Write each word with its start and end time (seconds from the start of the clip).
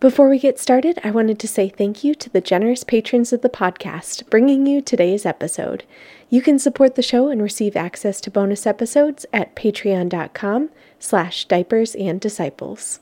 Before 0.00 0.28
we 0.28 0.38
get 0.38 0.60
started, 0.60 1.00
I 1.02 1.10
wanted 1.10 1.40
to 1.40 1.48
say 1.48 1.68
thank 1.68 2.04
you 2.04 2.14
to 2.14 2.30
the 2.30 2.40
generous 2.40 2.84
patrons 2.84 3.32
of 3.32 3.42
the 3.42 3.48
podcast, 3.48 4.30
bringing 4.30 4.64
you 4.64 4.80
today's 4.80 5.26
episode. 5.26 5.82
You 6.30 6.40
can 6.40 6.60
support 6.60 6.94
the 6.94 7.02
show 7.02 7.26
and 7.30 7.42
receive 7.42 7.74
access 7.74 8.20
to 8.20 8.30
bonus 8.30 8.64
episodes 8.64 9.26
at 9.32 9.56
patreon.com 9.56 10.70
slash 11.00 11.46
diapers 11.46 11.96
and 11.96 12.20
disciples. 12.20 13.00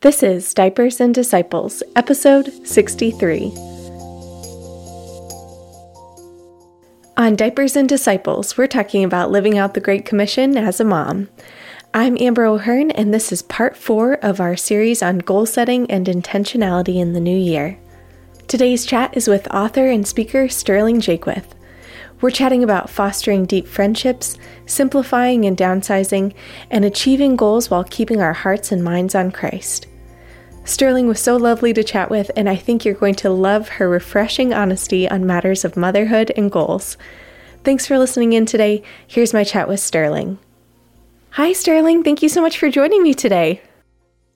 This 0.00 0.22
is 0.22 0.54
Diapers 0.54 0.98
and 0.98 1.14
Disciples, 1.14 1.82
episode 1.94 2.66
63. 2.66 3.52
On 7.18 7.36
Diapers 7.36 7.76
and 7.76 7.86
Disciples, 7.86 8.56
we're 8.56 8.66
talking 8.66 9.04
about 9.04 9.30
living 9.30 9.58
out 9.58 9.74
the 9.74 9.80
Great 9.80 10.06
Commission 10.06 10.56
as 10.56 10.80
a 10.80 10.84
mom. 10.84 11.28
I'm 11.92 12.16
Amber 12.20 12.44
O'Hearn, 12.44 12.92
and 12.92 13.12
this 13.12 13.32
is 13.32 13.42
part 13.42 13.76
four 13.76 14.14
of 14.22 14.40
our 14.40 14.56
series 14.56 15.02
on 15.02 15.18
goal 15.18 15.44
setting 15.44 15.90
and 15.90 16.06
intentionality 16.06 17.00
in 17.00 17.14
the 17.14 17.20
new 17.20 17.36
year. 17.36 17.80
Today's 18.46 18.86
chat 18.86 19.16
is 19.16 19.26
with 19.26 19.52
author 19.52 19.88
and 19.88 20.06
speaker 20.06 20.48
Sterling 20.48 21.00
Jaquith. 21.00 21.46
We're 22.20 22.30
chatting 22.30 22.62
about 22.62 22.90
fostering 22.90 23.44
deep 23.44 23.66
friendships, 23.66 24.38
simplifying 24.66 25.46
and 25.46 25.56
downsizing, 25.56 26.32
and 26.70 26.84
achieving 26.84 27.34
goals 27.34 27.70
while 27.70 27.82
keeping 27.82 28.20
our 28.20 28.34
hearts 28.34 28.70
and 28.70 28.84
minds 28.84 29.16
on 29.16 29.32
Christ. 29.32 29.88
Sterling 30.64 31.08
was 31.08 31.18
so 31.18 31.36
lovely 31.36 31.72
to 31.72 31.82
chat 31.82 32.08
with, 32.08 32.30
and 32.36 32.48
I 32.48 32.54
think 32.54 32.84
you're 32.84 32.94
going 32.94 33.16
to 33.16 33.30
love 33.30 33.68
her 33.68 33.88
refreshing 33.88 34.54
honesty 34.54 35.08
on 35.08 35.26
matters 35.26 35.64
of 35.64 35.76
motherhood 35.76 36.30
and 36.36 36.52
goals. 36.52 36.96
Thanks 37.64 37.84
for 37.84 37.98
listening 37.98 38.32
in 38.32 38.46
today. 38.46 38.84
Here's 39.08 39.34
my 39.34 39.42
chat 39.42 39.66
with 39.66 39.80
Sterling. 39.80 40.38
Hi, 41.34 41.52
Sterling. 41.52 42.02
Thank 42.02 42.22
you 42.22 42.28
so 42.28 42.42
much 42.42 42.58
for 42.58 42.68
joining 42.70 43.04
me 43.04 43.14
today. 43.14 43.62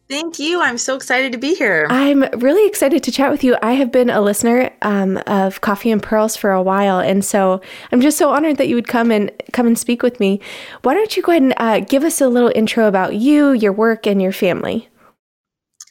Thank 0.08 0.38
you. 0.38 0.60
I'm 0.60 0.78
so 0.78 0.94
excited 0.94 1.32
to 1.32 1.38
be 1.38 1.54
here. 1.54 1.88
I'm 1.90 2.22
really 2.38 2.68
excited 2.68 3.02
to 3.02 3.10
chat 3.10 3.32
with 3.32 3.42
you. 3.42 3.56
I 3.62 3.72
have 3.72 3.90
been 3.90 4.10
a 4.10 4.20
listener 4.20 4.70
um, 4.82 5.16
of 5.26 5.60
Coffee 5.60 5.90
and 5.90 6.00
Pearls 6.00 6.36
for 6.36 6.52
a 6.52 6.62
while, 6.62 7.00
and 7.00 7.24
so 7.24 7.60
I'm 7.90 8.00
just 8.00 8.16
so 8.16 8.30
honored 8.30 8.58
that 8.58 8.68
you 8.68 8.76
would 8.76 8.86
come 8.86 9.10
and 9.10 9.32
come 9.52 9.66
and 9.66 9.76
speak 9.76 10.04
with 10.04 10.20
me. 10.20 10.40
Why 10.82 10.94
don't 10.94 11.16
you 11.16 11.22
go 11.22 11.32
ahead 11.32 11.42
and 11.42 11.54
uh, 11.56 11.80
give 11.80 12.04
us 12.04 12.20
a 12.20 12.28
little 12.28 12.52
intro 12.54 12.86
about 12.86 13.16
you, 13.16 13.50
your 13.50 13.72
work, 13.72 14.06
and 14.06 14.22
your 14.22 14.32
family? 14.32 14.88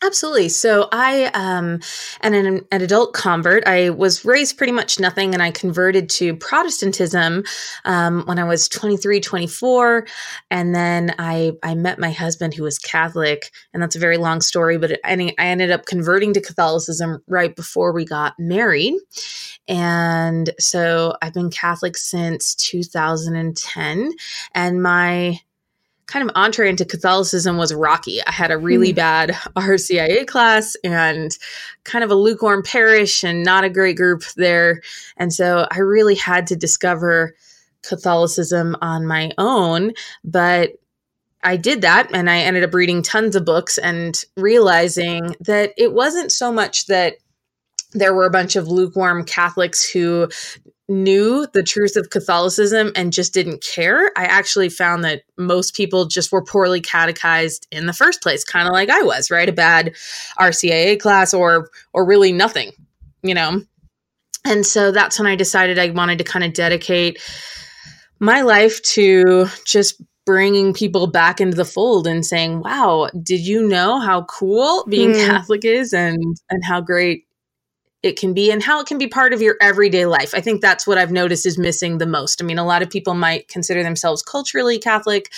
Absolutely. 0.06 0.50
So 0.50 0.90
I 0.92 1.26
um, 1.34 1.80
am 2.22 2.34
an, 2.34 2.66
an, 2.72 2.82
adult 2.82 3.14
convert. 3.14 3.66
I 3.66 3.90
was 3.90 4.26
raised 4.26 4.58
pretty 4.58 4.74
much 4.74 5.00
nothing 5.00 5.34
and 5.34 5.42
I 5.42 5.50
converted 5.52 6.10
to 6.12 6.36
Protestantism 6.36 7.46
um, 7.86 8.24
when 8.26 8.38
I 8.38 8.44
was 8.44 8.68
23, 8.68 9.22
24. 9.22 10.06
And 10.52 10.76
then 10.76 11.16
I, 11.20 11.54
I 11.64 11.76
met 11.76 12.00
my 12.00 12.12
husband 12.12 12.54
who 12.54 12.64
was 12.64 12.78
Catholic. 12.80 13.50
And 13.74 13.82
that's 13.82 13.96
a 13.96 14.00
very 14.00 14.18
long 14.18 14.42
story, 14.42 14.78
but 14.78 15.00
I 15.06 15.34
ended 15.38 15.72
up 15.72 15.86
converting 15.86 16.34
to 16.34 16.42
Catholicism 16.42 17.24
right 17.28 17.56
before 17.56 17.94
we 17.94 18.04
got 18.04 18.34
married. 18.38 18.96
And 19.70 20.50
so 20.60 21.16
I've 21.22 21.34
been 21.34 21.50
Catholic 21.50 21.96
since 21.96 22.56
2010. 22.56 24.12
And 24.54 24.84
my 24.84 25.40
kind 26.08 26.28
of 26.28 26.36
entree 26.36 26.70
into 26.70 26.86
Catholicism 26.86 27.58
was 27.58 27.74
rocky. 27.74 28.22
I 28.26 28.32
had 28.32 28.52
a 28.52 28.58
really 28.58 28.92
mm. 28.92 28.96
bad 28.96 29.30
RCIA 29.56 30.28
class 30.28 30.76
and 30.84 31.38
kind 31.84 32.04
of 32.04 32.12
a 32.12 32.16
lukewarm 32.16 32.64
parish 32.64 33.24
and 33.24 33.44
not 33.44 33.64
a 33.64 33.70
great 33.70 33.98
group 33.98 34.24
there. 34.36 34.82
And 35.18 35.34
so 35.34 35.68
I 35.72 35.80
really 35.80 36.16
had 36.16 36.48
to 36.48 36.56
discover 36.56 37.36
Catholicism 37.84 38.76
on 38.82 39.06
my 39.06 39.32
own. 39.38 39.94
But 40.24 40.72
I 41.44 41.58
did 41.58 41.82
that 41.82 42.10
and 42.14 42.30
I 42.30 42.40
ended 42.40 42.64
up 42.64 42.74
reading 42.74 43.02
tons 43.02 43.36
of 43.36 43.46
books 43.46 43.78
and 43.78 44.18
realizing 44.38 45.36
that 45.42 45.74
it 45.78 45.94
wasn't 45.94 46.32
so 46.32 46.52
much 46.52 46.86
that 46.88 47.16
there 47.92 48.14
were 48.14 48.26
a 48.26 48.32
bunch 48.32 48.56
of 48.56 48.68
lukewarm 48.68 49.24
Catholics 49.24 49.88
who 49.88 50.30
knew 50.90 51.48
the 51.54 51.64
truth 51.64 51.96
of 51.96 52.10
Catholicism 52.10 52.92
and 52.96 53.14
just 53.14 53.34
didn't 53.34 53.64
care, 53.64 54.12
I 54.18 54.26
actually 54.26 54.70
found 54.70 55.04
that 55.04 55.24
most 55.38 55.76
people 55.76 56.06
just 56.06 56.32
were 56.32 56.44
poorly 56.44 56.82
catechized 56.82 57.68
in 57.72 57.86
the 57.86 57.94
first 57.94 58.22
place, 58.22 58.44
kind 58.44 58.68
of 58.68 58.74
like 58.74 58.90
I 58.90 59.02
was, 59.02 59.32
right? 59.32 59.48
A 59.48 59.54
bad 59.54 59.96
RCIA 60.40 61.00
class 61.00 61.34
or 61.34 61.70
or 61.94 62.06
really 62.06 62.32
nothing, 62.32 62.72
you 63.22 63.34
know. 63.34 63.62
And 64.46 64.66
so 64.66 64.92
that's 64.92 65.18
when 65.18 65.28
I 65.28 65.36
decided 65.36 65.80
I 65.80 65.90
wanted 65.92 66.18
to 66.18 66.26
kind 66.26 66.44
of 66.44 66.54
dedicate 66.54 67.22
my 68.20 68.42
life 68.42 68.82
to 68.82 69.48
just 69.66 70.02
bringing 70.26 70.74
people 70.74 71.08
back 71.08 71.42
into 71.42 71.56
the 71.56 71.66
fold 71.66 72.08
and 72.08 72.26
saying, 72.26 72.62
"Wow, 72.62 73.10
did 73.22 73.40
you 73.40 73.68
know 73.68 74.00
how 74.00 74.24
cool 74.24 74.86
being 74.88 75.12
mm. 75.12 75.26
Catholic 75.26 75.64
is 75.64 75.94
and 75.94 76.38
and 76.50 76.64
how 76.64 76.82
great 76.82 77.26
it 78.04 78.20
can 78.20 78.34
be 78.34 78.52
and 78.52 78.62
how 78.62 78.82
it 78.82 78.86
can 78.86 78.98
be 78.98 79.08
part 79.08 79.34
of 79.34 79.42
your 79.42 79.56
everyday 79.62 80.06
life. 80.06 80.36
I 80.36 80.42
think 80.42 80.62
that's 80.62 80.86
what 80.86 80.98
I've 80.98 81.12
noticed 81.12 81.46
is 81.46 81.58
missing 81.58 81.98
the 81.98 82.06
most. 82.06 82.42
I 82.42 82.46
mean, 82.46 82.60
a 82.60 82.66
lot 82.66 82.82
of 82.82 82.90
people 82.90 83.14
might 83.14 83.48
consider 83.48 83.82
themselves 83.82 84.22
culturally 84.22 84.78
Catholic, 84.78 85.32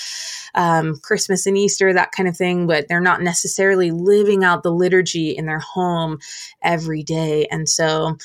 um, 0.55 0.97
Christmas 1.03 1.45
and 1.45 1.57
Easter, 1.57 1.93
that 1.93 2.11
kind 2.11 2.27
of 2.27 2.35
thing, 2.35 2.65
but 2.65 2.87
they're 2.87 2.99
not 2.99 3.21
necessarily 3.21 3.91
living 3.91 4.43
out 4.43 4.63
the 4.63 4.71
liturgy 4.71 5.29
in 5.29 5.45
their 5.45 5.59
home 5.59 6.17
every 6.63 7.03
day. 7.03 7.45
And 7.51 7.69
so 7.69 8.17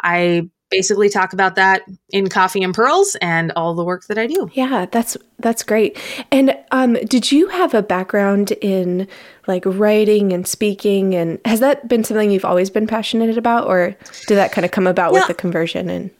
I 0.00 0.48
basically 0.70 1.08
talk 1.08 1.32
about 1.32 1.54
that 1.54 1.82
in 2.10 2.28
coffee 2.28 2.62
and 2.62 2.74
pearls 2.74 3.16
and 3.22 3.52
all 3.56 3.74
the 3.74 3.84
work 3.84 4.06
that 4.06 4.18
i 4.18 4.26
do 4.26 4.48
yeah 4.52 4.86
that's 4.90 5.16
that's 5.38 5.62
great 5.62 5.98
and 6.30 6.56
um, 6.70 6.94
did 7.06 7.30
you 7.30 7.48
have 7.48 7.74
a 7.74 7.82
background 7.82 8.52
in 8.60 9.06
like 9.46 9.62
writing 9.64 10.32
and 10.32 10.46
speaking 10.46 11.14
and 11.14 11.38
has 11.44 11.60
that 11.60 11.88
been 11.88 12.04
something 12.04 12.30
you've 12.30 12.44
always 12.44 12.70
been 12.70 12.86
passionate 12.86 13.38
about 13.38 13.66
or 13.66 13.96
did 14.26 14.36
that 14.36 14.52
kind 14.52 14.64
of 14.64 14.70
come 14.70 14.86
about 14.86 15.12
yeah. 15.12 15.20
with 15.20 15.28
the 15.28 15.34
conversion 15.34 15.88
and 15.88 16.10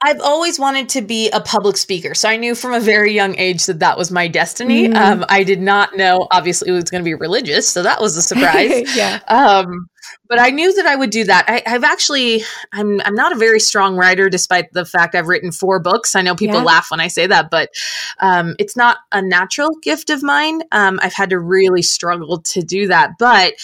I've 0.00 0.20
always 0.20 0.60
wanted 0.60 0.88
to 0.90 1.02
be 1.02 1.28
a 1.30 1.40
public 1.40 1.76
speaker. 1.76 2.14
So 2.14 2.28
I 2.28 2.36
knew 2.36 2.54
from 2.54 2.72
a 2.72 2.78
very 2.78 3.12
young 3.12 3.36
age 3.36 3.66
that 3.66 3.80
that 3.80 3.98
was 3.98 4.12
my 4.12 4.28
destiny. 4.28 4.88
Mm. 4.88 4.96
Um, 4.96 5.24
I 5.28 5.42
did 5.42 5.60
not 5.60 5.96
know, 5.96 6.28
obviously, 6.30 6.68
it 6.68 6.72
was 6.72 6.84
going 6.84 7.02
to 7.02 7.04
be 7.04 7.14
religious. 7.14 7.68
So 7.68 7.82
that 7.82 8.00
was 8.00 8.16
a 8.16 8.22
surprise. 8.22 8.84
yeah. 8.96 9.18
Um, 9.26 9.88
but 10.28 10.38
I 10.38 10.50
knew 10.50 10.74
that 10.74 10.86
I 10.86 10.96
would 10.96 11.10
do 11.10 11.24
that. 11.24 11.44
I, 11.48 11.68
have 11.68 11.84
actually, 11.84 12.42
I'm, 12.72 13.00
I'm 13.04 13.14
not 13.14 13.32
a 13.32 13.38
very 13.38 13.60
strong 13.60 13.96
writer, 13.96 14.28
despite 14.28 14.72
the 14.72 14.84
fact 14.84 15.14
I've 15.14 15.28
written 15.28 15.52
four 15.52 15.80
books. 15.80 16.14
I 16.14 16.22
know 16.22 16.34
people 16.34 16.58
yeah. 16.58 16.64
laugh 16.64 16.90
when 16.90 17.00
I 17.00 17.08
say 17.08 17.26
that, 17.26 17.50
but 17.50 17.70
um, 18.20 18.54
it's 18.58 18.76
not 18.76 18.98
a 19.12 19.22
natural 19.22 19.70
gift 19.82 20.10
of 20.10 20.22
mine. 20.22 20.62
Um, 20.72 21.00
I've 21.02 21.14
had 21.14 21.30
to 21.30 21.38
really 21.38 21.82
struggle 21.82 22.40
to 22.42 22.62
do 22.62 22.88
that. 22.88 23.12
But 23.18 23.54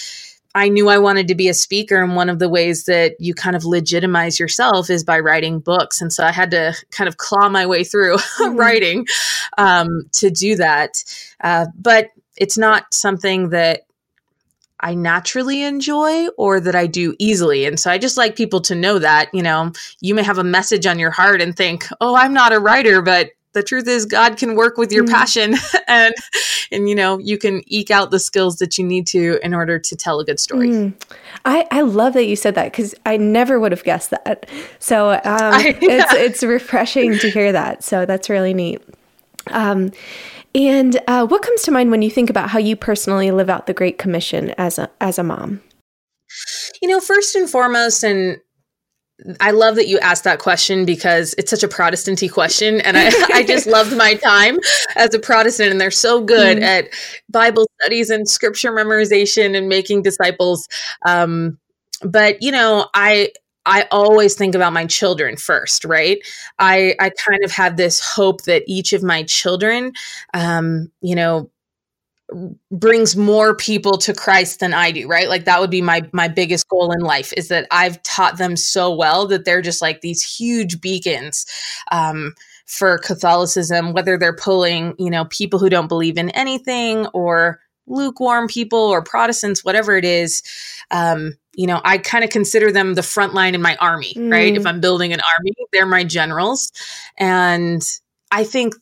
I 0.55 0.69
knew 0.69 0.89
I 0.89 0.99
wanted 0.99 1.29
to 1.29 1.35
be 1.35 1.49
a 1.49 1.55
speaker. 1.55 2.01
And 2.01 2.15
one 2.15 2.29
of 2.29 2.39
the 2.39 2.49
ways 2.49 2.85
that 2.85 3.17
you 3.19 3.35
kind 3.35 3.57
of 3.57 3.65
legitimize 3.65 4.39
yourself 4.39 4.89
is 4.89 5.03
by 5.03 5.19
writing 5.19 5.59
books. 5.59 6.01
And 6.01 6.13
so 6.13 6.25
I 6.25 6.31
had 6.31 6.53
to 6.53 6.75
kind 6.91 7.09
of 7.09 7.17
claw 7.17 7.49
my 7.49 7.67
way 7.67 7.83
through 7.83 8.17
mm-hmm. 8.39 8.57
writing 8.57 9.07
um, 9.59 10.09
to 10.13 10.31
do 10.31 10.57
that. 10.57 11.03
Uh, 11.41 11.67
but 11.77 12.11
it's 12.37 12.57
not 12.57 12.93
something 12.93 13.51
that 13.51 13.83
I 14.81 14.95
naturally 14.95 15.63
enjoy 15.63 16.29
or 16.37 16.61
that 16.61 16.75
I 16.75 16.87
do 16.87 17.15
easily. 17.19 17.65
And 17.65 17.79
so 17.79 17.91
I 17.91 17.99
just 17.99 18.17
like 18.17 18.37
people 18.37 18.61
to 18.63 18.75
know 18.75 18.99
that, 18.99 19.31
you 19.33 19.43
know, 19.43 19.73
you 20.01 20.15
may 20.15 20.23
have 20.23 20.39
a 20.39 20.45
message 20.45 20.87
on 20.87 20.99
your 20.99 21.11
heart 21.11 21.41
and 21.41 21.57
think, 21.57 21.87
oh, 22.01 22.17
I'm 22.17 22.33
not 22.35 22.53
a 22.53 22.59
writer, 22.59 23.01
but 23.01 23.31
the 23.55 23.63
truth 23.63 23.89
is 23.89 24.05
God 24.05 24.37
can 24.37 24.57
work 24.57 24.77
with 24.77 24.93
your 24.93 25.05
mm. 25.05 25.11
passion 25.11 25.55
and 25.89 26.15
and 26.71 26.89
you 26.89 26.95
know 26.95 27.19
you 27.19 27.39
can 27.39 27.63
eke 27.67 27.91
out 27.91 28.11
the 28.11 28.19
skills 28.19 28.57
that 28.57 28.77
you 28.77 28.85
need 28.85 29.07
to 29.07 29.39
in 29.43 29.55
order 29.55 29.79
to 29.79 29.97
tell 29.97 30.21
a 30.21 30.25
good 30.25 30.39
story. 30.39 30.69
Mm. 30.69 30.95
I, 31.45 31.67
I 31.71 31.81
love 31.83 32.13
that 32.15 32.27
you 32.27 32.37
said 32.37 32.55
that 32.57 32.73
because 32.73 32.95
I 33.07 33.17
never 33.17 33.59
would 33.59 33.73
have 33.73 33.85
guessed 33.85 34.11
that. 34.11 34.51
So 34.79 35.11
um, 35.13 35.21
I, 35.25 35.79
yeah. 35.81 36.01
it's 36.03 36.13
it's 36.15 36.43
refreshing 36.43 37.19
to 37.19 37.31
hear 37.31 37.53
that. 37.53 37.83
So 37.83 38.05
that's 38.05 38.29
really 38.29 38.53
neat. 38.53 38.83
Um, 39.49 39.93
and 40.55 41.01
uh, 41.09 41.27
what 41.27 41.43
comes 41.43 41.63
to 41.63 41.71
mind 41.71 41.91
when 41.91 42.03
you 42.03 42.11
think 42.11 42.31
about 42.31 42.51
how 42.51 42.59
you 42.59 42.77
personally 42.77 43.31
live 43.31 43.51
out 43.51 43.67
the 43.67 43.75
Great 43.75 43.99
Commission 43.99 44.51
as 44.57 44.79
a 44.79 44.91
as 45.01 45.19
a 45.19 45.23
mom? 45.25 45.61
You 46.81 46.89
know, 46.89 47.01
first 47.01 47.35
and 47.35 47.51
foremost, 47.51 48.05
and 48.05 48.41
I 49.41 49.51
love 49.51 49.77
that 49.77 49.89
you 49.89 49.99
asked 49.99 50.25
that 50.25 50.39
question 50.39 50.85
because 50.85 51.35
it's 51.39 51.51
such 51.51 51.63
a 51.63 51.69
Protestanty 51.69 52.29
question, 52.29 52.81
and 52.83 52.97
I, 52.97 53.07
I 53.35 53.43
just 53.43 53.67
loved 53.67 53.97
my 53.97 54.15
time 54.15 54.59
as 54.97 55.13
a 55.15 55.19
Protestant. 55.19 55.71
And 55.71 55.81
they're 55.81 55.91
so 55.91 56.23
good 56.23 56.59
mm. 56.59 56.63
at 56.63 56.89
Bible 57.29 57.69
studies 57.81 58.11
and 58.11 58.29
Scripture 58.29 58.73
memorization 58.73 59.57
and 59.57 59.69
making 59.69 60.03
disciples. 60.03 60.69
Um, 61.05 61.59
but 62.03 62.43
you 62.43 62.53
know, 62.53 62.89
I 62.95 63.33
I 63.67 63.87
always 63.91 64.35
think 64.35 64.55
about 64.55 64.73
my 64.73 64.87
children 64.87 65.37
first, 65.37 65.85
right? 65.85 66.19
I 66.59 66.95
I 67.01 67.11
kind 67.11 67.45
of 67.45 67.51
have 67.53 67.77
this 67.77 68.01
hope 68.01 68.43
that 68.43 68.63
each 68.67 68.93
of 68.93 69.03
my 69.03 69.23
children, 69.25 69.93
um, 70.35 70.91
you 71.01 71.15
know, 71.15 71.51
brings 72.71 73.17
more 73.17 73.55
people 73.55 73.99
to 73.99 74.15
Christ 74.15 74.61
than 74.61 74.75
I 74.75 74.91
do, 74.91 75.07
right? 75.07 75.29
Like 75.29 75.45
that 75.45 75.61
would 75.61 75.71
be 75.71 75.83
my 75.83 76.03
my 76.13 76.29
biggest 76.29 76.69
goal 76.69 76.93
in 76.93 77.01
life 77.01 77.33
is 77.37 77.49
that 77.49 77.67
I've 77.71 78.03
taught 78.03 78.39
them 78.39 78.57
so 78.57 78.95
well 78.95 79.27
that 79.29 79.45
they're 79.45 79.63
just 79.63 79.83
like 79.83 80.01
these 80.01 80.23
huge 80.23 80.81
beacons 80.81 81.47
um, 81.93 82.35
for 82.67 82.99
Catholicism, 82.99 83.93
whether 83.93 84.17
they're 84.19 84.37
pulling, 84.37 84.95
you 84.99 85.11
know, 85.11 85.27
people 85.27 85.59
who 85.59 85.69
don't 85.69 85.89
believe 85.89 86.17
in 86.19 86.31
anything 86.31 87.07
or 87.09 87.61
lukewarm 87.87 88.49
people 88.49 88.79
or 88.79 89.03
Protestants, 89.03 89.65
whatever 89.65 89.97
it 89.97 90.05
is, 90.05 90.43
um, 90.91 91.35
you 91.57 91.67
know, 91.67 91.81
I 91.85 91.99
kind 91.99 92.25
of 92.25 92.31
consider 92.31 92.73
them 92.73 92.95
the 92.95 93.03
front 93.03 93.35
line 93.35 93.55
in 93.55 93.63
my 93.63 93.77
army, 93.77 94.15
mm. 94.15 94.31
right? 94.31 94.55
If 94.55 94.63
mm. 94.63 94.67
I'm 94.67 94.81
building 94.81 95.13
an 95.13 95.21
army, 95.39 95.53
they're 95.73 95.87
my 95.87 96.05
generals. 96.05 96.73
And 97.19 97.83
I 98.31 98.45
think 98.45 98.75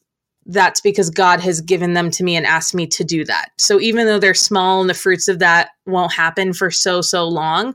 that's 0.46 0.80
because 0.80 1.10
God 1.10 1.40
has 1.40 1.60
given 1.60 1.94
them 1.94 2.10
to 2.12 2.24
me 2.24 2.36
and 2.36 2.46
asked 2.46 2.74
me 2.74 2.86
to 2.88 3.04
do 3.04 3.24
that. 3.24 3.50
So 3.58 3.80
even 3.80 4.06
though 4.06 4.18
they're 4.18 4.34
small 4.34 4.80
and 4.80 4.90
the 4.90 4.94
fruits 4.94 5.28
of 5.28 5.38
that 5.38 5.70
won't 5.86 6.12
happen 6.12 6.52
for 6.52 6.70
so, 6.70 7.00
so 7.00 7.28
long, 7.28 7.74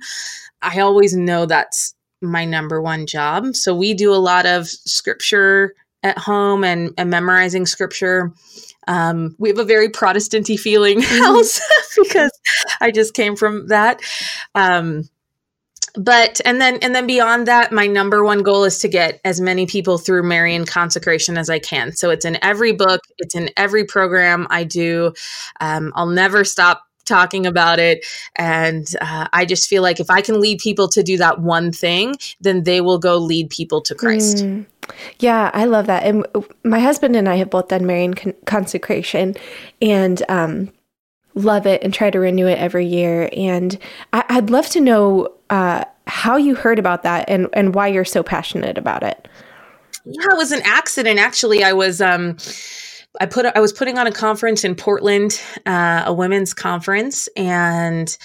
I 0.61 0.79
always 0.79 1.15
know 1.15 1.45
that's 1.45 1.93
my 2.21 2.45
number 2.45 2.81
one 2.81 3.05
job. 3.05 3.55
So 3.55 3.75
we 3.75 3.93
do 3.93 4.13
a 4.13 4.15
lot 4.15 4.45
of 4.45 4.67
scripture 4.67 5.75
at 6.03 6.17
home 6.17 6.63
and, 6.63 6.93
and 6.97 7.09
memorizing 7.09 7.65
scripture. 7.65 8.33
Um, 8.87 9.35
we 9.37 9.49
have 9.49 9.59
a 9.59 9.63
very 9.63 9.89
Protestanty 9.89 10.57
feeling 10.57 11.01
mm-hmm. 11.01 11.23
house 11.23 11.59
because 11.97 12.31
I 12.81 12.91
just 12.91 13.13
came 13.13 13.35
from 13.35 13.67
that. 13.67 14.01
Um, 14.55 15.09
but 15.95 16.39
and 16.45 16.61
then 16.61 16.77
and 16.83 16.93
then 16.93 17.07
beyond 17.07 17.47
that 17.47 17.71
my 17.71 17.87
number 17.87 18.23
one 18.23 18.43
goal 18.43 18.65
is 18.65 18.77
to 18.77 18.87
get 18.87 19.19
as 19.25 19.41
many 19.41 19.65
people 19.65 19.97
through 19.97 20.21
marian 20.21 20.63
consecration 20.63 21.39
as 21.39 21.49
i 21.49 21.57
can 21.57 21.91
so 21.91 22.11
it's 22.11 22.23
in 22.23 22.37
every 22.43 22.71
book 22.71 23.01
it's 23.17 23.33
in 23.33 23.49
every 23.57 23.83
program 23.83 24.45
i 24.51 24.63
do 24.63 25.11
um, 25.59 25.91
i'll 25.95 26.05
never 26.05 26.43
stop 26.43 26.87
talking 27.07 27.45
about 27.45 27.79
it. 27.79 28.05
And 28.35 28.85
uh, 29.01 29.27
I 29.33 29.45
just 29.45 29.67
feel 29.67 29.81
like 29.81 29.99
if 29.99 30.09
I 30.11 30.21
can 30.21 30.39
lead 30.39 30.59
people 30.59 30.87
to 30.89 31.01
do 31.01 31.17
that 31.17 31.39
one 31.39 31.71
thing, 31.71 32.15
then 32.41 32.63
they 32.63 32.81
will 32.81 32.99
go 32.99 33.17
lead 33.17 33.49
people 33.49 33.81
to 33.81 33.95
Christ. 33.95 34.37
Mm. 34.37 34.65
Yeah, 35.19 35.51
I 35.53 35.65
love 35.65 35.87
that. 35.87 36.03
And 36.03 36.25
my 36.63 36.79
husband 36.79 37.15
and 37.15 37.27
I 37.27 37.35
have 37.35 37.49
both 37.49 37.69
done 37.69 37.85
Marian 37.85 38.13
con- 38.13 38.33
consecration 38.45 39.35
and 39.81 40.21
um, 40.29 40.71
love 41.35 41.65
it 41.65 41.83
and 41.83 41.93
try 41.93 42.09
to 42.09 42.19
renew 42.19 42.47
it 42.47 42.59
every 42.59 42.85
year. 42.85 43.29
And 43.35 43.77
I- 44.13 44.35
would 44.35 44.49
love 44.49 44.67
to 44.69 44.81
know 44.81 45.33
uh, 45.49 45.83
how 46.07 46.37
you 46.37 46.55
heard 46.55 46.79
about 46.79 47.03
that 47.03 47.29
and, 47.29 47.47
and 47.53 47.75
why 47.75 47.87
you're 47.87 48.05
so 48.05 48.23
passionate 48.23 48.77
about 48.77 49.03
it. 49.03 49.27
Yeah, 50.05 50.31
it 50.31 50.37
was 50.37 50.51
an 50.51 50.61
accident. 50.63 51.19
Actually, 51.19 51.63
I 51.63 51.73
was. 51.73 52.01
Um, 52.01 52.37
I 53.19 53.25
put 53.25 53.45
I 53.45 53.59
was 53.59 53.73
putting 53.73 53.97
on 53.97 54.07
a 54.07 54.11
conference 54.11 54.63
in 54.63 54.75
Portland, 54.75 55.41
uh, 55.65 56.03
a 56.05 56.13
women's 56.13 56.53
conference, 56.53 57.27
and 57.35 58.15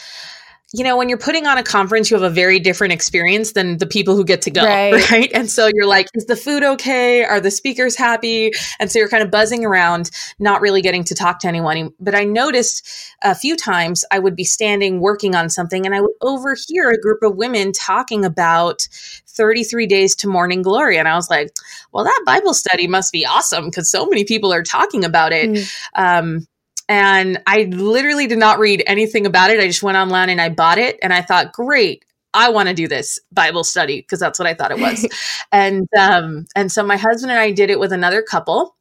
you 0.74 0.84
know, 0.84 0.96
when 0.96 1.08
you're 1.08 1.19
putting 1.19 1.46
on 1.46 1.58
a 1.58 1.62
conference, 1.62 2.10
you 2.10 2.16
have 2.16 2.22
a 2.22 2.34
very 2.34 2.58
different 2.58 2.94
experience 2.94 3.52
than 3.52 3.76
the 3.76 3.86
people 3.86 4.16
who 4.16 4.24
get 4.24 4.40
to 4.42 4.50
go, 4.50 4.64
right. 4.64 4.92
right? 5.10 5.30
And 5.34 5.50
so 5.50 5.69
you're 5.72 5.86
like, 5.86 6.08
is 6.14 6.24
the 6.26 6.36
food 6.36 6.62
okay? 6.62 7.24
Are 7.24 7.40
the 7.40 7.50
speakers 7.50 7.94
happy? 7.94 8.52
And 8.80 8.90
so 8.90 8.98
you're 8.98 9.08
kind 9.08 9.22
of 9.22 9.30
buzzing 9.30 9.66
around, 9.66 10.10
not 10.38 10.62
really 10.62 10.80
getting 10.80 11.04
to 11.04 11.14
talk 11.14 11.40
to 11.40 11.48
anyone. 11.48 11.90
But 12.00 12.14
I 12.14 12.24
noticed 12.24 12.88
a 13.22 13.34
few 13.34 13.56
times 13.56 14.04
I 14.10 14.19
would 14.19 14.34
be 14.34 14.44
standing 14.44 15.00
working 15.00 15.34
on 15.34 15.50
something 15.50 15.84
and 15.84 15.94
I 15.94 16.00
would 16.00 16.14
overhear 16.22 16.90
a 16.90 17.00
group 17.00 17.22
of 17.22 17.36
women 17.36 17.72
talking 17.72 18.24
about 18.24 18.88
33 19.28 19.86
days 19.86 20.14
to 20.16 20.28
morning 20.28 20.62
glory. 20.62 20.96
And 20.96 21.06
I 21.06 21.16
was 21.16 21.28
like, 21.28 21.50
well, 21.92 22.04
that 22.04 22.22
Bible 22.24 22.54
study 22.54 22.86
must 22.86 23.12
be 23.12 23.26
awesome 23.26 23.66
because 23.66 23.90
so 23.90 24.06
many 24.06 24.24
people 24.24 24.52
are 24.52 24.62
talking 24.62 25.04
about 25.04 25.32
it. 25.32 25.50
Mm. 25.50 25.69
Um, 25.96 26.46
and 26.88 27.40
I 27.46 27.64
literally 27.64 28.26
did 28.26 28.38
not 28.38 28.58
read 28.58 28.82
anything 28.87 29.26
about 29.26 29.50
it. 29.50 29.61
I 29.61 29.67
just 29.67 29.82
went 29.82 29.96
online 29.96 30.31
and 30.31 30.40
I 30.40 30.49
bought 30.49 30.79
it 30.79 30.99
and 31.02 31.12
I 31.12 31.23
thought, 31.23 31.52
great, 31.52 32.05
I 32.34 32.50
want 32.50 32.69
to 32.69 32.75
do 32.75 32.88
this 32.88 33.19
Bible 33.31 33.64
study 33.64 34.00
because 34.00 34.19
that's 34.19 34.38
what 34.38 34.49
I 34.49 34.55
thought 34.55 34.70
it 34.70 34.81
was. 34.81 35.06
and 35.52 35.88
um, 35.99 36.46
and 36.56 36.70
so 36.73 36.82
my 36.82 36.96
husband 36.96 37.31
and 37.31 37.40
I 37.40 37.50
did 37.52 37.70
it 37.70 37.79
with 37.79 37.93
another 37.93 38.23
couple. 38.23 38.76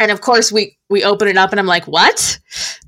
And 0.00 0.12
of 0.12 0.20
course 0.20 0.52
we 0.52 0.78
we 0.88 1.02
open 1.04 1.28
it 1.28 1.36
up 1.36 1.50
and 1.50 1.58
I'm 1.58 1.66
like, 1.66 1.86
what? 1.86 2.38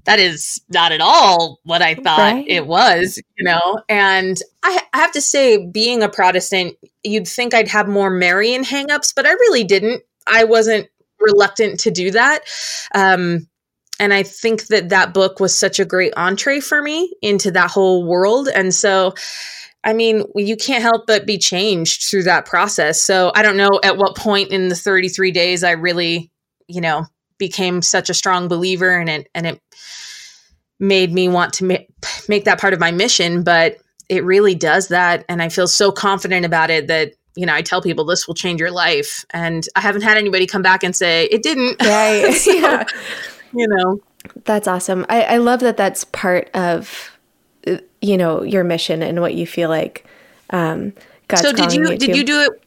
That 0.05 0.19
is 0.19 0.61
not 0.69 0.93
at 0.93 1.01
all 1.01 1.61
what 1.65 1.83
I 1.83 1.95
thought 1.95 2.19
right. 2.19 2.45
it 2.49 2.67
was, 2.67 3.21
you 3.37 3.45
know? 3.45 3.83
And 3.89 4.37
I, 4.63 4.81
I 4.93 4.99
have 4.99 5.13
to 5.13 5.21
say, 5.21 5.67
being 5.67 6.03
a 6.03 6.09
Protestant, 6.09 6.77
you'd 7.05 7.29
think 7.29 7.53
I'd 7.53 7.69
have 7.69 7.89
more 7.89 8.11
Marian 8.11 8.65
hangups, 8.65 9.13
but 9.15 9.27
I 9.27 9.33
really 9.33 9.65
didn't. 9.65 10.03
I 10.27 10.45
wasn't 10.45 10.89
reluctant 11.21 11.81
to 11.81 11.91
do 11.91 12.11
that. 12.13 12.41
Um, 12.95 13.47
and 14.01 14.15
I 14.15 14.23
think 14.23 14.69
that 14.69 14.89
that 14.89 15.13
book 15.13 15.41
was 15.41 15.55
such 15.55 15.79
a 15.79 15.85
great 15.85 16.15
entree 16.17 16.61
for 16.61 16.81
me 16.81 17.13
into 17.21 17.51
that 17.51 17.71
whole 17.71 18.07
world. 18.07 18.49
And 18.49 18.75
so, 18.75 19.15
I 19.85 19.93
mean, 19.93 20.25
you 20.35 20.57
can't 20.57 20.83
help 20.83 21.07
but 21.07 21.27
be 21.27 21.37
changed 21.37 22.05
through 22.05 22.23
that 22.23 22.47
process. 22.47 23.01
So 23.01 23.31
I 23.35 23.43
don't 23.43 23.59
know 23.59 23.79
at 23.85 23.99
what 23.99 24.17
point 24.17 24.53
in 24.53 24.69
the 24.69 24.75
33 24.75 25.33
days 25.33 25.63
I 25.63 25.73
really, 25.73 26.33
you 26.67 26.81
know, 26.81 27.05
became 27.37 27.83
such 27.83 28.09
a 28.09 28.15
strong 28.15 28.49
believer 28.49 28.99
and 28.99 29.11
it, 29.11 29.29
and 29.35 29.47
it 29.47 29.61
made 30.79 31.13
me 31.13 31.29
want 31.29 31.53
to 31.55 31.65
ma- 31.67 32.09
make 32.27 32.47
that 32.47 32.59
part 32.59 32.73
of 32.73 32.81
my 32.81 32.93
mission, 32.93 33.43
but 33.43 33.77
it 34.09 34.25
really 34.25 34.55
does 34.55 34.89
that. 34.89 35.27
And 35.29 35.43
I 35.43 35.51
feel 35.51 35.69
so 35.69 35.93
confident 35.93 36.47
about 36.47 36.71
it 36.71 36.87
that 36.87 37.13
you 37.37 37.47
know, 37.47 37.55
I 37.55 37.63
tell 37.63 37.81
people 37.81 38.05
this 38.05 38.27
will 38.27 38.35
change 38.35 38.61
your 38.61 38.73
life. 38.73 39.25
And 39.31 39.65
I 39.77 39.81
haven't 39.81 40.03
had 40.03 40.17
anybody 40.17 40.47
come 40.47 40.63
back 40.63 40.83
and 40.83 40.97
say 40.97 41.27
it 41.27 41.45
didn't. 41.45 41.81
Right. 41.81 42.35
so, 42.35 42.51
yeah 42.51 42.85
you 43.53 43.67
know. 43.69 44.01
That's 44.45 44.69
awesome. 44.69 45.07
I, 45.09 45.23
I 45.23 45.37
love 45.39 45.61
that 45.61 45.77
that's 45.77 46.05
part 46.05 46.51
of, 46.55 47.17
you 48.01 48.17
know, 48.17 48.43
your 48.43 48.65
mission 48.65 49.03
and 49.03 49.21
what 49.21 49.35
you 49.35 49.47
feel 49.47 49.69
like 49.69 50.07
um, 50.51 50.93
God's 51.29 51.43
So 51.43 51.53
did 51.53 51.73
you, 51.73 51.91
you 51.91 51.99
did 51.99 52.13
to. 52.13 52.17
you 52.17 52.25
do 52.25 52.41
it? 52.43 52.63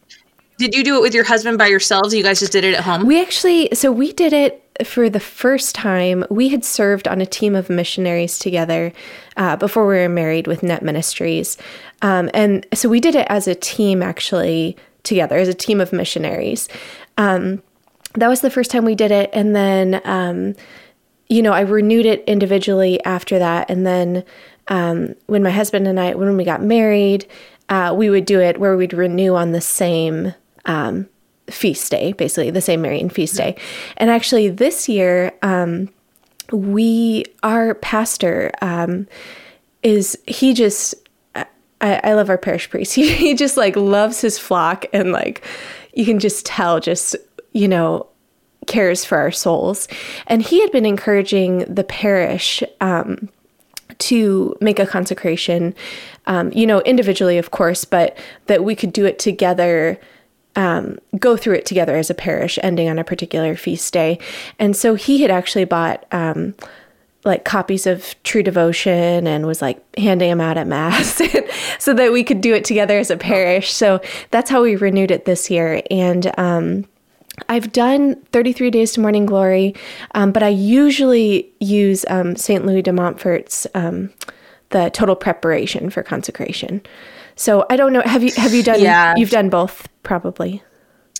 Did 0.57 0.75
you 0.75 0.83
do 0.83 0.97
it 0.97 1.01
with 1.01 1.13
your 1.13 1.23
husband 1.23 1.57
by 1.57 1.67
yourselves? 1.67 2.13
You 2.13 2.23
guys 2.23 2.39
just 2.39 2.51
did 2.51 2.63
it 2.63 2.75
at 2.75 2.83
home? 2.83 3.05
We 3.05 3.21
actually, 3.21 3.69
so 3.73 3.91
we 3.91 4.13
did 4.13 4.33
it 4.33 4.63
for 4.85 5.09
the 5.09 5.19
first 5.19 5.75
time. 5.75 6.23
We 6.29 6.49
had 6.49 6.63
served 6.63 7.07
on 7.07 7.21
a 7.21 7.25
team 7.25 7.55
of 7.55 7.69
missionaries 7.69 8.37
together 8.37 8.93
uh, 9.35 9.55
before 9.57 9.87
we 9.87 9.95
were 9.95 10.09
married 10.09 10.47
with 10.47 10.61
Net 10.63 10.83
Ministries. 10.83 11.57
Um, 12.01 12.29
and 12.33 12.65
so 12.73 12.87
we 12.87 12.99
did 12.99 13.15
it 13.15 13.25
as 13.29 13.47
a 13.47 13.55
team 13.55 14.03
actually 14.03 14.77
together, 15.01 15.37
as 15.37 15.47
a 15.47 15.53
team 15.53 15.81
of 15.81 15.91
missionaries. 15.91 16.69
Um, 17.17 17.61
that 18.15 18.27
was 18.27 18.41
the 18.41 18.49
first 18.49 18.71
time 18.71 18.85
we 18.85 18.95
did 18.95 19.11
it. 19.11 19.29
And 19.33 19.55
then, 19.55 20.01
um, 20.05 20.55
you 21.29 21.41
know, 21.41 21.51
I 21.51 21.61
renewed 21.61 22.05
it 22.05 22.23
individually 22.25 23.03
after 23.05 23.39
that. 23.39 23.69
And 23.69 23.85
then 23.85 24.23
um, 24.67 25.15
when 25.25 25.43
my 25.43 25.49
husband 25.49 25.87
and 25.87 25.99
I, 25.99 26.13
when 26.13 26.37
we 26.37 26.43
got 26.43 26.61
married, 26.61 27.25
uh, 27.69 27.93
we 27.97 28.09
would 28.09 28.25
do 28.25 28.39
it 28.39 28.59
where 28.59 28.77
we'd 28.77 28.93
renew 28.93 29.35
on 29.35 29.51
the 29.51 29.61
same 29.61 30.33
um, 30.65 31.09
feast 31.49 31.91
day, 31.91 32.13
basically 32.13 32.51
the 32.51 32.61
same 32.61 32.81
Marian 32.81 33.09
feast 33.09 33.35
day. 33.35 33.55
And 33.97 34.09
actually, 34.09 34.49
this 34.49 34.87
year, 34.87 35.33
um, 35.41 35.89
we, 36.51 37.25
our 37.41 37.73
pastor, 37.75 38.51
um, 38.61 39.07
is 39.81 40.17
he 40.27 40.53
just, 40.53 40.95
I, 41.35 41.45
I 41.81 42.13
love 42.13 42.29
our 42.29 42.37
parish 42.37 42.69
priest. 42.69 42.95
He, 42.95 43.11
he 43.11 43.33
just 43.33 43.57
like 43.57 43.75
loves 43.75 44.21
his 44.21 44.37
flock 44.37 44.85
and 44.93 45.11
like, 45.11 45.43
you 45.93 46.05
can 46.05 46.19
just 46.19 46.45
tell 46.45 46.79
just 46.79 47.15
you 47.53 47.67
know, 47.67 48.07
cares 48.67 49.05
for 49.05 49.17
our 49.17 49.31
souls. 49.31 49.87
And 50.27 50.41
he 50.41 50.61
had 50.61 50.71
been 50.71 50.85
encouraging 50.85 51.59
the 51.73 51.83
parish 51.83 52.63
um, 52.81 53.29
to 53.99 54.55
make 54.59 54.79
a 54.79 54.85
consecration, 54.85 55.75
um, 56.25 56.51
you 56.53 56.65
know, 56.65 56.81
individually, 56.81 57.37
of 57.37 57.51
course, 57.51 57.85
but 57.85 58.17
that 58.47 58.63
we 58.63 58.75
could 58.75 58.93
do 58.93 59.05
it 59.05 59.19
together. 59.19 59.99
Um, 60.55 60.99
go 61.17 61.35
through 61.35 61.55
it 61.55 61.65
together 61.65 61.95
as 61.95 62.11
a 62.11 62.13
parish, 62.13 62.59
ending 62.61 62.87
on 62.87 62.99
a 62.99 63.03
particular 63.03 63.55
feast 63.55 63.91
day. 63.91 64.19
And 64.59 64.75
so 64.75 64.93
he 64.93 65.23
had 65.23 65.31
actually 65.31 65.65
bought 65.65 66.05
um, 66.11 66.53
like 67.25 67.43
copies 67.43 67.87
of 67.87 68.15
True 68.23 68.43
Devotion 68.43 69.25
and 69.25 69.47
was 69.47 69.63
like 69.63 69.83
handing 69.97 70.29
them 70.29 70.41
out 70.41 70.59
at 70.59 70.67
Mass 70.67 71.19
so 71.79 71.95
that 71.95 72.11
we 72.11 72.23
could 72.23 72.39
do 72.39 72.53
it 72.53 72.65
together 72.65 72.99
as 72.99 73.09
a 73.09 73.17
parish. 73.17 73.73
So 73.73 73.99
that's 74.29 74.51
how 74.51 74.61
we 74.61 74.75
renewed 74.75 75.09
it 75.09 75.25
this 75.25 75.49
year. 75.49 75.81
And 75.89 76.31
um, 76.37 76.85
I've 77.49 77.71
done 77.71 78.15
33 78.31 78.69
Days 78.71 78.91
to 78.93 79.01
Morning 79.01 79.25
Glory, 79.25 79.75
um, 80.13 80.31
but 80.31 80.43
I 80.43 80.49
usually 80.49 81.51
use 81.59 82.05
um, 82.09 82.35
St. 82.35 82.65
Louis 82.65 82.81
de 82.81 82.93
Montfort's 82.93 83.65
um, 83.73 84.13
the 84.69 84.89
Total 84.91 85.15
Preparation 85.15 85.89
for 85.89 86.03
Consecration. 86.03 86.81
So 87.35 87.65
I 87.69 87.75
don't 87.75 87.93
know. 87.93 88.01
Have 88.01 88.23
you 88.23 88.31
have 88.37 88.53
you 88.53 88.61
done? 88.61 88.79
Yeah. 88.79 89.15
you've 89.17 89.31
done 89.31 89.49
both 89.49 89.87
probably. 90.03 90.61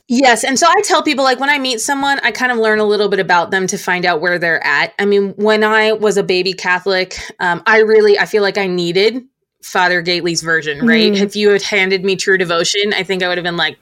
Yes. 0.08 0.44
And 0.44 0.60
so 0.60 0.68
I 0.68 0.82
tell 0.82 1.02
people, 1.02 1.24
like, 1.24 1.40
when 1.40 1.50
I 1.50 1.58
meet 1.58 1.80
someone, 1.80 2.20
I 2.24 2.32
kind 2.32 2.52
of 2.52 2.58
learn 2.58 2.80
a 2.80 2.84
little 2.84 3.08
bit 3.08 3.20
about 3.20 3.52
them 3.52 3.68
to 3.68 3.78
find 3.78 4.06
out 4.06 4.20
where 4.20 4.38
they're 4.38 4.64
at. 4.64 4.94
I 5.00 5.06
mean, 5.06 5.30
when 5.38 5.64
I 5.64 5.94
was 5.94 6.18
a 6.18 6.24
baby 6.24 6.52
Catholic, 6.54 7.18
um, 7.40 7.64
I 7.66 7.80
really, 7.80 8.20
I 8.20 8.26
feel 8.26 8.44
like 8.44 8.58
I 8.58 8.68
needed 8.68 9.24
Father 9.64 10.04
Gaitley's 10.04 10.42
version, 10.42 10.86
right? 10.86 11.14
Mm. 11.14 11.22
If 11.22 11.36
you 11.36 11.50
had 11.50 11.62
handed 11.62 12.04
me 12.04 12.16
True 12.16 12.38
Devotion, 12.38 12.94
I 12.94 13.04
think 13.04 13.24
I 13.24 13.28
would 13.28 13.38
have 13.38 13.44
been 13.44 13.58
like, 13.58 13.80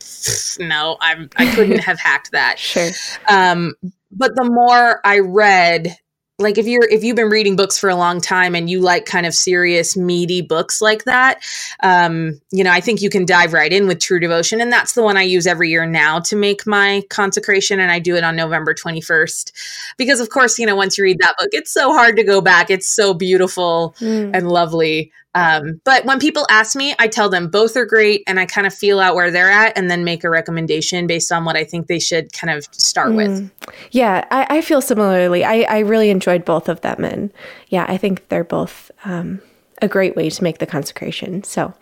no, 0.59 0.97
I'm 1.01 1.29
I 1.35 1.53
couldn't 1.53 1.79
have 1.83 1.99
hacked 1.99 2.31
that. 2.31 2.59
Sure. 2.59 2.89
Um, 3.27 3.73
but 4.11 4.35
the 4.35 4.45
more 4.45 4.99
I 5.05 5.19
read, 5.19 5.97
like 6.41 6.57
if 6.57 6.67
you're 6.67 6.87
if 6.89 7.03
you've 7.03 7.15
been 7.15 7.29
reading 7.29 7.55
books 7.55 7.77
for 7.77 7.89
a 7.89 7.95
long 7.95 8.19
time 8.19 8.55
and 8.55 8.69
you 8.69 8.79
like 8.79 9.05
kind 9.05 9.25
of 9.25 9.33
serious 9.33 9.95
meaty 9.95 10.41
books 10.41 10.81
like 10.81 11.03
that 11.05 11.41
um 11.83 12.39
you 12.51 12.63
know 12.63 12.71
i 12.71 12.81
think 12.81 13.01
you 13.01 13.09
can 13.09 13.25
dive 13.25 13.53
right 13.53 13.71
in 13.71 13.87
with 13.87 13.99
true 13.99 14.19
devotion 14.19 14.59
and 14.59 14.71
that's 14.71 14.93
the 14.93 15.03
one 15.03 15.17
i 15.17 15.21
use 15.21 15.47
every 15.47 15.69
year 15.69 15.85
now 15.85 16.19
to 16.19 16.35
make 16.35 16.65
my 16.65 17.03
consecration 17.09 17.79
and 17.79 17.91
i 17.91 17.99
do 17.99 18.15
it 18.15 18.23
on 18.23 18.35
november 18.35 18.73
21st 18.73 19.51
because 19.97 20.19
of 20.19 20.29
course 20.29 20.57
you 20.57 20.65
know 20.65 20.75
once 20.75 20.97
you 20.97 21.03
read 21.03 21.19
that 21.19 21.35
book 21.37 21.49
it's 21.51 21.71
so 21.71 21.93
hard 21.93 22.15
to 22.15 22.23
go 22.23 22.41
back 22.41 22.69
it's 22.69 22.89
so 22.89 23.13
beautiful 23.13 23.95
mm. 23.99 24.31
and 24.33 24.49
lovely 24.49 25.11
um, 25.33 25.79
but 25.85 26.05
when 26.05 26.19
people 26.19 26.45
ask 26.49 26.75
me, 26.75 26.93
I 26.99 27.07
tell 27.07 27.29
them 27.29 27.49
both 27.49 27.77
are 27.77 27.85
great 27.85 28.23
and 28.27 28.39
I 28.39 28.45
kind 28.45 28.67
of 28.67 28.73
feel 28.73 28.99
out 28.99 29.15
where 29.15 29.31
they're 29.31 29.49
at 29.49 29.77
and 29.77 29.89
then 29.89 30.03
make 30.03 30.23
a 30.23 30.29
recommendation 30.29 31.07
based 31.07 31.31
on 31.31 31.45
what 31.45 31.55
I 31.55 31.63
think 31.63 31.87
they 31.87 31.99
should 31.99 32.33
kind 32.33 32.51
of 32.51 32.65
start 32.71 33.11
mm. 33.11 33.15
with. 33.15 33.51
Yeah, 33.91 34.25
I, 34.29 34.57
I, 34.57 34.61
feel 34.61 34.81
similarly. 34.81 35.45
I, 35.45 35.61
I 35.61 35.79
really 35.79 36.09
enjoyed 36.09 36.43
both 36.43 36.67
of 36.67 36.81
them. 36.81 37.05
And 37.05 37.31
yeah, 37.69 37.85
I 37.87 37.97
think 37.97 38.27
they're 38.27 38.43
both 38.43 38.91
um, 39.05 39.41
a 39.81 39.87
great 39.87 40.15
way 40.15 40.29
to 40.29 40.43
make 40.43 40.59
the 40.59 40.67
consecration. 40.67 41.43
So 41.43 41.73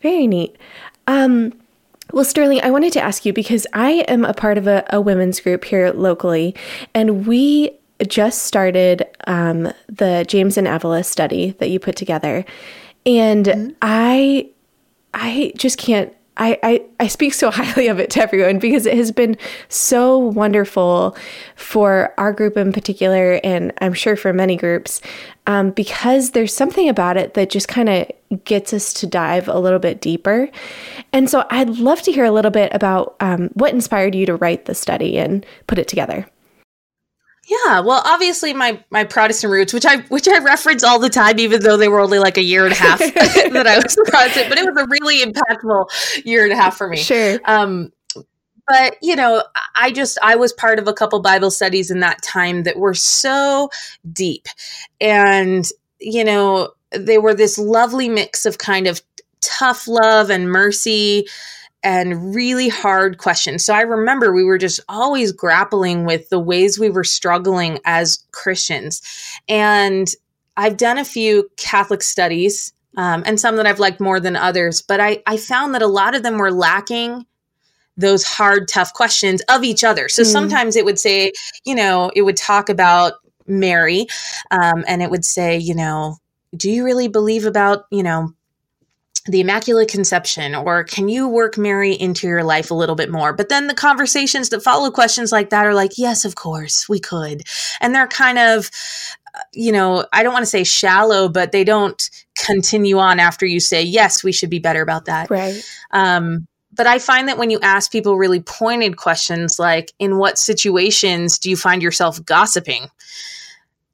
very 0.00 0.26
neat. 0.26 0.56
Um, 1.06 1.52
well, 2.12 2.24
Sterling, 2.24 2.60
I 2.62 2.70
wanted 2.70 2.92
to 2.94 3.02
ask 3.02 3.26
you 3.26 3.32
because 3.32 3.66
I 3.72 4.04
am 4.08 4.24
a 4.24 4.32
part 4.32 4.58
of 4.58 4.66
a, 4.66 4.84
a 4.90 5.00
women's 5.00 5.40
group 5.40 5.64
here 5.64 5.90
locally, 5.90 6.54
and 6.94 7.26
we 7.26 7.72
just 8.06 8.42
started 8.42 9.06
um, 9.26 9.72
the 9.88 10.24
James 10.28 10.56
and 10.56 10.68
Avila 10.68 11.02
study 11.02 11.52
that 11.58 11.70
you 11.70 11.80
put 11.80 11.96
together. 11.96 12.44
And 13.06 13.46
mm-hmm. 13.46 13.72
I 13.80 14.50
I 15.14 15.52
just 15.56 15.78
can't 15.78 16.12
I, 16.38 16.58
I, 16.62 16.86
I 17.00 17.06
speak 17.06 17.34
so 17.34 17.50
highly 17.50 17.88
of 17.88 17.98
it 17.98 18.10
to 18.10 18.22
everyone 18.22 18.58
because 18.58 18.86
it 18.86 18.96
has 18.96 19.10
been 19.10 19.36
so 19.68 20.18
wonderful 20.18 21.16
for 21.54 22.12
our 22.18 22.32
group 22.32 22.56
in 22.56 22.72
particular, 22.72 23.40
and 23.42 23.72
I'm 23.80 23.94
sure 23.94 24.16
for 24.16 24.32
many 24.32 24.56
groups, 24.56 25.00
um, 25.46 25.70
because 25.70 26.32
there's 26.32 26.54
something 26.54 26.88
about 26.88 27.16
it 27.16 27.34
that 27.34 27.50
just 27.50 27.68
kind 27.68 27.88
of 27.88 28.44
gets 28.44 28.72
us 28.72 28.92
to 28.94 29.06
dive 29.06 29.48
a 29.48 29.58
little 29.58 29.78
bit 29.78 30.00
deeper. 30.00 30.50
And 31.12 31.30
so 31.30 31.46
I'd 31.50 31.70
love 31.78 32.02
to 32.02 32.12
hear 32.12 32.24
a 32.24 32.30
little 32.30 32.50
bit 32.50 32.72
about 32.74 33.16
um, 33.20 33.48
what 33.54 33.72
inspired 33.72 34.14
you 34.14 34.26
to 34.26 34.36
write 34.36 34.66
the 34.66 34.74
study 34.74 35.18
and 35.18 35.46
put 35.66 35.78
it 35.78 35.88
together. 35.88 36.26
Yeah, 37.48 37.80
well, 37.80 38.02
obviously 38.04 38.52
my 38.52 38.82
my 38.90 39.04
Protestant 39.04 39.52
roots, 39.52 39.72
which 39.72 39.86
I 39.86 39.98
which 40.02 40.26
I 40.26 40.38
reference 40.38 40.82
all 40.82 40.98
the 40.98 41.08
time, 41.08 41.38
even 41.38 41.62
though 41.62 41.76
they 41.76 41.88
were 41.88 42.00
only 42.00 42.18
like 42.18 42.36
a 42.36 42.42
year 42.42 42.64
and 42.64 42.72
a 42.72 42.76
half 42.76 42.98
that 43.14 43.66
I 43.66 43.76
was 43.76 43.96
Protestant, 44.08 44.48
but 44.48 44.58
it 44.58 44.64
was 44.64 44.76
a 44.76 44.86
really 44.88 45.22
impactful 45.22 46.24
year 46.24 46.44
and 46.44 46.52
a 46.52 46.56
half 46.56 46.76
for 46.76 46.88
me. 46.88 46.96
Sure. 46.96 47.38
Um, 47.44 47.92
but 48.66 48.96
you 49.00 49.14
know, 49.14 49.44
I 49.76 49.92
just 49.92 50.18
I 50.22 50.34
was 50.34 50.52
part 50.52 50.80
of 50.80 50.88
a 50.88 50.92
couple 50.92 51.20
Bible 51.20 51.52
studies 51.52 51.90
in 51.90 52.00
that 52.00 52.20
time 52.22 52.64
that 52.64 52.78
were 52.78 52.94
so 52.94 53.70
deep, 54.12 54.48
and 55.00 55.64
you 56.00 56.24
know, 56.24 56.72
they 56.90 57.18
were 57.18 57.34
this 57.34 57.58
lovely 57.58 58.08
mix 58.08 58.44
of 58.44 58.58
kind 58.58 58.88
of 58.88 59.02
tough 59.40 59.86
love 59.86 60.30
and 60.30 60.50
mercy 60.50 61.28
and 61.82 62.34
really 62.34 62.68
hard 62.68 63.18
questions. 63.18 63.64
So 63.64 63.74
I 63.74 63.82
remember 63.82 64.32
we 64.32 64.44
were 64.44 64.58
just 64.58 64.80
always 64.88 65.32
grappling 65.32 66.04
with 66.04 66.28
the 66.30 66.40
ways 66.40 66.78
we 66.78 66.90
were 66.90 67.04
struggling 67.04 67.78
as 67.84 68.24
Christians. 68.32 69.02
And 69.48 70.08
I've 70.56 70.76
done 70.76 70.98
a 70.98 71.04
few 71.04 71.48
Catholic 71.56 72.02
studies 72.02 72.72
um, 72.96 73.22
and 73.26 73.38
some 73.38 73.56
that 73.56 73.66
I've 73.66 73.78
liked 73.78 74.00
more 74.00 74.18
than 74.18 74.36
others, 74.36 74.80
but 74.80 75.00
I, 75.00 75.22
I 75.26 75.36
found 75.36 75.74
that 75.74 75.82
a 75.82 75.86
lot 75.86 76.14
of 76.14 76.22
them 76.22 76.38
were 76.38 76.50
lacking 76.50 77.26
those 77.96 78.24
hard, 78.24 78.68
tough 78.68 78.92
questions 78.92 79.42
of 79.48 79.64
each 79.64 79.84
other. 79.84 80.08
So 80.08 80.22
mm. 80.22 80.26
sometimes 80.26 80.76
it 80.76 80.84
would 80.84 80.98
say, 80.98 81.32
you 81.64 81.74
know, 81.74 82.10
it 82.14 82.22
would 82.22 82.36
talk 82.36 82.68
about 82.68 83.14
Mary 83.46 84.06
um, 84.50 84.84
and 84.86 85.02
it 85.02 85.10
would 85.10 85.24
say, 85.24 85.56
you 85.56 85.74
know, 85.74 86.16
do 86.56 86.70
you 86.70 86.84
really 86.84 87.08
believe 87.08 87.44
about, 87.44 87.84
you 87.90 88.02
know, 88.02 88.32
the 89.26 89.40
Immaculate 89.40 89.88
Conception, 89.88 90.54
or 90.54 90.84
can 90.84 91.08
you 91.08 91.28
work 91.28 91.58
Mary 91.58 91.92
into 91.94 92.26
your 92.26 92.44
life 92.44 92.70
a 92.70 92.74
little 92.74 92.94
bit 92.94 93.10
more? 93.10 93.32
But 93.32 93.48
then 93.48 93.66
the 93.66 93.74
conversations 93.74 94.50
that 94.50 94.62
follow 94.62 94.90
questions 94.90 95.32
like 95.32 95.50
that 95.50 95.66
are 95.66 95.74
like, 95.74 95.92
yes, 95.96 96.24
of 96.24 96.34
course, 96.34 96.88
we 96.88 97.00
could. 97.00 97.42
And 97.80 97.94
they're 97.94 98.06
kind 98.06 98.38
of, 98.38 98.70
uh, 99.34 99.40
you 99.52 99.72
know, 99.72 100.06
I 100.12 100.22
don't 100.22 100.32
want 100.32 100.42
to 100.42 100.50
say 100.50 100.64
shallow, 100.64 101.28
but 101.28 101.52
they 101.52 101.64
don't 101.64 102.10
continue 102.44 102.98
on 102.98 103.18
after 103.18 103.46
you 103.46 103.60
say, 103.60 103.82
yes, 103.82 104.22
we 104.22 104.32
should 104.32 104.50
be 104.50 104.58
better 104.58 104.82
about 104.82 105.06
that. 105.06 105.30
Right. 105.30 105.62
Um, 105.90 106.46
but 106.72 106.86
I 106.86 106.98
find 106.98 107.26
that 107.28 107.38
when 107.38 107.50
you 107.50 107.58
ask 107.62 107.90
people 107.90 108.18
really 108.18 108.40
pointed 108.40 108.98
questions 108.98 109.58
like, 109.58 109.92
in 109.98 110.18
what 110.18 110.38
situations 110.38 111.38
do 111.38 111.48
you 111.48 111.56
find 111.56 111.82
yourself 111.82 112.22
gossiping? 112.24 112.88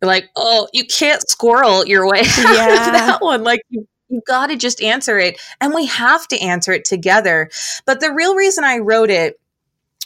You're 0.00 0.09
like, 0.09 0.31
oh, 0.35 0.69
you 0.73 0.85
can't 0.85 1.23
squirrel 1.29 1.87
your 1.87 2.09
way 2.09 2.23
yeah. 2.23 2.45
out 2.47 2.88
of 2.88 2.93
that 2.93 3.19
one. 3.21 3.45
Like, 3.45 3.62
you 3.69 3.87
you 4.12 4.23
got 4.26 4.49
to 4.49 4.57
just 4.57 4.83
answer 4.83 5.19
it. 5.19 5.40
And 5.61 5.75
we 5.75 5.87
have 5.87 6.28
to 6.28 6.38
answer 6.38 6.73
it 6.73 6.85
together. 6.85 7.50
But 7.87 8.00
the 8.00 8.12
real 8.12 8.35
reason 8.37 8.62
I 8.62 8.78
wrote 8.78 9.11
it 9.11 9.40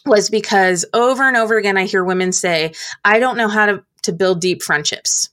was 0.07 0.31
because 0.31 0.85
over 0.95 1.25
and 1.25 1.37
over 1.37 1.57
again, 1.57 1.77
I 1.77 1.85
hear 1.85 2.05
women 2.05 2.33
say, 2.33 2.73
I 3.05 3.19
don't 3.19 3.37
know 3.37 3.49
how 3.49 3.67
to, 3.67 3.85
to 4.03 4.13
build 4.13 4.41
deep 4.41 4.63
friendships. 4.63 5.29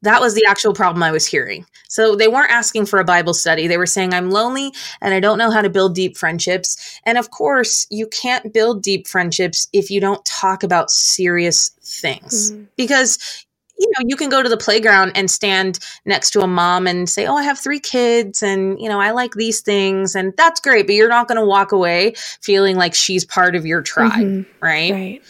That 0.00 0.20
was 0.20 0.34
the 0.34 0.44
actual 0.46 0.74
problem 0.74 1.02
I 1.02 1.12
was 1.12 1.26
hearing. 1.26 1.64
So 1.88 2.14
they 2.14 2.28
weren't 2.28 2.50
asking 2.50 2.86
for 2.86 2.98
a 2.98 3.04
Bible 3.04 3.32
study. 3.32 3.66
They 3.66 3.78
were 3.78 3.86
saying, 3.86 4.12
I'm 4.12 4.30
lonely 4.30 4.72
and 5.00 5.14
I 5.14 5.20
don't 5.20 5.38
know 5.38 5.50
how 5.50 5.62
to 5.62 5.70
build 5.70 5.94
deep 5.94 6.18
friendships. 6.18 7.00
And 7.04 7.16
of 7.16 7.30
course, 7.30 7.86
you 7.90 8.06
can't 8.08 8.52
build 8.52 8.82
deep 8.82 9.06
friendships 9.06 9.66
if 9.72 9.90
you 9.90 10.00
don't 10.00 10.24
talk 10.24 10.62
about 10.62 10.90
serious 10.90 11.70
things 11.82 12.52
mm-hmm. 12.52 12.64
because 12.76 13.43
you 13.78 13.90
know, 13.98 14.04
you 14.06 14.16
can 14.16 14.28
go 14.28 14.42
to 14.42 14.48
the 14.48 14.56
playground 14.56 15.12
and 15.14 15.30
stand 15.30 15.78
next 16.04 16.30
to 16.30 16.40
a 16.40 16.46
mom 16.46 16.86
and 16.86 17.08
say, 17.08 17.26
Oh, 17.26 17.36
I 17.36 17.42
have 17.42 17.58
three 17.58 17.80
kids 17.80 18.42
and, 18.42 18.80
you 18.80 18.88
know, 18.88 19.00
I 19.00 19.10
like 19.10 19.34
these 19.34 19.60
things. 19.60 20.14
And 20.14 20.32
that's 20.36 20.60
great. 20.60 20.86
But 20.86 20.94
you're 20.94 21.08
not 21.08 21.28
going 21.28 21.40
to 21.40 21.46
walk 21.46 21.72
away 21.72 22.14
feeling 22.40 22.76
like 22.76 22.94
she's 22.94 23.24
part 23.24 23.56
of 23.56 23.66
your 23.66 23.82
tribe. 23.82 24.12
Mm-hmm. 24.12 24.64
Right? 24.64 24.92
Right. 24.92 25.22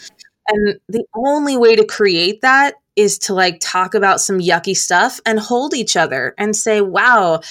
And 0.47 0.79
the 0.87 1.03
only 1.15 1.57
way 1.57 1.75
to 1.75 1.85
create 1.85 2.41
that 2.41 2.75
is 2.95 3.17
to 3.19 3.33
like 3.33 3.57
talk 3.59 3.93
about 3.93 4.21
some 4.21 4.39
yucky 4.39 4.75
stuff 4.75 5.19
and 5.25 5.39
hold 5.39 5.73
each 5.73 5.97
other 5.97 6.33
and 6.37 6.55
say, 6.55 6.81
wow, 6.81 7.41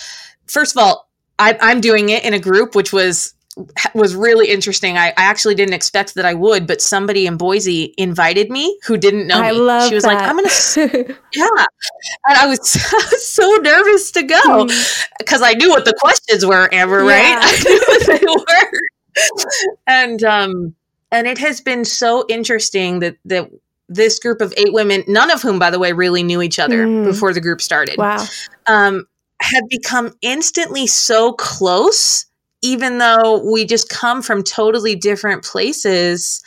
first 0.47 0.77
of 0.77 0.83
all, 0.83 1.09
I, 1.39 1.59
I'm 1.61 1.81
doing 1.81 2.11
it 2.11 2.25
in 2.25 2.35
a 2.35 2.39
group, 2.39 2.75
which 2.75 2.93
was 2.93 3.34
was 3.95 4.15
really 4.15 4.49
interesting. 4.49 4.99
I, 4.99 5.09
I, 5.09 5.25
actually 5.25 5.55
didn't 5.55 5.75
expect 5.75 6.15
that 6.15 6.25
I 6.25 6.35
would, 6.35 6.67
but 6.67 6.81
somebody 6.81 7.27
in 7.27 7.37
Boise 7.37 7.95
invited 7.97 8.51
me 8.51 8.79
who 8.85 8.97
didn't 8.97 9.27
know 9.27 9.41
I 9.41 9.53
me. 9.53 9.59
Love 9.59 9.89
she 9.89 9.95
was 9.95 10.05
that. 10.05 10.15
like, 10.15 10.29
"I'm 10.29 10.37
gonna," 10.37 11.15
yeah, 11.35 11.65
and 12.27 12.39
I 12.39 12.47
was, 12.47 12.77
I 12.93 13.09
was 13.13 13.29
so 13.29 13.49
nervous 13.63 14.11
to 14.13 14.23
go 14.23 14.67
because 15.19 15.41
mm. 15.41 15.47
I 15.47 15.53
knew 15.55 15.71
what 15.71 15.85
the 15.85 15.95
questions 16.01 16.45
were, 16.45 16.69
Amber. 16.73 17.05
Yeah. 17.05 17.35
Right? 17.35 17.39
I 17.41 17.63
knew 17.65 17.85
what 17.87 18.07
they 18.07 18.71
were, 18.71 19.69
and 19.87 20.25
um, 20.25 20.75
and 21.13 21.27
it 21.27 21.39
has 21.39 21.61
been 21.61 21.85
so 21.85 22.25
interesting 22.29 22.99
that 23.01 23.17
that 23.25 23.51
this 23.89 24.19
group 24.19 24.41
of 24.41 24.53
eight 24.57 24.73
women, 24.73 25.05
none 25.07 25.31
of 25.31 25.43
whom, 25.43 25.59
by 25.59 25.71
the 25.71 25.79
way, 25.79 25.93
really 25.93 26.23
knew 26.23 26.43
each 26.43 26.59
other 26.59 26.87
mm. 26.87 27.05
before 27.05 27.33
the 27.33 27.41
group 27.41 27.61
started. 27.61 27.99
Wow, 27.99 28.25
um, 28.67 29.07
have 29.41 29.69
become 29.69 30.13
instantly 30.23 30.87
so 30.87 31.33
close 31.35 32.27
even 32.65 32.97
though 32.97 33.43
we 33.53 33.67
just 33.67 33.91
come 33.91 34.23
from 34.23 34.43
totally 34.43 34.97
different 34.97 35.45
places. 35.45 36.43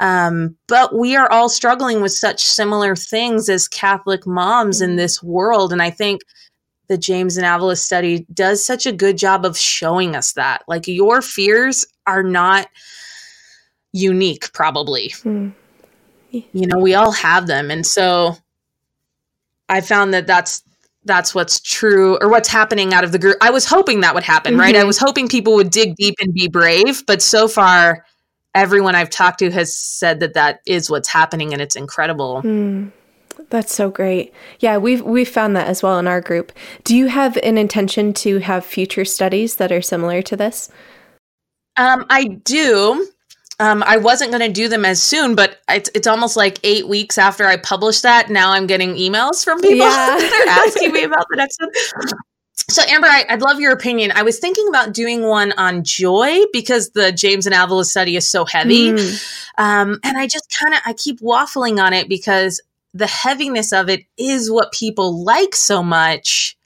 Um, 0.00 0.56
but 0.66 0.98
we 0.98 1.14
are 1.14 1.30
all 1.30 1.48
struggling 1.48 2.02
with 2.02 2.10
such 2.10 2.42
similar 2.42 2.96
things 2.96 3.48
as 3.48 3.68
Catholic 3.68 4.26
moms 4.26 4.80
in 4.80 4.90
mm-hmm. 4.90 4.96
this 4.96 5.22
world. 5.22 5.72
And 5.72 5.80
I 5.80 5.90
think 5.90 6.22
the 6.88 6.98
James 6.98 7.36
and 7.36 7.46
Avila 7.46 7.76
study 7.76 8.26
does 8.34 8.64
such 8.64 8.84
a 8.84 8.92
good 8.92 9.16
job 9.16 9.44
of 9.44 9.56
showing 9.56 10.16
us 10.16 10.32
that. 10.32 10.62
Like, 10.66 10.88
your 10.88 11.22
fears 11.22 11.86
are 12.04 12.24
not 12.24 12.66
unique, 13.92 14.52
probably. 14.52 15.10
Mm. 15.22 15.52
You 16.32 16.66
know, 16.66 16.78
we 16.78 16.94
all 16.94 17.12
have 17.12 17.46
them. 17.46 17.70
And 17.70 17.86
so 17.86 18.36
I 19.68 19.82
found 19.82 20.14
that 20.14 20.26
that's 20.26 20.64
that's 21.04 21.34
what's 21.34 21.60
true 21.60 22.18
or 22.20 22.28
what's 22.28 22.48
happening 22.48 22.92
out 22.92 23.04
of 23.04 23.12
the 23.12 23.18
group. 23.18 23.36
I 23.40 23.50
was 23.50 23.64
hoping 23.64 24.00
that 24.00 24.14
would 24.14 24.22
happen, 24.22 24.52
mm-hmm. 24.52 24.60
right? 24.60 24.74
I 24.74 24.80
mm-hmm. 24.80 24.86
was 24.86 24.98
hoping 24.98 25.28
people 25.28 25.54
would 25.54 25.70
dig 25.70 25.96
deep 25.96 26.16
and 26.20 26.32
be 26.32 26.48
brave, 26.48 27.04
but 27.06 27.22
so 27.22 27.48
far 27.48 28.04
everyone 28.54 28.94
I've 28.94 29.10
talked 29.10 29.38
to 29.40 29.50
has 29.50 29.74
said 29.74 30.20
that 30.20 30.34
that 30.34 30.60
is 30.66 30.90
what's 30.90 31.08
happening 31.08 31.52
and 31.52 31.62
it's 31.62 31.76
incredible. 31.76 32.42
Mm, 32.42 32.90
that's 33.48 33.74
so 33.74 33.90
great. 33.90 34.34
Yeah, 34.58 34.76
we've 34.76 35.02
we've 35.02 35.28
found 35.28 35.56
that 35.56 35.68
as 35.68 35.82
well 35.82 35.98
in 35.98 36.06
our 36.06 36.20
group. 36.20 36.52
Do 36.84 36.96
you 36.96 37.06
have 37.06 37.36
an 37.38 37.56
intention 37.56 38.12
to 38.14 38.38
have 38.38 38.64
future 38.64 39.04
studies 39.04 39.56
that 39.56 39.72
are 39.72 39.82
similar 39.82 40.22
to 40.22 40.36
this? 40.36 40.70
Um, 41.76 42.04
I 42.10 42.24
do. 42.24 43.06
Um, 43.60 43.84
I 43.86 43.98
wasn't 43.98 44.30
going 44.30 44.40
to 44.40 44.52
do 44.52 44.68
them 44.68 44.86
as 44.86 45.02
soon, 45.02 45.34
but 45.34 45.60
it's, 45.68 45.90
it's 45.94 46.06
almost 46.06 46.34
like 46.34 46.58
eight 46.64 46.88
weeks 46.88 47.18
after 47.18 47.44
I 47.44 47.58
published 47.58 48.02
that. 48.02 48.30
Now 48.30 48.52
I'm 48.52 48.66
getting 48.66 48.94
emails 48.94 49.44
from 49.44 49.60
people 49.60 49.86
yeah. 49.86 50.16
that 50.18 50.46
are 50.46 50.66
asking 50.66 50.92
me 50.92 51.04
about 51.04 51.26
the 51.30 51.36
next 51.36 51.60
one. 51.60 51.70
So, 52.70 52.82
Amber, 52.88 53.08
I, 53.08 53.26
would 53.30 53.42
love 53.42 53.60
your 53.60 53.72
opinion. 53.72 54.12
I 54.14 54.22
was 54.22 54.38
thinking 54.38 54.66
about 54.68 54.94
doing 54.94 55.22
one 55.22 55.52
on 55.58 55.84
joy 55.84 56.38
because 56.52 56.90
the 56.90 57.12
James 57.12 57.44
and 57.44 57.54
Avila 57.54 57.84
study 57.84 58.16
is 58.16 58.28
so 58.28 58.44
heavy, 58.44 58.92
mm. 58.92 59.42
um, 59.58 59.98
and 60.04 60.16
I 60.16 60.26
just 60.26 60.54
kind 60.58 60.74
of 60.74 60.80
I 60.86 60.92
keep 60.92 61.20
waffling 61.20 61.82
on 61.82 61.92
it 61.92 62.08
because 62.08 62.62
the 62.94 63.06
heaviness 63.06 63.72
of 63.72 63.88
it 63.88 64.04
is 64.16 64.50
what 64.50 64.72
people 64.72 65.24
like 65.24 65.54
so 65.54 65.82
much. 65.82 66.56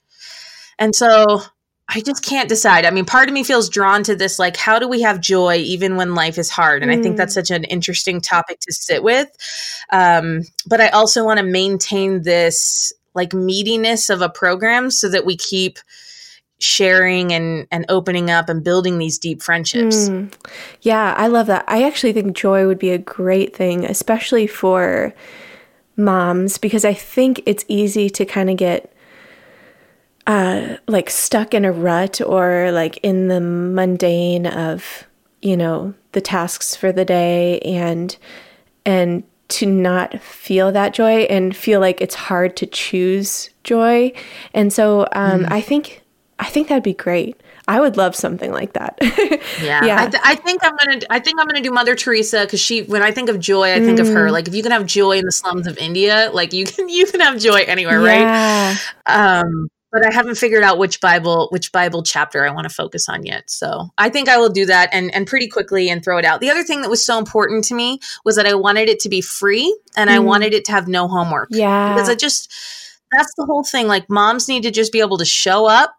And 0.77 0.95
so 0.95 1.41
I 1.87 2.01
just 2.01 2.25
can't 2.25 2.49
decide. 2.49 2.83
I 2.85 2.91
mean, 2.91 3.05
part 3.05 3.27
of 3.27 3.33
me 3.33 3.43
feels 3.43 3.69
drawn 3.69 4.03
to 4.03 4.15
this 4.15 4.39
like, 4.39 4.57
how 4.57 4.79
do 4.79 4.87
we 4.87 5.01
have 5.01 5.21
joy 5.21 5.57
even 5.57 5.95
when 5.97 6.15
life 6.15 6.37
is 6.37 6.49
hard? 6.49 6.81
And 6.81 6.91
mm. 6.91 6.97
I 6.97 7.01
think 7.01 7.15
that's 7.15 7.33
mm. 7.33 7.35
such 7.35 7.51
an 7.51 7.63
interesting 7.65 8.21
topic 8.21 8.59
to 8.61 8.73
sit 8.73 9.03
with. 9.03 9.29
Um, 9.91 10.41
but 10.67 10.81
I 10.81 10.89
also 10.89 11.23
want 11.23 11.39
to 11.39 11.45
maintain 11.45 12.23
this 12.23 12.91
like 13.13 13.29
meatiness 13.29 14.09
of 14.09 14.21
a 14.21 14.29
program 14.29 14.89
so 14.89 15.09
that 15.09 15.25
we 15.25 15.37
keep 15.37 15.77
sharing 16.59 17.33
and 17.33 17.67
and 17.69 17.85
opening 17.89 18.31
up 18.31 18.49
and 18.49 18.63
building 18.63 18.97
these 18.97 19.19
deep 19.19 19.41
friendships. 19.41 20.09
Mm. 20.09 20.33
Yeah, 20.81 21.13
I 21.17 21.27
love 21.27 21.47
that. 21.47 21.65
I 21.67 21.83
actually 21.83 22.13
think 22.13 22.35
joy 22.35 22.65
would 22.65 22.79
be 22.79 22.91
a 22.91 22.97
great 22.97 23.55
thing, 23.55 23.85
especially 23.85 24.47
for 24.47 25.13
moms, 25.97 26.57
because 26.57 26.85
I 26.85 26.93
think 26.93 27.41
it's 27.45 27.65
easy 27.67 28.09
to 28.11 28.25
kind 28.25 28.49
of 28.49 28.57
get 28.57 28.91
uh, 30.27 30.77
like 30.87 31.09
stuck 31.09 31.53
in 31.53 31.65
a 31.65 31.71
rut 31.71 32.21
or 32.21 32.71
like 32.71 32.97
in 32.97 33.27
the 33.27 33.39
mundane 33.39 34.47
of 34.47 35.05
you 35.41 35.55
know 35.55 35.93
the 36.13 36.21
tasks 36.21 36.75
for 36.75 36.91
the 36.91 37.05
day 37.05 37.59
and 37.59 38.17
and 38.85 39.23
to 39.47 39.67
not 39.67 40.19
feel 40.21 40.71
that 40.71 40.93
joy 40.93 41.21
and 41.23 41.55
feel 41.55 41.79
like 41.79 42.01
it's 42.01 42.15
hard 42.15 42.57
to 42.57 42.65
choose 42.65 43.51
joy 43.63 44.11
and 44.53 44.73
so 44.73 45.01
um, 45.11 45.43
mm. 45.43 45.51
i 45.51 45.61
think 45.61 46.01
i 46.39 46.45
think 46.45 46.67
that'd 46.67 46.83
be 46.83 46.93
great 46.93 47.39
I 47.67 47.79
would 47.79 47.97
love 47.97 48.15
something 48.15 48.51
like 48.51 48.73
that. 48.73 48.97
yeah, 49.01 49.83
yeah. 49.83 50.03
I, 50.03 50.07
th- 50.07 50.23
I, 50.23 50.35
think 50.35 50.63
I'm 50.63 50.75
gonna. 50.77 51.01
I 51.09 51.19
think 51.19 51.39
I'm 51.39 51.47
gonna 51.47 51.61
do 51.61 51.71
Mother 51.71 51.95
Teresa 51.95 52.41
because 52.41 52.59
she. 52.59 52.83
When 52.83 53.01
I 53.01 53.11
think 53.11 53.27
of 53.27 53.39
joy, 53.39 53.73
I 53.73 53.79
think 53.79 53.97
mm. 53.97 54.01
of 54.01 54.07
her. 54.09 54.27
Mm. 54.27 54.31
Like 54.31 54.47
if 54.47 54.53
you 54.53 54.61
can 54.61 54.71
have 54.71 54.85
joy 54.85 55.17
in 55.17 55.25
the 55.25 55.31
slums 55.31 55.65
of 55.65 55.75
India, 55.79 56.29
like 56.31 56.53
you 56.53 56.65
can. 56.65 56.87
You 56.95 57.05
can 57.07 57.19
have 57.19 57.39
joy 57.39 57.61
anywhere, 57.67 58.01
yeah. 58.05 58.75
right? 59.07 59.39
Um, 59.39 59.69
but 59.95 60.05
I 60.05 60.13
haven't 60.13 60.35
figured 60.35 60.61
out 60.61 60.77
which 60.77 60.99
Bible 60.99 61.47
which 61.51 61.71
Bible 61.71 62.03
chapter 62.03 62.45
I 62.45 62.51
want 62.51 62.67
to 62.67 62.73
focus 62.73 63.07
on 63.07 63.25
yet. 63.25 63.49
So 63.49 63.87
I 63.97 64.09
think 64.09 64.27
I 64.27 64.37
will 64.37 64.49
do 64.49 64.65
that 64.65 64.89
and 64.91 65.13
and 65.15 65.25
pretty 65.25 65.47
quickly 65.47 65.89
and 65.89 66.03
throw 66.03 66.17
it 66.17 66.25
out. 66.25 66.41
The 66.41 66.49
other 66.49 66.63
thing 66.63 66.81
that 66.81 66.89
was 66.89 67.03
so 67.03 67.17
important 67.17 67.63
to 67.65 67.75
me 67.75 67.99
was 68.25 68.35
that 68.35 68.45
I 68.45 68.55
wanted 68.55 68.89
it 68.89 68.99
to 68.99 69.09
be 69.09 69.21
free 69.21 69.73
and 69.95 70.09
mm. 70.09 70.13
I 70.13 70.19
wanted 70.19 70.53
it 70.53 70.65
to 70.65 70.73
have 70.73 70.89
no 70.89 71.07
homework. 71.07 71.47
Yeah, 71.49 71.93
because 71.93 72.09
I 72.09 72.15
just 72.15 72.53
that's 73.13 73.31
the 73.37 73.45
whole 73.45 73.63
thing. 73.63 73.87
Like 73.87 74.09
moms 74.09 74.49
need 74.49 74.63
to 74.63 74.71
just 74.71 74.91
be 74.91 74.99
able 74.99 75.17
to 75.17 75.25
show 75.25 75.65
up 75.65 75.95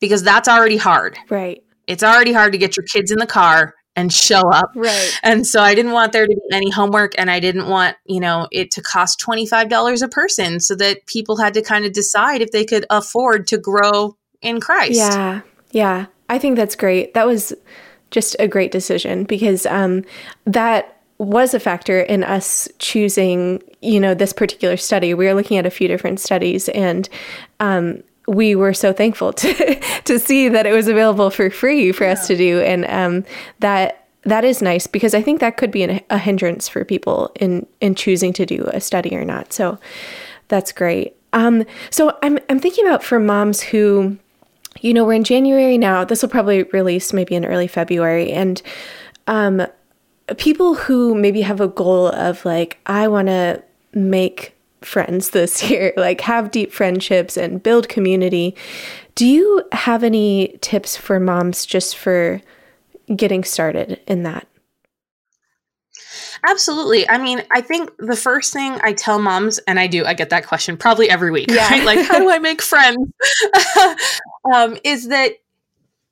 because 0.00 0.22
that's 0.22 0.46
already 0.46 0.76
hard. 0.76 1.16
Right. 1.30 1.64
It's 1.86 2.02
already 2.02 2.34
hard 2.34 2.52
to 2.52 2.58
get 2.58 2.76
your 2.76 2.84
kids 2.84 3.10
in 3.10 3.18
the 3.18 3.26
car 3.26 3.74
and 3.96 4.12
show 4.12 4.40
up. 4.40 4.70
Right. 4.74 5.18
And 5.22 5.46
so 5.46 5.60
I 5.60 5.74
didn't 5.74 5.92
want 5.92 6.12
there 6.12 6.26
to 6.26 6.34
be 6.34 6.56
any 6.56 6.70
homework 6.70 7.12
and 7.18 7.30
I 7.30 7.40
didn't 7.40 7.68
want, 7.68 7.96
you 8.06 8.20
know, 8.20 8.48
it 8.52 8.70
to 8.72 8.82
cost 8.82 9.20
$25 9.20 10.02
a 10.02 10.08
person 10.08 10.60
so 10.60 10.74
that 10.76 11.06
people 11.06 11.36
had 11.36 11.54
to 11.54 11.62
kind 11.62 11.84
of 11.84 11.92
decide 11.92 12.40
if 12.40 12.50
they 12.52 12.64
could 12.64 12.86
afford 12.88 13.46
to 13.48 13.58
grow 13.58 14.16
in 14.40 14.60
Christ. 14.60 14.94
Yeah. 14.94 15.40
Yeah. 15.72 16.06
I 16.28 16.38
think 16.38 16.56
that's 16.56 16.76
great. 16.76 17.14
That 17.14 17.26
was 17.26 17.52
just 18.10 18.36
a 18.38 18.48
great 18.48 18.72
decision 18.72 19.24
because 19.24 19.66
um, 19.66 20.04
that 20.44 21.00
was 21.18 21.52
a 21.52 21.60
factor 21.60 22.00
in 22.00 22.24
us 22.24 22.68
choosing, 22.78 23.62
you 23.82 24.00
know, 24.00 24.14
this 24.14 24.32
particular 24.32 24.76
study. 24.76 25.12
We 25.12 25.26
were 25.26 25.34
looking 25.34 25.58
at 25.58 25.66
a 25.66 25.70
few 25.70 25.86
different 25.86 26.18
studies 26.18 26.68
and 26.70 27.08
um, 27.60 28.02
we 28.30 28.54
were 28.54 28.72
so 28.72 28.92
thankful 28.92 29.32
to 29.32 29.74
to 30.04 30.18
see 30.18 30.48
that 30.48 30.64
it 30.64 30.72
was 30.72 30.86
available 30.86 31.30
for 31.30 31.50
free 31.50 31.90
for 31.90 32.04
yeah. 32.04 32.12
us 32.12 32.26
to 32.28 32.36
do, 32.36 32.60
and 32.60 32.86
um, 32.86 33.24
that 33.58 34.06
that 34.22 34.44
is 34.44 34.62
nice 34.62 34.86
because 34.86 35.14
I 35.14 35.22
think 35.22 35.40
that 35.40 35.56
could 35.56 35.70
be 35.70 35.82
an, 35.82 36.00
a 36.10 36.18
hindrance 36.18 36.68
for 36.68 36.84
people 36.84 37.32
in 37.40 37.66
in 37.80 37.96
choosing 37.96 38.32
to 38.34 38.46
do 38.46 38.70
a 38.72 38.80
study 38.80 39.16
or 39.16 39.24
not. 39.24 39.52
So 39.52 39.78
that's 40.48 40.70
great. 40.70 41.16
Um, 41.32 41.64
so 41.90 42.16
I'm 42.22 42.38
I'm 42.48 42.60
thinking 42.60 42.86
about 42.86 43.02
for 43.02 43.18
moms 43.18 43.60
who, 43.62 44.16
you 44.80 44.94
know, 44.94 45.04
we're 45.04 45.14
in 45.14 45.24
January 45.24 45.76
now. 45.76 46.04
This 46.04 46.22
will 46.22 46.28
probably 46.28 46.62
release 46.64 47.12
maybe 47.12 47.34
in 47.34 47.44
early 47.44 47.66
February, 47.66 48.30
and 48.30 48.62
um, 49.26 49.66
people 50.36 50.74
who 50.74 51.16
maybe 51.16 51.40
have 51.40 51.60
a 51.60 51.68
goal 51.68 52.08
of 52.08 52.44
like 52.44 52.78
I 52.86 53.08
want 53.08 53.26
to 53.26 53.62
make 53.92 54.54
friends 54.82 55.30
this 55.30 55.62
year, 55.70 55.92
like 55.96 56.20
have 56.22 56.50
deep 56.50 56.72
friendships 56.72 57.36
and 57.36 57.62
build 57.62 57.88
community. 57.88 58.56
Do 59.14 59.26
you 59.26 59.64
have 59.72 60.04
any 60.04 60.58
tips 60.60 60.96
for 60.96 61.20
moms 61.20 61.66
just 61.66 61.96
for 61.96 62.40
getting 63.14 63.44
started 63.44 64.00
in 64.06 64.22
that? 64.22 64.46
Absolutely. 66.48 67.08
I 67.08 67.18
mean, 67.18 67.42
I 67.52 67.60
think 67.60 67.90
the 67.98 68.16
first 68.16 68.52
thing 68.52 68.78
I 68.82 68.92
tell 68.94 69.18
moms, 69.18 69.58
and 69.58 69.78
I 69.78 69.86
do, 69.86 70.06
I 70.06 70.14
get 70.14 70.30
that 70.30 70.46
question 70.46 70.76
probably 70.76 71.10
every 71.10 71.30
week, 71.30 71.50
yeah. 71.50 71.68
right? 71.68 71.84
Like, 71.84 72.06
how 72.06 72.18
do 72.18 72.30
I 72.30 72.38
make 72.38 72.62
friends? 72.62 73.12
um, 74.54 74.78
is 74.84 75.08
that 75.08 75.32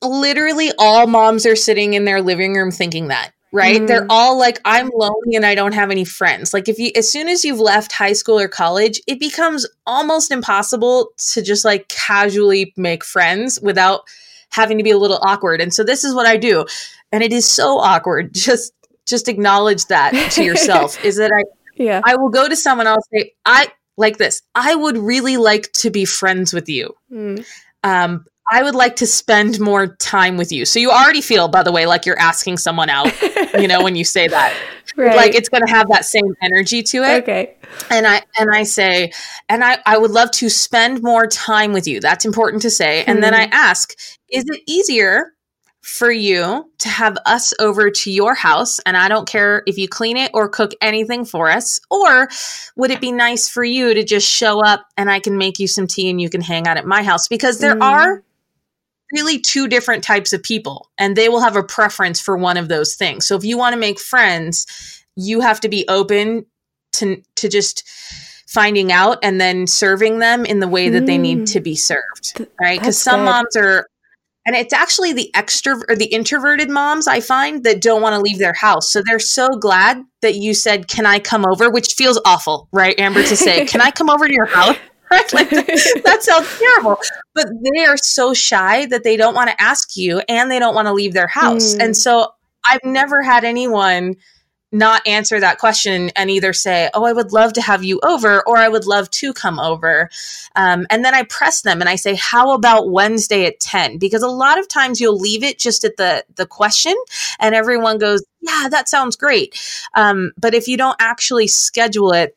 literally 0.03 0.71
all 0.79 1.07
moms 1.07 1.47
are 1.47 1.57
sitting 1.57 1.95
in 1.95 2.05
their 2.05 2.21
living 2.21 2.55
room 2.55 2.71
thinking 2.71 3.09
that 3.09 3.33
right? 3.53 3.81
Mm. 3.81 3.87
They're 3.87 4.07
all 4.11 4.39
like, 4.39 4.61
I'm 4.65 4.91
lonely 4.95 5.37
and 5.37 5.47
I 5.47 5.55
don't 5.55 5.75
have 5.75 5.91
any 5.91 6.05
friends. 6.05 6.53
Like, 6.53 6.69
if 6.69 6.79
you, 6.79 6.91
as 6.97 7.11
soon 7.11 7.29
as 7.29 7.45
you've 7.45 7.61
left 7.61 7.93
high 7.93 8.13
school 8.13 8.39
or 8.39 8.49
college, 8.49 9.01
it 9.07 9.19
becomes 9.19 9.67
almost 9.87 10.31
impossible 10.31 11.11
to 11.33 11.43
just 11.43 11.65
like 11.65 11.89
casually 11.89 12.73
make 12.77 13.05
friends 13.05 13.61
without 13.61 14.03
having 14.51 14.79
to 14.79 14.85
be 14.85 14.91
a 14.91 14.99
little 14.99 15.21
awkward. 15.23 15.61
And 15.61 15.73
so, 15.73 15.85
this 15.85 16.05
is 16.05 16.15
what 16.15 16.27
I 16.27 16.37
do. 16.37 16.67
And 17.13 17.23
it 17.23 17.33
is 17.33 17.49
so 17.49 17.79
awkward. 17.79 18.35
Just, 18.49 18.73
just 19.07 19.29
acknowledge 19.29 19.87
that 19.87 20.13
to 20.33 20.45
yourself 20.45 21.03
is 21.05 21.17
that 21.17 21.33
I, 21.33 21.43
yeah, 21.77 22.03
I 22.05 22.17
will 22.17 22.29
go 22.29 22.47
to 22.47 22.55
someone, 22.55 22.87
I'll 22.87 23.03
say, 23.11 23.33
I, 23.47 23.73
like 23.97 24.19
this, 24.19 24.43
I 24.55 24.75
would 24.75 24.99
really 24.99 25.39
like 25.39 25.73
to 25.79 25.91
be 25.91 26.05
friends 26.05 26.53
with 26.53 26.69
you. 26.69 26.95
Mm. 27.11 27.47
Um, 27.83 28.27
I 28.51 28.63
would 28.63 28.75
like 28.75 28.97
to 28.97 29.07
spend 29.07 29.61
more 29.61 29.89
time 29.97 30.37
with 30.37 30.53
you. 30.53 30.65
So 30.65 30.79
you 30.79 30.91
already 30.91 31.21
feel, 31.21 31.49
by 31.49 31.63
the 31.63 31.73
way, 31.73 31.87
like 31.87 32.07
you're 32.07 32.19
asking 32.19 32.59
someone 32.59 32.89
out, 32.89 33.13
you 33.55 33.69
know, 33.69 33.83
when 33.83 33.97
you 33.97 34.05
say 34.05 34.29
that. 34.29 34.57
Right. 34.97 35.15
Like 35.15 35.35
it's 35.37 35.49
gonna 35.49 35.71
have 35.71 35.87
that 35.91 36.05
same 36.07 36.35
energy 36.43 36.83
to 36.83 37.05
it. 37.05 37.23
Okay. 37.23 37.55
And 37.89 38.05
I 38.05 38.23
and 38.37 38.51
I 38.53 38.65
say, 38.65 39.13
and 39.49 39.63
I, 39.63 39.79
I 39.87 39.97
would 39.97 40.11
love 40.11 40.33
to 40.33 40.49
spend 40.49 41.05
more 41.05 41.29
time 41.29 41.73
with 41.73 41.87
you. 41.87 42.01
That's 42.01 42.25
important 42.25 42.63
to 42.63 42.71
say. 42.71 43.05
And 43.05 43.23
then 43.23 43.33
I 43.33 43.47
hmm. 43.47 43.53
ask, 43.53 43.93
is 44.29 44.45
it 44.49 44.61
easier 44.67 45.35
for 45.83 46.11
you 46.11 46.71
to 46.79 46.89
have 46.89 47.17
us 47.27 47.55
over 47.59 47.91
to 47.91 48.11
your 48.11 48.35
house 48.35 48.79
and 48.81 48.97
I 48.97 49.09
don't 49.09 49.29
care 49.29 49.63
if 49.67 49.79
you 49.79 49.89
clean 49.89 50.17
it 50.17 50.31
or 50.35 50.49
cook 50.49 50.73
anything 50.83 51.25
for 51.25 51.49
us 51.49 51.81
or 51.91 52.29
would 52.77 52.91
it 52.91 53.01
be 53.01 53.11
nice 53.11 53.49
for 53.49 53.65
you 53.65 53.95
to 53.95 54.05
just 54.05 54.29
show 54.29 54.63
up 54.63 54.85
and 54.99 55.11
I 55.11 55.19
can 55.19 55.39
make 55.39 55.59
you 55.59 55.67
some 55.67 55.87
tea 55.87 56.11
and 56.11 56.21
you 56.21 56.29
can 56.29 56.43
hang 56.43 56.67
out 56.67 56.77
at 56.77 56.87
my 56.87 57.03
house 57.03 57.27
because 57.27 57.61
there 57.61 57.77
mm. 57.77 57.83
are 57.83 58.23
really 59.13 59.39
two 59.39 59.69
different 59.69 60.05
types 60.05 60.33
of 60.33 60.43
people 60.43 60.91
and 60.99 61.17
they 61.17 61.29
will 61.29 61.41
have 61.41 61.57
a 61.57 61.63
preference 61.63 62.21
for 62.21 62.37
one 62.37 62.57
of 62.57 62.69
those 62.69 62.95
things. 62.95 63.27
So 63.27 63.37
if 63.37 63.45
you 63.45 63.57
want 63.57 63.73
to 63.73 63.79
make 63.79 63.99
friends, 63.99 64.67
you 65.17 65.41
have 65.41 65.61
to 65.61 65.69
be 65.69 65.87
open 65.89 66.47
to 66.95 67.23
to 67.37 67.49
just 67.49 67.89
finding 68.47 68.91
out 68.93 69.19
and 69.23 69.41
then 69.41 69.67
serving 69.67 70.21
them 70.21 70.47
in 70.47 70.61
the 70.61 70.69
way 70.69 70.89
that 70.89 71.03
mm. 71.03 71.07
they 71.07 71.19
need 71.19 71.47
to 71.47 71.61
be 71.61 71.77
served, 71.77 72.47
right? 72.61 72.81
Cuz 72.81 72.99
some 72.99 73.21
good. 73.21 73.25
moms 73.25 73.57
are 73.57 73.87
and 74.47 74.57
it's 74.57 74.73
actually 74.73 75.13
the 75.13 75.31
extrovert 75.35 75.85
or 75.91 75.97
the 75.97 76.07
introverted 76.07 76.71
moms 76.71 77.07
I 77.07 77.21
find 77.21 77.65
that 77.65 77.83
don't 77.83 78.01
want 78.01 78.15
to 78.15 78.21
leave 78.21 78.39
their 78.39 78.55
house. 78.55 78.91
So 78.91 79.03
they're 79.05 79.19
so 79.19 79.49
glad 79.49 80.03
that 80.23 80.37
you 80.37 80.55
said, 80.55 80.89
"Can 80.89 81.05
I 81.05 81.19
come 81.19 81.45
over?" 81.45 81.69
which 81.69 81.93
feels 81.95 82.19
awful, 82.25 82.69
right, 82.73 82.99
Amber 82.99 83.23
to 83.23 83.37
say, 83.37 83.67
"Can 83.67 83.83
I 83.83 83.91
come 83.91 84.09
over 84.09 84.27
to 84.27 84.33
your 84.33 84.47
house?" 84.47 84.77
like 85.33 85.51
that 85.51 86.19
sounds 86.21 86.59
terrible. 86.59 86.99
But 87.35 87.49
they 87.63 87.85
are 87.85 87.97
so 87.97 88.35
shy 88.35 88.87
that 88.87 89.05
they 89.05 89.17
don't 89.17 89.35
want 89.35 89.51
to 89.51 89.61
ask 89.61 89.97
you 89.97 90.23
and 90.29 90.51
they 90.51 90.59
don't 90.59 90.75
want 90.75 90.87
to 90.87 90.93
leave 90.93 91.15
their 91.15 91.27
house. 91.27 91.75
Mm. 91.75 91.85
And 91.85 91.97
so 91.97 92.33
I've 92.65 92.85
never 92.85 93.23
had 93.23 93.45
anyone 93.45 94.17
not 94.71 95.07
answer 95.07 95.41
that 95.41 95.59
question 95.59 96.11
and 96.11 96.31
either 96.31 96.53
say, 96.53 96.91
Oh, 96.93 97.05
I 97.05 97.13
would 97.13 97.33
love 97.33 97.55
to 97.55 97.63
have 97.63 97.85
you 97.85 98.01
over, 98.03 98.47
or 98.47 98.59
I 98.59 98.69
would 98.69 98.87
love 98.87 99.11
to 99.13 99.33
come 99.33 99.59
over. 99.59 100.11
Um, 100.57 100.87
and 100.91 101.05
then 101.05 101.15
I 101.15 101.23
press 101.23 101.63
them 101.63 101.81
and 101.81 101.89
I 101.89 101.97
say, 101.97 102.15
How 102.15 102.53
about 102.53 102.91
Wednesday 102.91 103.47
at 103.47 103.61
10? 103.61 103.99
Because 103.99 104.23
a 104.23 104.29
lot 104.29 104.59
of 104.59 104.69
times 104.69 105.01
you'll 105.01 105.19
leave 105.19 105.43
it 105.43 105.59
just 105.59 105.85
at 105.85 105.97
the, 105.97 106.25
the 106.37 106.47
question 106.47 106.95
and 107.41 107.55
everyone 107.55 107.99
goes, 107.99 108.23
Yeah, 108.41 108.69
that 108.71 108.89
sounds 108.89 109.17
great. 109.17 109.59
Um, 109.95 110.33
but 110.39 110.55
if 110.55 110.69
you 110.69 110.77
don't 110.77 110.97
actually 111.01 111.47
schedule 111.47 112.13
it, 112.13 112.37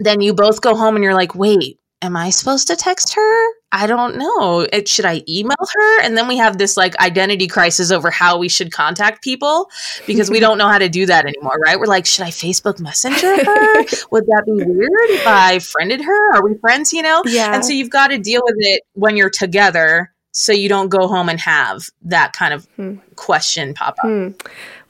then 0.00 0.20
you 0.20 0.34
both 0.34 0.62
go 0.62 0.74
home 0.74 0.96
and 0.96 1.04
you're 1.04 1.14
like, 1.14 1.34
Wait, 1.34 1.79
am 2.02 2.16
I 2.16 2.30
supposed 2.30 2.66
to 2.68 2.76
text 2.76 3.14
her? 3.14 3.52
I 3.72 3.86
don't 3.86 4.16
know. 4.16 4.66
It, 4.72 4.88
should 4.88 5.04
I 5.04 5.22
email 5.28 5.56
her? 5.60 6.00
And 6.02 6.16
then 6.16 6.26
we 6.26 6.36
have 6.38 6.58
this 6.58 6.76
like 6.76 6.96
identity 6.98 7.46
crisis 7.46 7.90
over 7.90 8.10
how 8.10 8.38
we 8.38 8.48
should 8.48 8.72
contact 8.72 9.22
people 9.22 9.70
because 10.06 10.30
we 10.30 10.40
don't 10.40 10.58
know 10.58 10.68
how 10.68 10.78
to 10.78 10.88
do 10.88 11.06
that 11.06 11.26
anymore, 11.26 11.58
right? 11.64 11.78
We're 11.78 11.86
like, 11.86 12.06
should 12.06 12.24
I 12.24 12.30
Facebook 12.30 12.80
Messenger 12.80 13.44
her? 13.44 13.74
Would 14.10 14.26
that 14.26 14.42
be 14.46 14.52
weird 14.52 15.10
if 15.10 15.26
I 15.26 15.58
friended 15.58 16.00
her? 16.00 16.36
Are 16.36 16.44
we 16.44 16.56
friends, 16.58 16.92
you 16.92 17.02
know? 17.02 17.22
Yeah. 17.26 17.54
And 17.54 17.64
so 17.64 17.72
you've 17.72 17.90
got 17.90 18.08
to 18.08 18.18
deal 18.18 18.40
with 18.44 18.56
it 18.58 18.82
when 18.94 19.16
you're 19.16 19.30
together 19.30 20.12
so 20.32 20.52
you 20.52 20.68
don't 20.68 20.88
go 20.88 21.06
home 21.06 21.28
and 21.28 21.40
have 21.40 21.82
that 22.02 22.32
kind 22.32 22.54
of 22.54 22.64
hmm. 22.76 22.96
question 23.16 23.74
pop 23.74 23.96
up. 24.02 24.06
Hmm. 24.06 24.28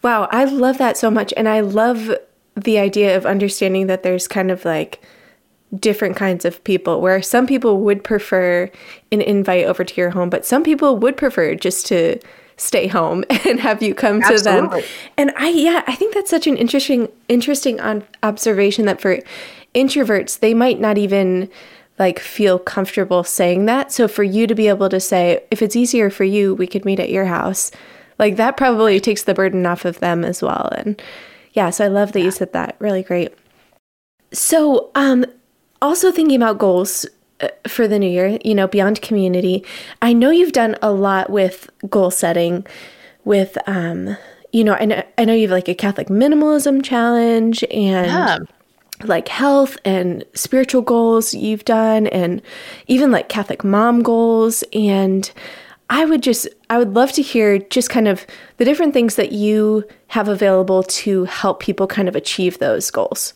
Wow, 0.03 0.29
I 0.31 0.45
love 0.45 0.79
that 0.79 0.97
so 0.97 1.11
much. 1.11 1.35
And 1.37 1.49
I 1.49 1.61
love 1.61 2.11
the 2.57 2.79
idea 2.79 3.17
of 3.17 3.27
understanding 3.27 3.87
that 3.87 4.03
there's 4.03 4.29
kind 4.29 4.51
of 4.51 4.65
like, 4.65 5.03
different 5.79 6.17
kinds 6.17 6.45
of 6.45 6.63
people 6.65 7.01
where 7.01 7.23
some 7.23 7.47
people 7.47 7.81
would 7.81 8.03
prefer 8.03 8.71
an 9.13 9.21
invite 9.21 9.67
over 9.67 9.85
to 9.85 9.95
your 10.01 10.11
home, 10.11 10.31
but 10.31 10.45
some 10.45 10.65
people 10.65 10.97
would 10.97 11.17
prefer 11.17 11.55
just 11.55 11.87
to 11.87 12.19
stay 12.57 12.87
home 12.87 13.25
and 13.49 13.61
have 13.61 13.83
you 13.83 13.95
come 13.95 14.23
Absolutely. 14.23 14.83
to 14.83 14.87
them. 14.87 14.95
And 15.17 15.33
I 15.37 15.49
yeah, 15.49 15.83
I 15.87 15.95
think 15.95 16.15
that's 16.15 16.31
such 16.31 16.47
an 16.47 16.57
interesting 16.57 17.09
interesting 17.29 17.81
on 17.81 18.05
observation 18.23 18.85
that 18.87 19.01
for 19.01 19.19
introverts 19.75 20.41
they 20.41 20.55
might 20.55 20.81
not 20.81 20.99
even 20.99 21.49
like 21.99 22.19
feel 22.19 22.59
comfortable 22.59 23.25
saying 23.25 23.67
that. 23.67 23.93
So 23.93 24.09
for 24.09 24.23
you 24.23 24.47
to 24.47 24.55
be 24.55 24.69
able 24.69 24.89
to 24.89 25.01
say 25.01 25.45
if 25.51 25.63
it's 25.63 25.77
easier 25.77 26.11
for 26.11 26.25
you, 26.25 26.55
we 26.55 26.67
could 26.67 26.85
meet 26.85 27.01
at 27.01 27.11
your 27.11 27.27
house. 27.27 27.71
Like 28.19 28.37
that 28.37 28.57
probably 28.57 29.01
takes 29.01 29.23
the 29.23 29.35
burden 29.35 29.65
off 29.67 29.85
of 29.85 30.01
them 30.01 30.25
as 30.25 30.43
well. 30.43 30.71
And 30.77 31.01
yeah, 31.53 31.71
so 31.71 31.85
I 31.85 31.89
love 31.89 32.13
that 32.13 32.21
yeah. 32.21 32.27
you 32.27 32.31
said 32.31 32.53
that. 32.53 32.77
Really 32.79 33.03
great. 33.03 33.35
So, 34.33 34.91
um 34.95 35.25
also 35.83 36.11
thinking 36.13 36.37
about 36.37 36.59
goals 36.59 37.07
uh, 37.41 37.49
for 37.67 37.89
the 37.89 37.99
new 37.99 38.11
year, 38.11 38.39
you 38.45 38.55
know, 38.55 38.67
beyond 38.67 39.01
community, 39.03 39.65
I 40.03 40.13
know 40.13 40.31
you've 40.31 40.53
done 40.53 40.77
a 40.83 40.93
lot 40.93 41.31
with 41.31 41.71
goal 41.89 42.11
setting, 42.11 42.67
with, 43.25 43.57
um, 43.67 44.17
you 44.53 44.65
know, 44.65 44.75
I 44.75 44.85
know, 44.85 45.03
I 45.17 45.25
know 45.25 45.35
you 45.35 45.43
have 45.43 45.51
like 45.51 45.69
a 45.69 45.75
Catholic 45.75 46.09
minimalism 46.09 46.83
challenge 46.83 47.65
and 47.71 48.07
yeah. 48.07 48.39
like 49.05 49.29
health 49.29 49.79
and 49.85 50.25
spiritual 50.35 50.83
goals 50.83 51.33
you've 51.33 51.65
done, 51.65 52.07
and 52.09 52.43
even 52.87 53.11
like 53.11 53.29
Catholic 53.29 53.65
mom 53.65 54.03
goals. 54.03 54.65
And 54.73 55.31
I 55.89 56.05
would 56.05 56.23
just, 56.23 56.49
I 56.69 56.79
would 56.79 56.95
love 56.95 57.13
to 57.13 57.23
hear 57.23 57.59
just 57.59 57.91
kind 57.91 58.09
of 58.09 58.27
the 58.59 58.65
different 58.65 58.93
things 58.93 59.17
that 59.17 59.33
you 59.33 59.85
have 60.09 60.29
available 60.29 60.83
to 60.83 61.25
help 61.25 61.61
people 61.61 61.87
kind 61.87 62.09
of 62.09 62.17
achieve 62.17 62.59
those 62.59 62.91
goals. 62.91 63.33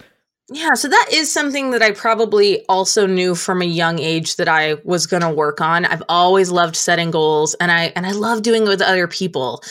Yeah, 0.52 0.74
so 0.74 0.88
that 0.88 1.08
is 1.10 1.32
something 1.32 1.70
that 1.70 1.80
I 1.80 1.92
probably 1.92 2.66
also 2.68 3.06
knew 3.06 3.34
from 3.34 3.62
a 3.62 3.66
young 3.66 3.98
age 3.98 4.36
that 4.36 4.46
I 4.46 4.74
was 4.84 5.06
going 5.06 5.22
to 5.22 5.30
work 5.30 5.62
on. 5.62 5.86
I've 5.86 6.02
always 6.06 6.50
loved 6.50 6.76
setting 6.76 7.10
goals 7.10 7.54
and 7.54 7.72
I 7.72 7.92
and 7.96 8.06
I 8.06 8.10
love 8.12 8.42
doing 8.42 8.64
it 8.64 8.68
with 8.68 8.82
other 8.82 9.08
people. 9.08 9.62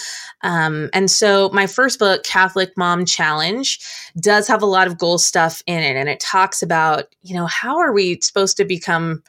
Um, 0.41 0.89
and 0.91 1.11
so 1.11 1.49
my 1.53 1.67
first 1.67 1.99
book, 1.99 2.23
Catholic 2.23 2.75
Mom 2.75 3.05
Challenge, 3.05 3.79
does 4.19 4.47
have 4.47 4.63
a 4.63 4.65
lot 4.65 4.87
of 4.87 4.97
goal 4.97 5.19
stuff 5.19 5.61
in 5.67 5.77
it 5.83 5.95
and 5.95 6.09
it 6.09 6.19
talks 6.19 6.63
about, 6.63 7.05
you 7.21 7.35
know, 7.35 7.45
how 7.45 7.77
are 7.77 7.93
we 7.93 8.19
supposed 8.21 8.57
to 8.57 8.65
become 8.65 9.21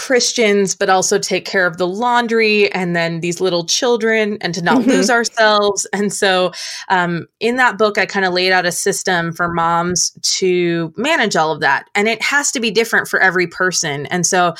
Christians, 0.00 0.74
but 0.74 0.88
also 0.88 1.18
take 1.18 1.44
care 1.44 1.66
of 1.66 1.76
the 1.76 1.86
laundry 1.86 2.72
and 2.72 2.96
then 2.96 3.20
these 3.20 3.38
little 3.38 3.66
children 3.66 4.38
and 4.40 4.54
to 4.54 4.62
not 4.62 4.78
mm-hmm. 4.78 4.92
lose 4.92 5.10
ourselves. 5.10 5.86
And 5.92 6.10
so, 6.10 6.52
um, 6.88 7.26
in 7.38 7.56
that 7.56 7.76
book, 7.76 7.98
I 7.98 8.06
kind 8.06 8.24
of 8.24 8.32
laid 8.32 8.50
out 8.50 8.64
a 8.64 8.72
system 8.72 9.30
for 9.30 9.52
moms 9.52 10.12
to 10.38 10.94
manage 10.96 11.36
all 11.36 11.52
of 11.52 11.60
that. 11.60 11.84
And 11.94 12.08
it 12.08 12.22
has 12.22 12.50
to 12.52 12.60
be 12.60 12.70
different 12.70 13.08
for 13.08 13.20
every 13.20 13.46
person. 13.46 14.06
And 14.06 14.26
so, 14.26 14.54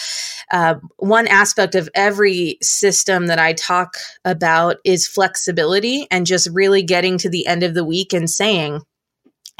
uh, 0.50 0.74
one 0.98 1.26
aspect 1.26 1.74
of 1.74 1.88
every 1.94 2.58
system 2.60 3.26
that 3.28 3.38
I 3.38 3.54
talk 3.54 3.94
about 4.26 4.76
is 4.84 5.08
flexibility 5.08 6.06
and 6.10 6.26
just 6.26 6.50
really 6.52 6.82
getting 6.82 7.16
to 7.16 7.30
the 7.30 7.46
end 7.46 7.62
of 7.62 7.72
the 7.72 7.84
week 7.84 8.12
and 8.12 8.28
saying, 8.28 8.82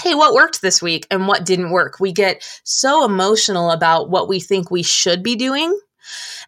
hey, 0.02 0.14
what 0.14 0.34
worked 0.34 0.62
this 0.62 0.82
week 0.82 1.06
and 1.10 1.28
what 1.28 1.44
didn't 1.44 1.70
work? 1.70 2.00
We 2.00 2.12
get 2.12 2.42
so 2.64 3.04
emotional 3.04 3.70
about 3.70 4.10
what 4.10 4.28
we 4.28 4.40
think 4.40 4.70
we 4.70 4.82
should 4.82 5.22
be 5.22 5.36
doing. 5.36 5.78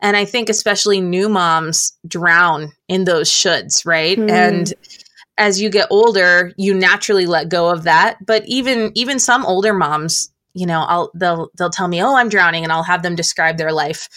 And 0.01 0.17
I 0.17 0.25
think 0.25 0.49
especially 0.49 1.01
new 1.01 1.29
moms 1.29 1.93
drown 2.07 2.73
in 2.88 3.05
those 3.05 3.31
shoulds, 3.31 3.87
right? 3.87 4.19
Mm. 4.19 4.31
And 4.31 4.75
as 5.38 5.61
you 5.61 5.71
get 5.71 5.88
older, 5.91 6.53
you 6.57 6.75
naturally 6.75 7.27
let 7.27 7.49
go 7.49 7.71
of 7.71 7.85
that. 7.85 8.19
But 8.27 8.43
even 8.47 8.93
even 8.95 9.19
some 9.19 9.45
older 9.47 9.73
moms, 9.73 10.31
you 10.55 10.67
know, 10.67 10.81
I'll 10.81 11.11
they'll 11.15 11.51
they'll 11.57 11.71
tell 11.71 11.88
me, 11.88 12.03
"Oh, 12.03 12.17
I'm 12.17 12.29
drowning," 12.29 12.65
and 12.65 12.73
I'll 12.73 12.83
have 12.83 13.03
them 13.03 13.15
describe 13.15 13.57
their 13.57 13.73
life. 13.73 14.09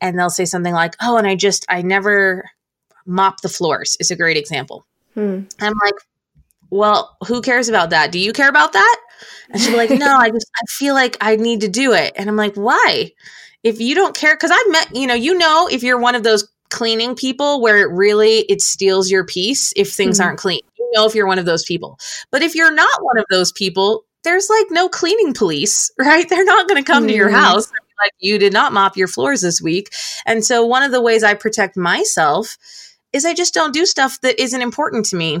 And 0.00 0.18
they'll 0.18 0.30
say 0.30 0.44
something 0.44 0.74
like, 0.74 0.94
"Oh, 1.00 1.16
and 1.16 1.26
I 1.26 1.34
just 1.34 1.66
I 1.68 1.82
never 1.82 2.48
mop 3.06 3.40
the 3.42 3.48
floors." 3.48 3.96
Is 4.00 4.10
a 4.10 4.16
great 4.16 4.36
example. 4.36 4.86
Hmm. 5.14 5.42
I'm 5.60 5.74
like, 5.84 5.94
well, 6.70 7.16
who 7.26 7.40
cares 7.40 7.68
about 7.68 7.90
that? 7.90 8.12
Do 8.12 8.18
you 8.18 8.32
care 8.32 8.48
about 8.48 8.72
that? 8.72 9.00
And 9.50 9.60
she'd 9.60 9.70
be 9.70 9.76
like, 9.76 9.90
no, 9.90 10.16
I 10.16 10.30
just, 10.30 10.50
I 10.56 10.64
feel 10.68 10.94
like 10.94 11.16
I 11.20 11.36
need 11.36 11.62
to 11.62 11.68
do 11.68 11.92
it. 11.92 12.12
And 12.16 12.28
I'm 12.28 12.36
like, 12.36 12.54
why? 12.54 13.12
If 13.62 13.80
you 13.80 13.94
don't 13.94 14.14
care, 14.14 14.34
because 14.34 14.50
I've 14.50 14.70
met, 14.70 14.94
you 14.94 15.06
know, 15.06 15.14
you 15.14 15.36
know, 15.36 15.68
if 15.70 15.82
you're 15.82 15.98
one 15.98 16.14
of 16.14 16.22
those 16.22 16.48
cleaning 16.70 17.14
people 17.14 17.60
where 17.60 17.78
it 17.78 17.90
really, 17.90 18.40
it 18.40 18.60
steals 18.60 19.10
your 19.10 19.24
peace 19.24 19.72
if 19.76 19.92
things 19.92 20.18
mm-hmm. 20.18 20.26
aren't 20.26 20.38
clean. 20.38 20.60
You 20.78 20.90
know, 20.94 21.06
if 21.06 21.14
you're 21.14 21.26
one 21.26 21.38
of 21.38 21.46
those 21.46 21.64
people. 21.64 21.98
But 22.30 22.42
if 22.42 22.54
you're 22.54 22.72
not 22.72 23.02
one 23.02 23.18
of 23.18 23.24
those 23.30 23.52
people, 23.52 24.04
there's 24.24 24.48
like 24.48 24.66
no 24.70 24.88
cleaning 24.88 25.32
police, 25.34 25.90
right? 25.98 26.28
They're 26.28 26.44
not 26.44 26.68
going 26.68 26.82
to 26.82 26.86
come 26.86 27.04
mm-hmm. 27.04 27.08
to 27.08 27.16
your 27.16 27.28
mm-hmm. 27.28 27.36
house 27.36 27.70
like 28.00 28.12
you 28.20 28.38
did 28.38 28.52
not 28.52 28.72
mop 28.72 28.96
your 28.96 29.08
floors 29.08 29.40
this 29.40 29.60
week. 29.60 29.90
And 30.24 30.44
so 30.44 30.64
one 30.64 30.82
of 30.82 30.92
the 30.92 31.02
ways 31.02 31.24
I 31.24 31.34
protect 31.34 31.76
myself 31.76 32.56
is 33.12 33.24
I 33.24 33.34
just 33.34 33.54
don't 33.54 33.74
do 33.74 33.86
stuff 33.86 34.20
that 34.20 34.40
isn't 34.40 34.62
important 34.62 35.06
to 35.06 35.16
me 35.16 35.40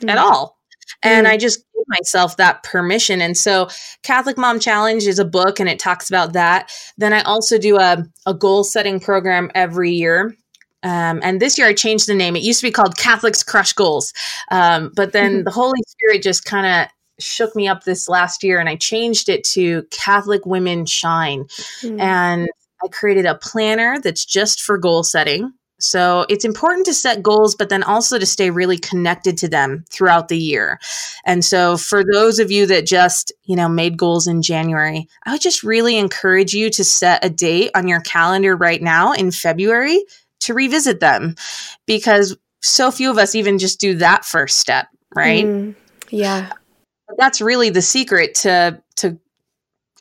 mm. 0.00 0.10
at 0.10 0.18
all. 0.18 0.56
And 1.02 1.26
mm. 1.26 1.30
I 1.30 1.36
just 1.36 1.58
give 1.58 1.84
myself 1.88 2.36
that 2.36 2.62
permission. 2.62 3.20
And 3.20 3.36
so 3.36 3.68
Catholic 4.02 4.38
Mom 4.38 4.60
Challenge 4.60 5.06
is 5.06 5.18
a 5.18 5.24
book 5.24 5.60
and 5.60 5.68
it 5.68 5.78
talks 5.78 6.08
about 6.08 6.32
that. 6.32 6.70
Then 6.96 7.12
I 7.12 7.22
also 7.22 7.58
do 7.58 7.78
a, 7.78 8.04
a 8.24 8.34
goal 8.34 8.64
setting 8.64 9.00
program 9.00 9.50
every 9.54 9.92
year. 9.92 10.36
Um, 10.82 11.20
and 11.22 11.40
this 11.40 11.58
year 11.58 11.66
I 11.66 11.74
changed 11.74 12.06
the 12.06 12.14
name. 12.14 12.36
It 12.36 12.42
used 12.42 12.60
to 12.60 12.66
be 12.66 12.70
called 12.70 12.96
Catholics 12.96 13.42
Crush 13.42 13.72
Goals. 13.72 14.12
Um, 14.50 14.92
but 14.94 15.12
then 15.12 15.32
mm-hmm. 15.32 15.44
the 15.44 15.50
Holy 15.50 15.82
Spirit 15.88 16.22
just 16.22 16.44
kind 16.44 16.66
of 16.66 16.88
shook 17.18 17.56
me 17.56 17.66
up 17.66 17.84
this 17.84 18.08
last 18.08 18.44
year 18.44 18.60
and 18.60 18.68
I 18.68 18.76
changed 18.76 19.28
it 19.28 19.42
to 19.44 19.84
Catholic 19.90 20.46
Women 20.46 20.86
Shine. 20.86 21.44
Mm. 21.82 22.00
And 22.00 22.48
I 22.84 22.88
created 22.88 23.26
a 23.26 23.36
planner 23.36 23.98
that's 24.00 24.24
just 24.24 24.62
for 24.62 24.78
goal 24.78 25.02
setting. 25.02 25.52
So 25.78 26.24
it's 26.28 26.44
important 26.44 26.86
to 26.86 26.94
set 26.94 27.22
goals, 27.22 27.54
but 27.54 27.68
then 27.68 27.82
also 27.82 28.18
to 28.18 28.26
stay 28.26 28.50
really 28.50 28.78
connected 28.78 29.36
to 29.38 29.48
them 29.48 29.84
throughout 29.90 30.28
the 30.28 30.38
year. 30.38 30.80
And 31.24 31.44
so 31.44 31.76
for 31.76 32.02
those 32.02 32.38
of 32.38 32.50
you 32.50 32.66
that 32.66 32.86
just, 32.86 33.32
you 33.44 33.56
know, 33.56 33.68
made 33.68 33.98
goals 33.98 34.26
in 34.26 34.42
January, 34.42 35.06
I 35.26 35.32
would 35.32 35.42
just 35.42 35.62
really 35.62 35.98
encourage 35.98 36.54
you 36.54 36.70
to 36.70 36.84
set 36.84 37.24
a 37.24 37.30
date 37.30 37.70
on 37.74 37.88
your 37.88 38.00
calendar 38.00 38.56
right 38.56 38.82
now 38.82 39.12
in 39.12 39.30
February 39.30 40.02
to 40.40 40.54
revisit 40.54 41.00
them 41.00 41.34
because 41.86 42.36
so 42.62 42.90
few 42.90 43.10
of 43.10 43.18
us 43.18 43.34
even 43.34 43.58
just 43.58 43.80
do 43.80 43.94
that 43.96 44.24
first 44.24 44.58
step, 44.58 44.88
right? 45.14 45.44
Mm, 45.44 45.74
yeah. 46.10 46.52
That's 47.18 47.40
really 47.40 47.70
the 47.70 47.82
secret 47.82 48.34
to 48.36 48.82
to 48.96 49.18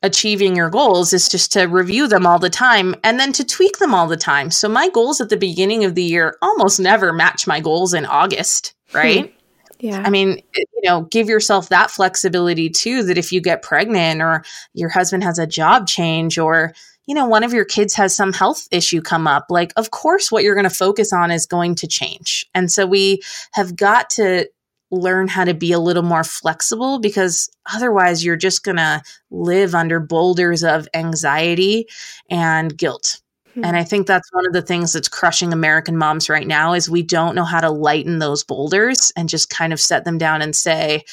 achieving 0.06 0.56
your 0.56 0.70
goals 0.70 1.12
is 1.14 1.28
just 1.28 1.52
to 1.52 1.64
review 1.64 2.08
them 2.08 2.28
all 2.28 2.38
the 2.38 2.50
time 2.50 2.96
and 3.04 3.20
then 3.20 3.34
to 3.34 3.44
tweak 3.44 3.80
them 3.80 3.94
all 3.94 4.08
the 4.08 4.16
time. 4.16 4.52
So 4.52 4.70
my 4.70 4.88
goals 4.90 5.20
at 5.20 5.30
the 5.30 5.36
beginning 5.36 5.84
of 5.84 5.96
the 5.96 6.04
year 6.04 6.38
almost 6.44 6.80
never 6.80 7.12
match 7.12 7.48
my 7.48 7.60
goals 7.60 7.94
in 7.96 8.06
August, 8.06 8.76
hmm. 8.92 8.98
right? 8.98 9.36
Yeah. 9.80 10.04
I 10.06 10.10
mean, 10.12 10.42
you 10.56 10.82
know, 10.84 11.02
give 11.02 11.28
yourself 11.28 11.70
that 11.70 11.92
flexibility 11.92 12.70
too 12.70 13.04
that 13.04 13.18
if 13.18 13.32
you 13.32 13.42
get 13.42 13.64
pregnant 13.64 14.22
or 14.22 14.44
your 14.74 14.90
husband 14.90 15.24
has 15.24 15.40
a 15.40 15.48
job 15.48 15.88
change 15.88 16.38
or 16.38 16.74
you 17.08 17.14
know, 17.14 17.28
one 17.28 17.44
of 17.44 17.54
your 17.54 17.66
kids 17.66 17.94
has 17.94 18.16
some 18.16 18.34
health 18.34 18.68
issue 18.72 19.00
come 19.00 19.28
up, 19.28 19.46
like, 19.50 19.72
of 19.76 19.92
course, 19.92 20.32
what 20.32 20.44
you're 20.44 20.56
going 20.56 20.68
to 20.68 20.72
focus 20.72 21.14
on 21.14 21.30
is 21.30 21.46
going 21.46 21.76
to 21.76 21.88
change. 21.88 22.48
And 22.56 22.72
so 22.72 22.88
we 22.88 23.22
have 23.52 23.76
got 23.76 24.10
to 24.12 24.48
learn 24.92 25.28
how 25.28 25.44
to 25.44 25.54
be 25.54 25.72
a 25.72 25.80
little 25.80 26.04
more 26.04 26.24
flexible 26.24 27.00
because 27.00 27.50
otherwise 27.74 28.24
you're 28.24 28.36
just 28.36 28.64
going 28.64 28.78
to 28.78 29.02
live 29.32 29.74
under 29.74 30.00
boulders 30.00 30.64
of 30.64 30.88
anxiety 30.94 31.88
and 32.30 32.78
guilt. 32.78 33.22
Hmm. 33.54 33.66
And 33.66 33.78
I 33.78 33.84
think 33.84 34.06
that's 34.06 34.32
one 34.32 34.46
of 34.46 34.54
the 34.54 34.62
things 34.62 34.94
that's 34.94 35.08
crushing 35.08 35.52
American 35.52 35.98
moms 35.98 36.30
right 36.30 36.48
now 36.48 36.74
is 36.74 36.90
we 36.90 37.02
don't 37.02 37.36
know 37.36 37.46
how 37.46 37.62
to 37.62 37.70
lighten 37.70 38.20
those 38.20 38.44
boulders 38.44 39.12
and 39.16 39.30
just 39.30 39.50
kind 39.50 39.74
of 39.74 39.82
set 39.82 40.06
them 40.06 40.18
down 40.18 40.42
and 40.42 40.56
say 40.56 41.04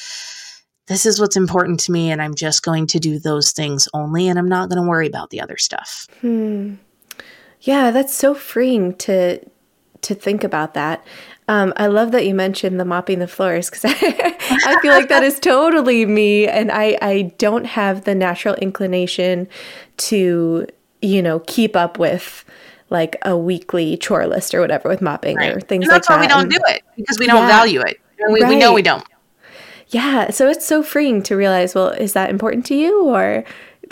this 0.87 1.05
is 1.05 1.19
what's 1.19 1.37
important 1.37 1.79
to 1.79 1.91
me 1.91 2.11
and 2.11 2.21
I'm 2.21 2.35
just 2.35 2.61
going 2.63 2.87
to 2.87 2.99
do 2.99 3.17
those 3.17 3.51
things 3.51 3.87
only 3.93 4.27
and 4.27 4.37
I'm 4.37 4.49
not 4.49 4.69
going 4.69 4.81
to 4.81 4.87
worry 4.87 5.07
about 5.07 5.29
the 5.29 5.41
other 5.41 5.57
stuff. 5.57 6.07
Hmm. 6.21 6.75
Yeah, 7.61 7.91
that's 7.91 8.13
so 8.13 8.35
freeing 8.35 8.93
to 8.95 9.39
to 10.01 10.13
think 10.13 10.43
about 10.43 10.73
that. 10.73 11.05
Um, 11.47 11.73
I 11.77 11.87
love 11.87 12.11
that 12.11 12.25
you 12.25 12.33
mentioned 12.33 12.79
the 12.79 12.85
mopping 12.85 13.19
the 13.19 13.27
floors 13.27 13.69
because 13.69 13.85
I, 13.85 13.91
I 14.65 14.79
feel 14.81 14.91
like 14.91 15.09
that 15.09 15.23
is 15.23 15.39
totally 15.39 16.05
me, 16.05 16.47
and 16.47 16.71
I 16.71 16.97
I 17.01 17.33
don't 17.37 17.65
have 17.65 18.05
the 18.05 18.15
natural 18.15 18.55
inclination 18.55 19.47
to 19.97 20.67
you 21.01 21.21
know 21.21 21.39
keep 21.41 21.75
up 21.75 21.99
with 21.99 22.45
like 22.89 23.17
a 23.23 23.35
weekly 23.35 23.97
chore 23.97 24.27
list 24.27 24.53
or 24.53 24.61
whatever 24.61 24.87
with 24.87 25.01
mopping 25.01 25.35
right. 25.35 25.57
or 25.57 25.59
things 25.59 25.85
and 25.85 25.91
like 25.91 26.03
that. 26.03 26.07
That's 26.07 26.09
why 26.09 26.21
we 26.21 26.27
don't 26.27 26.49
do 26.49 26.59
it 26.67 26.83
because 26.95 27.19
we 27.19 27.25
don't 27.25 27.41
yeah, 27.41 27.47
value 27.47 27.81
it. 27.81 27.99
We, 28.29 28.41
right. 28.41 28.49
we 28.49 28.55
know 28.55 28.71
we 28.73 28.81
don't. 28.81 29.03
Yeah, 29.89 30.31
so 30.31 30.47
it's 30.47 30.65
so 30.65 30.81
freeing 30.81 31.21
to 31.23 31.35
realize. 31.35 31.75
Well, 31.75 31.89
is 31.89 32.13
that 32.13 32.29
important 32.29 32.65
to 32.67 32.75
you, 32.75 33.05
or 33.05 33.43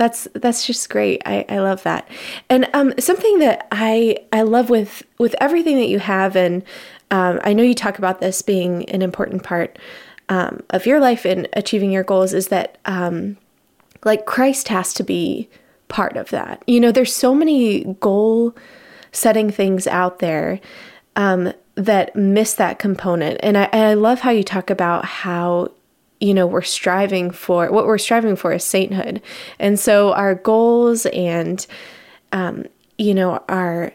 that's 0.02 0.28
that's 0.34 0.66
just 0.66 0.90
great. 0.90 1.22
I, 1.28 1.46
I 1.48 1.60
love 1.60 1.84
that. 1.84 2.10
And 2.50 2.68
um, 2.74 2.92
something 2.98 3.38
that 3.38 3.68
I 3.72 4.18
I 4.34 4.42
love 4.42 4.72
with 4.72 5.04
with 5.20 5.36
everything 5.40 5.76
that 5.76 5.90
you 5.90 6.00
have, 6.00 6.36
and 6.36 6.64
um, 7.12 7.40
I 7.44 7.54
know 7.54 7.62
you 7.62 7.76
talk 7.76 8.00
about 8.00 8.20
this 8.20 8.42
being 8.42 8.90
an 8.90 9.04
important 9.04 9.44
part 9.44 9.78
um, 10.28 10.64
of 10.72 10.88
your 10.88 11.00
life 11.00 11.24
in 11.24 11.48
achieving 11.54 11.92
your 11.92 12.04
goals, 12.04 12.34
is 12.34 12.48
that 12.48 12.80
um, 12.86 13.38
like 14.04 14.26
Christ 14.26 14.70
has 14.70 14.92
to 14.96 15.04
be 15.04 15.48
part 15.88 16.18
of 16.18 16.32
that. 16.32 16.64
You 16.66 16.80
know, 16.80 16.92
there's 16.92 17.14
so 17.14 17.36
many 17.36 17.84
goal 18.00 18.56
setting 19.12 19.52
things 19.52 19.86
out 19.86 20.18
there 20.18 20.60
um, 21.16 21.54
that 21.76 22.16
miss 22.16 22.56
that 22.56 22.80
component. 22.80 23.40
And 23.44 23.56
I, 23.56 23.66
and 23.66 23.84
I 23.84 23.94
love 23.94 24.22
how 24.22 24.32
you 24.32 24.44
talk 24.44 24.72
about 24.72 25.06
how 25.06 25.70
you 26.22 26.34
know 26.34 26.48
we're 26.48 26.62
striving 26.62 27.32
for 27.32 27.70
what 27.72 27.86
we're 27.86 27.98
striving 27.98 28.36
for 28.36 28.54
is 28.54 28.64
sainthood. 28.64 29.22
And 29.60 29.80
so 29.80 30.14
our 30.14 30.36
goals 30.36 31.08
and 31.08 31.66
um, 32.32 32.66
you 32.98 33.14
know 33.14 33.44
our 33.50 33.92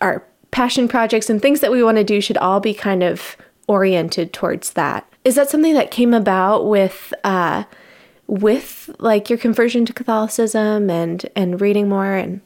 our 0.00 0.26
passion 0.50 0.88
projects 0.88 1.30
and 1.30 1.40
things 1.40 1.60
that 1.60 1.70
we 1.70 1.82
want 1.82 1.98
to 1.98 2.04
do 2.04 2.20
should 2.20 2.38
all 2.38 2.58
be 2.58 2.74
kind 2.74 3.02
of 3.02 3.36
oriented 3.68 4.32
towards 4.32 4.72
that. 4.72 5.08
Is 5.24 5.36
that 5.36 5.48
something 5.50 5.74
that 5.74 5.90
came 5.90 6.14
about 6.14 6.66
with 6.66 7.14
uh, 7.22 7.64
with 8.26 8.90
like 8.98 9.28
your 9.28 9.38
conversion 9.38 9.84
to 9.86 9.92
catholicism 9.92 10.90
and 10.90 11.28
and 11.36 11.60
reading 11.60 11.88
more 11.88 12.14
and? 12.14 12.40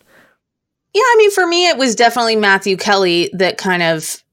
Yeah 0.92 1.02
i 1.02 1.14
mean 1.18 1.30
for 1.30 1.46
me 1.46 1.68
it 1.68 1.76
was 1.76 1.94
definitely 1.94 2.36
matthew 2.36 2.78
kelly 2.78 3.28
that 3.34 3.58
kind 3.58 3.82
of 3.82 4.24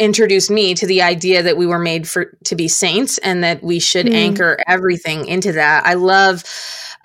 introduced 0.00 0.50
me 0.50 0.74
to 0.74 0.86
the 0.86 1.02
idea 1.02 1.42
that 1.42 1.56
we 1.56 1.66
were 1.66 1.78
made 1.78 2.08
for 2.08 2.36
to 2.44 2.56
be 2.56 2.68
saints 2.68 3.18
and 3.18 3.44
that 3.44 3.62
we 3.62 3.78
should 3.78 4.06
mm. 4.06 4.14
anchor 4.14 4.58
everything 4.66 5.26
into 5.26 5.52
that. 5.52 5.86
I 5.86 5.94
love 5.94 6.44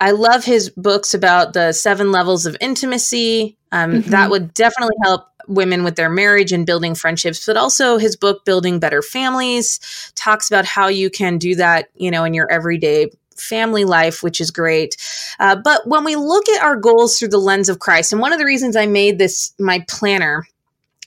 I 0.00 0.10
love 0.10 0.44
his 0.44 0.70
books 0.70 1.14
about 1.14 1.52
the 1.52 1.72
seven 1.72 2.10
levels 2.10 2.46
of 2.46 2.56
intimacy. 2.60 3.56
Um, 3.70 3.92
mm-hmm. 3.92 4.10
That 4.10 4.30
would 4.30 4.52
definitely 4.52 4.96
help 5.04 5.28
women 5.46 5.84
with 5.84 5.96
their 5.96 6.10
marriage 6.10 6.52
and 6.52 6.66
building 6.66 6.94
friendships, 6.94 7.46
but 7.46 7.56
also 7.56 7.98
his 7.98 8.16
book, 8.16 8.44
Building 8.44 8.80
Better 8.80 9.02
Families, 9.02 10.12
talks 10.16 10.50
about 10.50 10.64
how 10.64 10.88
you 10.88 11.10
can 11.10 11.38
do 11.38 11.54
that, 11.56 11.90
you 11.94 12.10
know, 12.10 12.24
in 12.24 12.34
your 12.34 12.50
everyday 12.50 13.10
family 13.36 13.84
life, 13.84 14.22
which 14.22 14.40
is 14.40 14.50
great. 14.50 14.96
Uh, 15.38 15.56
but 15.56 15.86
when 15.86 16.04
we 16.04 16.16
look 16.16 16.48
at 16.48 16.62
our 16.62 16.76
goals 16.76 17.18
through 17.18 17.28
the 17.28 17.38
lens 17.38 17.68
of 17.68 17.78
Christ, 17.78 18.12
and 18.12 18.20
one 18.20 18.32
of 18.32 18.38
the 18.38 18.44
reasons 18.44 18.76
I 18.76 18.86
made 18.86 19.18
this 19.18 19.52
my 19.58 19.84
planner 19.88 20.46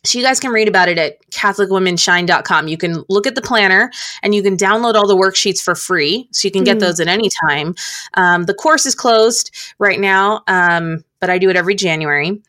so 0.07 0.17
you 0.17 0.23
guys 0.23 0.39
can 0.39 0.51
read 0.51 0.67
about 0.67 0.89
it 0.89 0.97
at 0.97 1.19
catholicwomenshine.com. 1.31 2.67
You 2.67 2.77
can 2.77 3.03
look 3.09 3.27
at 3.27 3.35
the 3.35 3.41
planner 3.41 3.91
and 4.23 4.33
you 4.33 4.41
can 4.41 4.55
download 4.55 4.95
all 4.95 5.07
the 5.07 5.15
worksheets 5.15 5.61
for 5.61 5.75
free. 5.75 6.27
So 6.31 6.47
you 6.47 6.51
can 6.51 6.63
get 6.63 6.77
mm. 6.77 6.81
those 6.81 6.99
at 6.99 7.07
any 7.07 7.29
time. 7.47 7.75
Um, 8.13 8.43
the 8.43 8.53
course 8.53 8.85
is 8.85 8.95
closed 8.95 9.55
right 9.79 9.99
now. 9.99 10.43
Um, 10.47 11.03
but 11.19 11.29
I 11.29 11.37
do 11.37 11.49
it 11.49 11.55
every 11.55 11.75
January. 11.75 12.41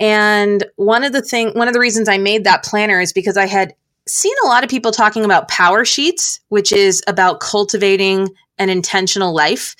And 0.00 0.64
one 0.76 1.04
of 1.04 1.12
the 1.12 1.22
thing 1.22 1.50
one 1.50 1.68
of 1.68 1.74
the 1.74 1.80
reasons 1.80 2.08
I 2.08 2.18
made 2.18 2.44
that 2.44 2.64
planner 2.64 3.00
is 3.00 3.12
because 3.12 3.36
I 3.36 3.46
had 3.46 3.74
seen 4.06 4.34
a 4.44 4.46
lot 4.46 4.64
of 4.64 4.70
people 4.70 4.90
talking 4.90 5.24
about 5.24 5.48
power 5.48 5.84
sheets, 5.84 6.40
which 6.48 6.72
is 6.72 7.02
about 7.06 7.40
cultivating 7.40 8.28
an 8.58 8.70
intentional 8.70 9.32
life. 9.32 9.76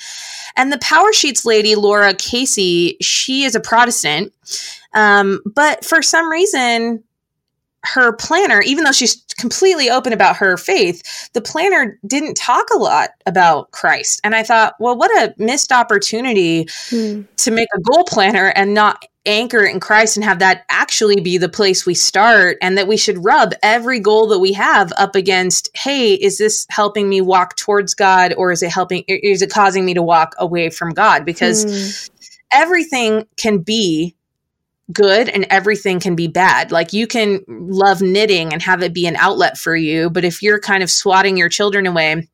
And 0.57 0.73
the 0.73 0.79
power 0.79 1.13
sheets 1.13 1.45
lady, 1.45 1.75
Lara 1.75 2.15
Casey, 2.15 2.97
she 3.01 3.45
is 3.45 3.55
a 3.55 3.61
Protestant. 3.61 4.33
Um, 4.95 5.41
but 5.55 5.85
for 5.85 6.03
some 6.03 6.31
reason, 6.31 7.03
her 7.85 8.13
planner, 8.13 8.61
even 8.63 8.85
though 8.85 8.93
she's 8.93 9.25
completely 9.39 9.89
open 9.89 10.13
about 10.13 10.37
her 10.37 10.57
faith, 10.57 11.31
the 11.33 11.41
planner 11.41 11.99
didn't 12.07 12.37
talk 12.37 12.67
a 12.75 12.79
lot 12.79 13.11
about 13.27 13.71
Christ. 13.71 14.21
And 14.25 14.35
I 14.35 14.43
thought, 14.43 14.75
well, 14.81 14.97
what 14.97 15.11
a 15.11 15.35
missed 15.39 15.73
opportunity 15.73 16.67
hmm. 16.89 17.23
to 17.37 17.51
make 17.51 17.69
a 17.75 17.81
goal 17.81 18.05
planner 18.05 18.53
and 18.57 18.75
not 18.75 19.05
anchor 19.27 19.65
in 19.65 19.79
Christ 19.79 20.17
and 20.17 20.25
have 20.25 20.39
that 20.39 20.65
actually 20.71 21.21
be 21.21 21.39
the 21.39 21.49
place 21.49 21.85
we 21.85 21.95
start 21.95 22.57
and 22.63 22.79
that 22.79 22.89
we 22.89 22.97
should 22.97 23.23
rub 23.25 23.53
every 23.63 24.01
goal 24.01 24.27
that 24.29 24.39
we 24.39 24.55
have 24.55 24.91
up 24.97 25.15
against 25.15 25.69
hey 25.75 26.15
is 26.15 26.39
this 26.39 26.67
helping 26.71 27.09
me 27.11 27.21
walk 27.21 27.55
towards 27.57 27.95
God 27.95 28.33
or 28.39 28.53
is 28.53 28.63
it 28.63 28.71
helping 28.71 29.05
is 29.07 29.43
it 29.43 29.51
causing 29.51 29.85
me 29.85 29.93
to 29.93 30.03
walk 30.03 30.35
away 30.39 30.71
from 30.71 30.95
God 30.95 31.27
because 31.27 32.09
hmm. 32.11 32.25
everything 32.53 33.27
can 33.37 33.59
be 33.59 34.17
good 34.93 35.29
and 35.29 35.47
everything 35.51 36.01
can 36.01 36.15
be 36.15 36.29
bad. 36.29 36.73
Like 36.73 36.93
you 36.93 37.07
can 37.07 37.45
love 37.49 38.01
knitting 38.01 38.53
and 38.53 38.63
have 38.63 38.83
it 38.83 38.95
be 38.95 39.07
an 39.07 39.17
outlet 39.17 39.59
for 39.59 39.77
you, 39.77 40.11
but 40.11 40.25
if 40.25 40.43
you're 40.43 40.61
kind 40.61 40.83
of 40.83 40.91
swatting 40.91 41.37
your 41.37 41.49
children 41.49 41.87
away 41.87 42.29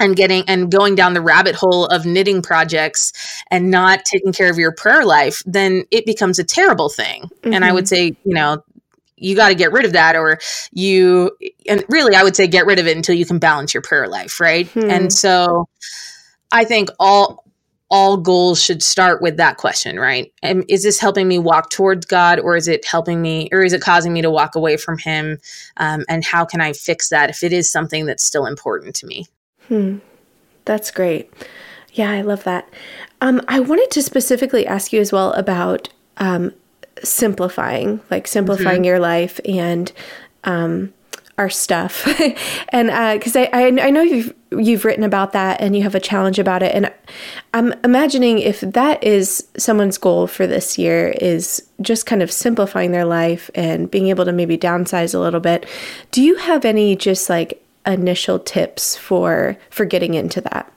and 0.00 0.16
getting 0.16 0.44
and 0.48 0.70
going 0.70 0.94
down 0.94 1.14
the 1.14 1.20
rabbit 1.20 1.54
hole 1.54 1.86
of 1.86 2.04
knitting 2.04 2.42
projects 2.42 3.12
and 3.50 3.70
not 3.70 4.04
taking 4.04 4.32
care 4.32 4.50
of 4.50 4.58
your 4.58 4.72
prayer 4.72 5.04
life, 5.04 5.42
then 5.46 5.84
it 5.90 6.04
becomes 6.04 6.38
a 6.38 6.44
terrible 6.44 6.88
thing. 6.88 7.22
Mm-hmm. 7.22 7.54
And 7.54 7.64
I 7.64 7.72
would 7.72 7.84
mm-hmm. 7.84 8.12
say, 8.12 8.16
you 8.24 8.34
know, 8.34 8.62
you 9.16 9.36
got 9.36 9.48
to 9.48 9.54
get 9.54 9.72
rid 9.72 9.84
of 9.84 9.92
that 9.92 10.16
or 10.16 10.38
you 10.72 11.30
and 11.68 11.84
really 11.88 12.14
I 12.14 12.22
would 12.22 12.36
say 12.36 12.46
get 12.46 12.66
rid 12.66 12.78
of 12.78 12.86
it 12.86 12.96
until 12.96 13.14
you 13.14 13.24
can 13.24 13.38
balance 13.38 13.72
your 13.72 13.82
prayer 13.82 14.08
life, 14.08 14.40
right? 14.40 14.66
Hmm. 14.68 14.90
And 14.90 15.12
so 15.12 15.68
I 16.52 16.64
think 16.64 16.90
all 16.98 17.43
all 17.90 18.16
goals 18.16 18.62
should 18.62 18.82
start 18.82 19.20
with 19.20 19.36
that 19.36 19.56
question, 19.56 19.98
right? 19.98 20.32
And 20.42 20.64
is 20.68 20.82
this 20.82 20.98
helping 20.98 21.28
me 21.28 21.38
walk 21.38 21.70
towards 21.70 22.06
God, 22.06 22.40
or 22.40 22.56
is 22.56 22.66
it 22.66 22.84
helping 22.84 23.20
me, 23.20 23.48
or 23.52 23.62
is 23.62 23.72
it 23.72 23.82
causing 23.82 24.12
me 24.12 24.22
to 24.22 24.30
walk 24.30 24.54
away 24.54 24.76
from 24.76 24.98
Him? 24.98 25.38
Um, 25.76 26.04
and 26.08 26.24
how 26.24 26.44
can 26.44 26.60
I 26.60 26.72
fix 26.72 27.10
that 27.10 27.30
if 27.30 27.42
it 27.42 27.52
is 27.52 27.70
something 27.70 28.06
that's 28.06 28.24
still 28.24 28.46
important 28.46 28.94
to 28.96 29.06
me? 29.06 29.26
Hmm. 29.68 29.98
That's 30.64 30.90
great. 30.90 31.32
Yeah, 31.92 32.10
I 32.10 32.22
love 32.22 32.44
that. 32.44 32.68
Um, 33.20 33.40
I 33.48 33.60
wanted 33.60 33.90
to 33.92 34.02
specifically 34.02 34.66
ask 34.66 34.92
you 34.92 35.00
as 35.00 35.12
well 35.12 35.32
about 35.34 35.88
um, 36.16 36.52
simplifying, 37.02 38.00
like 38.10 38.26
simplifying 38.26 38.78
mm-hmm. 38.78 38.84
your 38.84 38.98
life 38.98 39.40
and 39.44 39.92
um, 40.44 40.92
our 41.38 41.50
stuff 41.50 42.06
and 42.70 42.88
because 43.18 43.36
uh, 43.36 43.46
I, 43.52 43.64
I, 43.64 43.86
I 43.86 43.90
know 43.90 44.02
you've 44.02 44.34
you've 44.58 44.84
written 44.84 45.04
about 45.04 45.32
that 45.32 45.60
and 45.60 45.76
you 45.76 45.82
have 45.82 45.94
a 45.94 46.00
challenge 46.00 46.38
about 46.38 46.62
it. 46.62 46.74
And 46.74 46.92
i'm 47.52 47.72
imagining 47.84 48.38
if 48.38 48.60
that 48.60 49.02
is 49.02 49.46
someone's 49.56 49.98
goal 49.98 50.26
for 50.26 50.46
this 50.46 50.78
year 50.78 51.14
is 51.20 51.66
just 51.80 52.06
kind 52.06 52.22
of 52.22 52.30
simplifying 52.30 52.92
their 52.92 53.04
life 53.04 53.50
and 53.54 53.90
being 53.90 54.08
able 54.08 54.24
to 54.24 54.32
maybe 54.32 54.58
downsize 54.58 55.14
a 55.14 55.18
little 55.18 55.40
bit 55.40 55.66
do 56.10 56.22
you 56.22 56.36
have 56.36 56.64
any 56.64 56.96
just 56.96 57.28
like 57.30 57.64
initial 57.86 58.38
tips 58.38 58.96
for 58.96 59.56
for 59.70 59.84
getting 59.84 60.14
into 60.14 60.40
that 60.40 60.70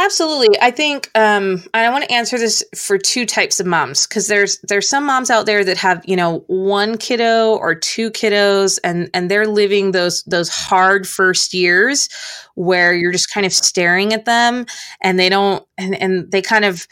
Absolutely. 0.00 0.56
I 0.62 0.70
think 0.70 1.10
um, 1.14 1.62
I 1.74 1.90
want 1.90 2.04
to 2.04 2.10
answer 2.10 2.38
this 2.38 2.64
for 2.74 2.96
two 2.96 3.26
types 3.26 3.60
of 3.60 3.66
moms 3.66 4.06
because 4.06 4.28
there's 4.28 4.58
there's 4.62 4.88
some 4.88 5.04
moms 5.04 5.28
out 5.28 5.44
there 5.44 5.62
that 5.62 5.76
have 5.76 6.02
you 6.06 6.16
know 6.16 6.38
one 6.46 6.96
kiddo 6.96 7.56
or 7.56 7.74
two 7.74 8.10
kiddos 8.10 8.78
and 8.82 9.10
and 9.12 9.30
they're 9.30 9.46
living 9.46 9.92
those 9.92 10.22
those 10.22 10.48
hard 10.48 11.06
first 11.06 11.52
years 11.52 12.08
where 12.54 12.94
you're 12.94 13.12
just 13.12 13.30
kind 13.30 13.44
of 13.44 13.52
staring 13.52 14.14
at 14.14 14.24
them 14.24 14.64
and 15.02 15.18
they 15.18 15.28
don't 15.28 15.66
and 15.76 15.94
and 15.94 16.32
they 16.32 16.40
kind 16.40 16.64
of 16.64 16.86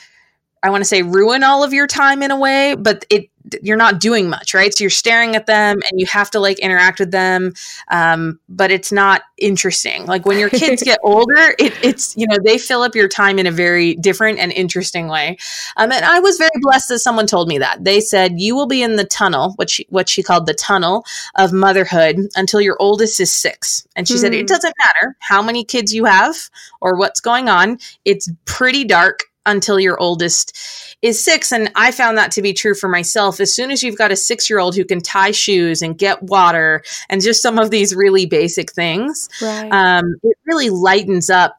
I 0.63 0.69
want 0.69 0.83
to 0.83 0.89
say 0.89 1.03
ruin 1.03 1.43
all 1.43 1.65
of 1.65 1.73
your 1.73 1.87
time 1.87 2.23
in 2.23 2.31
a 2.31 2.39
way, 2.39 2.75
but 2.75 3.07
it 3.09 3.31
you're 3.63 3.77
not 3.77 4.01
doing 4.01 4.29
much, 4.29 4.55
right? 4.55 4.75
So 4.75 4.85
you're 4.85 4.91
staring 4.91 5.37
at 5.37 5.47
them 5.47 5.81
and 5.91 6.01
you 6.01 6.07
have 6.07 6.31
to 6.33 6.41
like 6.41 6.59
interact 6.59 6.99
with 6.99 7.11
them, 7.11 7.55
um, 7.89 8.39
but 8.49 8.71
it's 8.71 8.93
not 8.93 9.23
interesting. 9.37 10.07
Like 10.07 10.27
when 10.27 10.39
your 10.39 10.51
kids 10.51 10.83
get 10.83 10.99
older, 11.05 11.55
it, 11.59 11.73
it's 11.83 12.17
you 12.17 12.27
know 12.27 12.37
they 12.45 12.59
fill 12.59 12.83
up 12.83 12.95
your 12.95 13.09
time 13.09 13.39
in 13.39 13.47
a 13.47 13.51
very 13.51 13.95
different 13.95 14.39
and 14.39 14.53
interesting 14.53 15.09
way. 15.09 15.37
Um, 15.77 15.93
and 15.93 16.05
I 16.05 16.21
was 16.21 16.39
very 16.39 16.51
blessed 16.61 16.89
that 16.91 16.99
someone 16.99 17.27
told 17.27 17.49
me 17.49 17.59
that 17.59 17.85
they 17.85 18.01
said 18.01 18.41
you 18.41 18.55
will 18.55 18.67
be 18.67 18.83
in 18.83 18.97
the 18.97 19.05
tunnel, 19.05 19.53
what 19.57 19.71
she 19.71 19.87
what 19.91 20.09
she 20.09 20.23
called 20.23 20.47
the 20.47 20.55
tunnel 20.55 21.05
of 21.37 21.53
motherhood 21.53 22.19
until 22.35 22.61
your 22.61 22.77
oldest 22.81 23.21
is 23.21 23.33
six. 23.33 23.87
And 23.97 24.07
she 24.07 24.15
mm. 24.15 24.19
said 24.19 24.35
it 24.35 24.41
hmm. 24.41 24.47
doesn't 24.47 24.75
matter 24.85 25.17
how 25.21 25.43
many 25.43 25.65
kids 25.65 25.95
you 25.95 26.05
have 26.05 26.37
or 26.81 26.97
what's 26.97 27.21
going 27.21 27.49
on. 27.49 27.79
It's 28.05 28.29
pretty 28.45 28.85
dark 28.85 29.25
until 29.47 29.81
your 29.81 29.99
oldest 29.99 30.57
is 31.03 31.25
six. 31.25 31.53
And 31.53 31.71
I 31.75 31.91
found 31.91 32.19
that 32.19 32.31
to 32.33 32.43
be 32.43 32.53
true 32.53 32.75
for 32.75 32.89
myself. 32.89 33.41
As 33.41 33.53
soon 33.53 33.71
as 33.71 33.83
you've 33.83 33.99
got 33.99 34.13
a 34.13 34.17
six 34.17 34.51
year 34.51 34.59
old 34.59 34.75
who 34.75 34.85
can 34.85 35.01
tie 35.01 35.31
shoes 35.31 35.83
and 35.83 35.97
get 35.97 36.23
water 36.23 36.83
and 37.09 37.23
just 37.23 37.43
some 37.43 37.59
of 37.59 37.71
these 37.71 37.95
really 37.95 38.27
basic 38.27 38.73
things, 38.73 39.29
right. 39.41 39.71
um, 39.71 40.05
it 40.23 40.37
really 40.47 40.71
lightens 40.71 41.31
up 41.31 41.59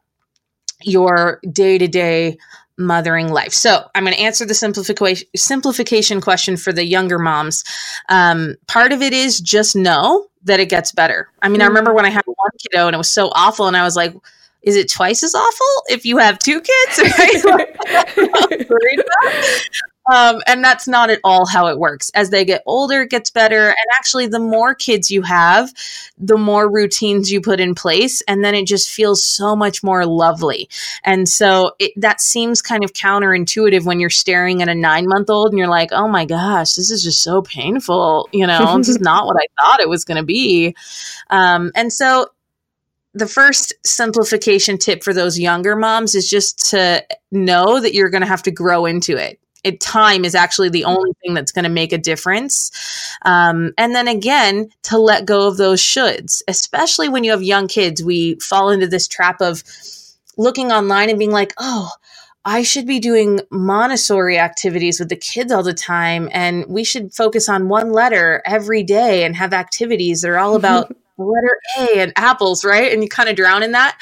your 0.82 1.40
day 1.52 1.78
to 1.78 1.88
day 1.88 2.36
mothering 2.78 3.28
life. 3.28 3.52
So 3.52 3.88
I'm 3.94 4.04
going 4.04 4.16
to 4.16 4.22
answer 4.22 4.46
the 4.46 4.54
simplification 4.54 5.28
simplification 5.36 6.20
question 6.20 6.56
for 6.56 6.72
the 6.72 6.84
younger 6.84 7.18
moms. 7.18 7.62
Um, 8.08 8.56
part 8.66 8.92
of 8.92 9.02
it 9.02 9.12
is 9.12 9.40
just 9.40 9.76
know 9.76 10.26
that 10.44 10.60
it 10.60 10.70
gets 10.70 10.90
better. 10.90 11.28
I 11.42 11.48
mean, 11.48 11.60
mm. 11.60 11.64
I 11.64 11.66
remember 11.66 11.92
when 11.92 12.06
I 12.06 12.10
had 12.10 12.22
one 12.24 12.50
kiddo 12.58 12.86
and 12.86 12.94
it 12.94 12.98
was 12.98 13.10
so 13.10 13.28
awful, 13.34 13.66
and 13.66 13.76
I 13.76 13.84
was 13.84 13.96
like, 13.96 14.14
is 14.62 14.76
it 14.76 14.90
twice 14.90 15.22
as 15.22 15.34
awful 15.34 15.82
if 15.88 16.04
you 16.04 16.18
have 16.18 16.38
two 16.38 16.60
kids? 16.60 17.00
um, 20.12 20.40
and 20.46 20.62
that's 20.62 20.86
not 20.86 21.08
at 21.08 21.20
all 21.24 21.46
how 21.46 21.68
it 21.68 21.78
works. 21.78 22.10
As 22.14 22.30
they 22.30 22.44
get 22.44 22.62
older, 22.66 23.02
it 23.02 23.10
gets 23.10 23.30
better. 23.30 23.68
And 23.68 23.76
actually, 23.94 24.26
the 24.26 24.38
more 24.38 24.74
kids 24.74 25.10
you 25.10 25.22
have, 25.22 25.72
the 26.18 26.36
more 26.36 26.70
routines 26.70 27.32
you 27.32 27.40
put 27.40 27.60
in 27.60 27.74
place. 27.74 28.22
And 28.28 28.44
then 28.44 28.54
it 28.54 28.66
just 28.66 28.90
feels 28.90 29.24
so 29.24 29.56
much 29.56 29.82
more 29.82 30.04
lovely. 30.04 30.68
And 31.04 31.28
so 31.28 31.72
it, 31.78 31.92
that 31.96 32.20
seems 32.20 32.60
kind 32.60 32.84
of 32.84 32.92
counterintuitive 32.92 33.84
when 33.84 33.98
you're 33.98 34.10
staring 34.10 34.62
at 34.62 34.68
a 34.68 34.74
nine 34.74 35.06
month 35.06 35.30
old 35.30 35.50
and 35.50 35.58
you're 35.58 35.68
like, 35.68 35.90
oh 35.92 36.08
my 36.08 36.26
gosh, 36.26 36.74
this 36.74 36.90
is 36.90 37.02
just 37.02 37.22
so 37.22 37.40
painful. 37.40 38.28
You 38.32 38.46
know, 38.46 38.76
this 38.76 38.88
is 38.88 39.00
not 39.00 39.26
what 39.26 39.36
I 39.36 39.46
thought 39.58 39.80
it 39.80 39.88
was 39.88 40.04
going 40.04 40.18
to 40.18 40.26
be. 40.26 40.76
Um, 41.30 41.72
and 41.74 41.90
so 41.90 42.26
the 43.12 43.26
first 43.26 43.74
simplification 43.84 44.78
tip 44.78 45.02
for 45.02 45.12
those 45.12 45.38
younger 45.38 45.74
moms 45.74 46.14
is 46.14 46.28
just 46.28 46.70
to 46.70 47.04
know 47.32 47.80
that 47.80 47.94
you're 47.94 48.10
going 48.10 48.22
to 48.22 48.26
have 48.28 48.42
to 48.44 48.50
grow 48.50 48.86
into 48.86 49.16
it 49.16 49.40
it, 49.64 49.80
time 49.80 50.24
is 50.24 50.34
actually 50.34 50.68
the 50.68 50.84
only 50.84 51.12
thing 51.22 51.34
that's 51.34 51.52
going 51.52 51.64
to 51.64 51.68
make 51.70 51.92
a 51.92 51.98
difference. 51.98 52.70
Um, 53.22 53.72
and 53.76 53.94
then 53.94 54.08
again, 54.08 54.70
to 54.84 54.98
let 54.98 55.26
go 55.26 55.46
of 55.46 55.56
those 55.56 55.80
shoulds, 55.80 56.42
especially 56.48 57.08
when 57.08 57.24
you 57.24 57.30
have 57.30 57.42
young 57.42 57.68
kids, 57.68 58.02
we 58.02 58.36
fall 58.36 58.70
into 58.70 58.86
this 58.86 59.08
trap 59.08 59.40
of 59.40 59.62
looking 60.36 60.72
online 60.72 61.10
and 61.10 61.18
being 61.18 61.30
like, 61.30 61.52
oh, 61.58 61.90
I 62.44 62.62
should 62.62 62.86
be 62.86 63.00
doing 63.00 63.40
Montessori 63.50 64.38
activities 64.38 64.98
with 64.98 65.10
the 65.10 65.16
kids 65.16 65.52
all 65.52 65.62
the 65.62 65.74
time. 65.74 66.30
And 66.32 66.64
we 66.66 66.84
should 66.84 67.12
focus 67.12 67.48
on 67.48 67.68
one 67.68 67.92
letter 67.92 68.42
every 68.46 68.82
day 68.82 69.24
and 69.24 69.36
have 69.36 69.52
activities 69.52 70.22
that 70.22 70.30
are 70.30 70.38
all 70.38 70.56
about 70.56 70.96
the 71.20 71.26
letter 71.26 71.58
A 71.78 72.00
and 72.00 72.12
apples, 72.16 72.64
right? 72.64 72.92
And 72.92 73.02
you 73.02 73.08
kind 73.08 73.28
of 73.28 73.36
drown 73.36 73.62
in 73.62 73.72
that. 73.72 73.98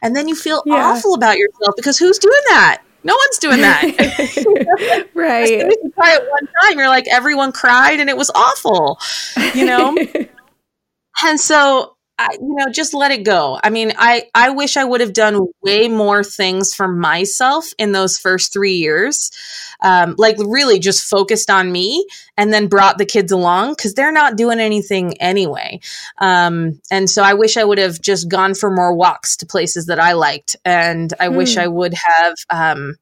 And 0.00 0.16
then 0.16 0.26
you 0.26 0.34
feel 0.34 0.62
yeah. 0.66 0.74
awful 0.74 1.14
about 1.14 1.36
yourself 1.36 1.74
because 1.76 1.98
who's 1.98 2.18
doing 2.18 2.34
that? 2.48 2.82
No 3.04 3.14
one's 3.14 3.38
doing 3.38 3.60
that. 3.60 5.08
right. 5.14 5.50
You 5.50 5.92
try 5.94 6.14
it 6.14 6.22
one 6.22 6.48
time, 6.62 6.78
you're 6.78 6.88
like, 6.88 7.06
everyone 7.08 7.52
cried 7.52 8.00
and 8.00 8.08
it 8.08 8.16
was 8.16 8.30
awful, 8.34 8.98
you 9.54 9.66
know? 9.66 9.96
and 11.24 11.38
so 11.38 11.96
I, 12.22 12.34
you 12.34 12.54
know, 12.54 12.66
just 12.70 12.94
let 12.94 13.10
it 13.10 13.24
go. 13.24 13.58
I 13.62 13.70
mean, 13.70 13.92
I 13.98 14.24
I 14.34 14.50
wish 14.50 14.76
I 14.76 14.84
would 14.84 15.00
have 15.00 15.12
done 15.12 15.48
way 15.62 15.88
more 15.88 16.22
things 16.22 16.74
for 16.74 16.86
myself 16.86 17.66
in 17.78 17.92
those 17.92 18.16
first 18.16 18.52
three 18.52 18.74
years, 18.74 19.30
um, 19.82 20.14
like 20.18 20.36
really 20.38 20.78
just 20.78 21.08
focused 21.08 21.50
on 21.50 21.72
me, 21.72 22.06
and 22.36 22.52
then 22.52 22.68
brought 22.68 22.98
the 22.98 23.04
kids 23.04 23.32
along 23.32 23.72
because 23.72 23.94
they're 23.94 24.12
not 24.12 24.36
doing 24.36 24.60
anything 24.60 25.20
anyway. 25.20 25.80
Um, 26.18 26.80
and 26.90 27.10
so 27.10 27.22
I 27.22 27.34
wish 27.34 27.56
I 27.56 27.64
would 27.64 27.78
have 27.78 28.00
just 28.00 28.28
gone 28.28 28.54
for 28.54 28.70
more 28.70 28.94
walks 28.94 29.36
to 29.38 29.46
places 29.46 29.86
that 29.86 29.98
I 29.98 30.12
liked, 30.12 30.54
and 30.64 31.12
I 31.18 31.28
hmm. 31.28 31.36
wish 31.36 31.56
I 31.56 31.66
would 31.66 31.94
have. 31.94 32.34
Um, 32.50 32.96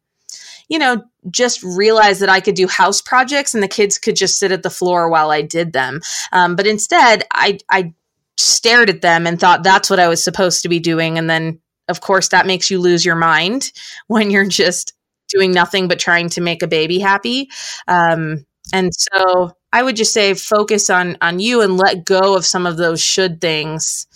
you 0.68 0.78
know, 0.78 1.02
just 1.30 1.64
realized 1.64 2.22
that 2.22 2.28
I 2.28 2.38
could 2.38 2.54
do 2.54 2.68
house 2.68 3.02
projects 3.02 3.54
and 3.54 3.62
the 3.62 3.68
kids 3.68 3.98
could 3.98 4.14
just 4.14 4.38
sit 4.38 4.52
at 4.52 4.62
the 4.62 4.70
floor 4.70 5.10
while 5.10 5.32
I 5.32 5.42
did 5.42 5.72
them. 5.72 6.00
Um, 6.30 6.54
but 6.54 6.64
instead, 6.64 7.24
I, 7.34 7.58
I 7.68 7.92
stared 8.40 8.90
at 8.90 9.02
them 9.02 9.26
and 9.26 9.38
thought 9.38 9.62
that's 9.62 9.90
what 9.90 10.00
I 10.00 10.08
was 10.08 10.22
supposed 10.22 10.62
to 10.62 10.68
be 10.68 10.78
doing. 10.80 11.18
And 11.18 11.28
then, 11.28 11.60
of 11.88 12.00
course, 12.00 12.28
that 12.28 12.46
makes 12.46 12.70
you 12.70 12.80
lose 12.80 13.04
your 13.04 13.16
mind 13.16 13.72
when 14.06 14.30
you're 14.30 14.46
just 14.48 14.94
doing 15.28 15.52
nothing 15.52 15.88
but 15.88 15.98
trying 15.98 16.28
to 16.30 16.40
make 16.40 16.62
a 16.62 16.66
baby 16.68 16.98
happy. 16.98 17.48
Um, 17.86 18.44
and 18.72 18.90
so 18.94 19.52
I 19.72 19.82
would 19.82 19.96
just 19.96 20.12
say 20.12 20.34
focus 20.34 20.90
on 20.90 21.16
on 21.20 21.40
you 21.40 21.60
and 21.62 21.76
let 21.76 22.04
go 22.04 22.36
of 22.36 22.44
some 22.44 22.66
of 22.66 22.76
those 22.76 23.00
should 23.02 23.40
things 23.40 24.06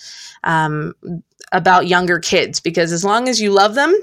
um, 0.45 0.95
about 1.53 1.87
younger 1.87 2.19
kids 2.19 2.61
because 2.61 2.93
as 2.93 3.05
long 3.05 3.29
as 3.29 3.41
you 3.41 3.51
love 3.51 3.75
them 3.75 3.95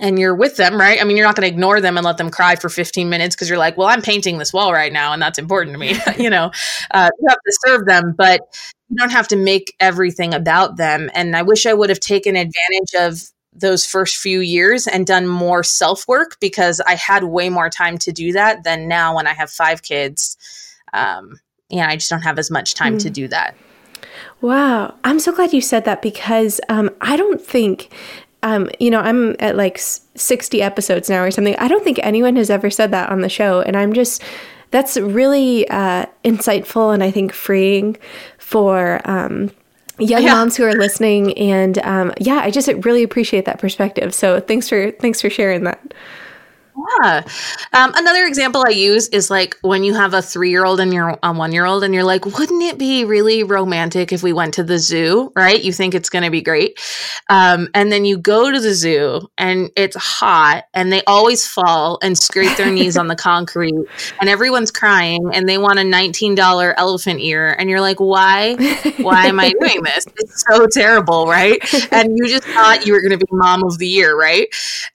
and 0.00 0.18
you're 0.18 0.34
with 0.34 0.56
them, 0.56 0.78
right? 0.78 1.00
I 1.00 1.04
mean, 1.04 1.16
you're 1.16 1.26
not 1.26 1.34
going 1.34 1.48
to 1.48 1.52
ignore 1.52 1.80
them 1.80 1.96
and 1.96 2.04
let 2.04 2.18
them 2.18 2.30
cry 2.30 2.56
for 2.56 2.68
15 2.68 3.08
minutes 3.08 3.34
because 3.34 3.48
you're 3.48 3.58
like, 3.58 3.76
well, 3.76 3.88
I'm 3.88 4.02
painting 4.02 4.38
this 4.38 4.52
wall 4.52 4.72
right 4.72 4.92
now 4.92 5.12
and 5.12 5.20
that's 5.20 5.38
important 5.38 5.74
to 5.74 5.78
me. 5.78 5.96
you 6.22 6.30
know, 6.30 6.50
uh, 6.92 7.10
you 7.18 7.26
have 7.28 7.38
to 7.38 7.58
serve 7.66 7.86
them, 7.86 8.14
but 8.16 8.40
you 8.88 8.96
don't 8.96 9.12
have 9.12 9.28
to 9.28 9.36
make 9.36 9.74
everything 9.80 10.34
about 10.34 10.76
them. 10.76 11.10
And 11.14 11.36
I 11.36 11.42
wish 11.42 11.66
I 11.66 11.74
would 11.74 11.90
have 11.90 12.00
taken 12.00 12.36
advantage 12.36 12.94
of 12.98 13.30
those 13.52 13.84
first 13.84 14.16
few 14.16 14.40
years 14.40 14.86
and 14.86 15.06
done 15.06 15.26
more 15.26 15.62
self 15.62 16.06
work 16.06 16.38
because 16.40 16.80
I 16.80 16.94
had 16.94 17.24
way 17.24 17.48
more 17.48 17.70
time 17.70 17.98
to 17.98 18.12
do 18.12 18.32
that 18.32 18.64
than 18.64 18.88
now 18.88 19.16
when 19.16 19.26
I 19.26 19.34
have 19.34 19.50
five 19.50 19.82
kids. 19.82 20.36
Um, 20.92 21.40
yeah, 21.68 21.88
I 21.88 21.96
just 21.96 22.08
don't 22.08 22.22
have 22.22 22.38
as 22.38 22.50
much 22.50 22.74
time 22.74 22.96
mm. 22.96 23.02
to 23.02 23.08
hmm. 23.08 23.14
do 23.14 23.28
that. 23.28 23.54
Wow. 24.40 24.94
I'm 25.04 25.18
so 25.18 25.32
glad 25.32 25.52
you 25.52 25.60
said 25.60 25.84
that 25.84 26.00
because 26.00 26.60
um, 26.68 26.90
I 27.00 27.16
don't 27.16 27.40
think, 27.40 27.92
um, 28.42 28.70
you 28.78 28.90
know, 28.90 29.00
I'm 29.00 29.34
at 29.40 29.56
like 29.56 29.78
60 29.78 30.62
episodes 30.62 31.10
now 31.10 31.22
or 31.22 31.30
something. 31.30 31.56
I 31.56 31.68
don't 31.68 31.84
think 31.84 31.98
anyone 32.02 32.36
has 32.36 32.48
ever 32.48 32.70
said 32.70 32.92
that 32.92 33.10
on 33.10 33.20
the 33.20 33.28
show. 33.28 33.60
And 33.62 33.76
I'm 33.76 33.92
just, 33.92 34.22
that's 34.70 34.96
really 34.96 35.68
uh, 35.68 36.06
insightful 36.24 36.94
and 36.94 37.02
I 37.02 37.10
think 37.10 37.32
freeing 37.32 37.96
for 38.48 38.98
um, 39.04 39.50
young 39.98 40.22
yeah. 40.22 40.32
moms 40.32 40.56
who 40.56 40.64
are 40.64 40.72
listening. 40.72 41.36
And 41.36 41.78
um, 41.80 42.14
yeah, 42.18 42.38
I 42.38 42.50
just 42.50 42.68
really 42.68 43.02
appreciate 43.02 43.44
that 43.44 43.58
perspective. 43.58 44.14
So 44.14 44.40
thanks 44.40 44.70
for 44.70 44.90
thanks 44.92 45.20
for 45.20 45.28
sharing 45.28 45.64
that. 45.64 45.92
Yeah. 46.78 47.24
Um, 47.72 47.92
another 47.96 48.24
example 48.24 48.62
I 48.64 48.70
use 48.70 49.08
is 49.08 49.30
like 49.30 49.56
when 49.62 49.82
you 49.82 49.94
have 49.94 50.14
a 50.14 50.22
three 50.22 50.50
year 50.50 50.64
old 50.64 50.78
and 50.78 50.94
you're 50.94 51.18
a 51.22 51.32
one 51.32 51.52
year 51.52 51.64
old, 51.64 51.82
and 51.82 51.92
you're 51.92 52.04
like, 52.04 52.24
wouldn't 52.24 52.62
it 52.62 52.78
be 52.78 53.04
really 53.04 53.42
romantic 53.42 54.12
if 54.12 54.22
we 54.22 54.32
went 54.32 54.54
to 54.54 54.62
the 54.62 54.78
zoo? 54.78 55.32
Right? 55.34 55.62
You 55.62 55.72
think 55.72 55.94
it's 55.94 56.08
going 56.08 56.24
to 56.24 56.30
be 56.30 56.40
great. 56.40 56.78
Um, 57.30 57.68
and 57.74 57.90
then 57.90 58.04
you 58.04 58.16
go 58.18 58.52
to 58.52 58.60
the 58.60 58.74
zoo 58.74 59.28
and 59.38 59.70
it's 59.76 59.96
hot 59.96 60.64
and 60.72 60.92
they 60.92 61.02
always 61.04 61.46
fall 61.46 61.98
and 62.02 62.16
scrape 62.16 62.56
their 62.56 62.70
knees 62.70 62.96
on 62.96 63.08
the 63.08 63.16
concrete 63.28 63.74
and 64.20 64.28
everyone's 64.28 64.70
crying 64.70 65.30
and 65.32 65.48
they 65.48 65.58
want 65.58 65.78
a 65.80 65.82
$19 65.82 66.74
elephant 66.76 67.20
ear. 67.20 67.56
And 67.58 67.68
you're 67.68 67.80
like, 67.80 67.98
why? 67.98 68.54
Why 68.98 69.26
am 69.26 69.40
I 69.40 69.52
doing 69.60 69.82
this? 69.82 70.06
It's 70.20 70.44
so 70.48 70.66
terrible. 70.66 71.26
Right. 71.26 71.58
And 71.92 72.16
you 72.16 72.28
just 72.28 72.44
thought 72.44 72.86
you 72.86 72.92
were 72.92 73.00
going 73.00 73.12
to 73.12 73.18
be 73.18 73.26
mom 73.30 73.64
of 73.64 73.78
the 73.78 73.86
year. 73.86 74.16
Right. 74.18 74.48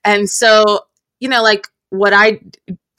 And 0.04 0.30
so, 0.30 0.80
you 1.20 1.30
know, 1.30 1.42
like 1.42 1.68
what 1.94 2.12
I 2.12 2.40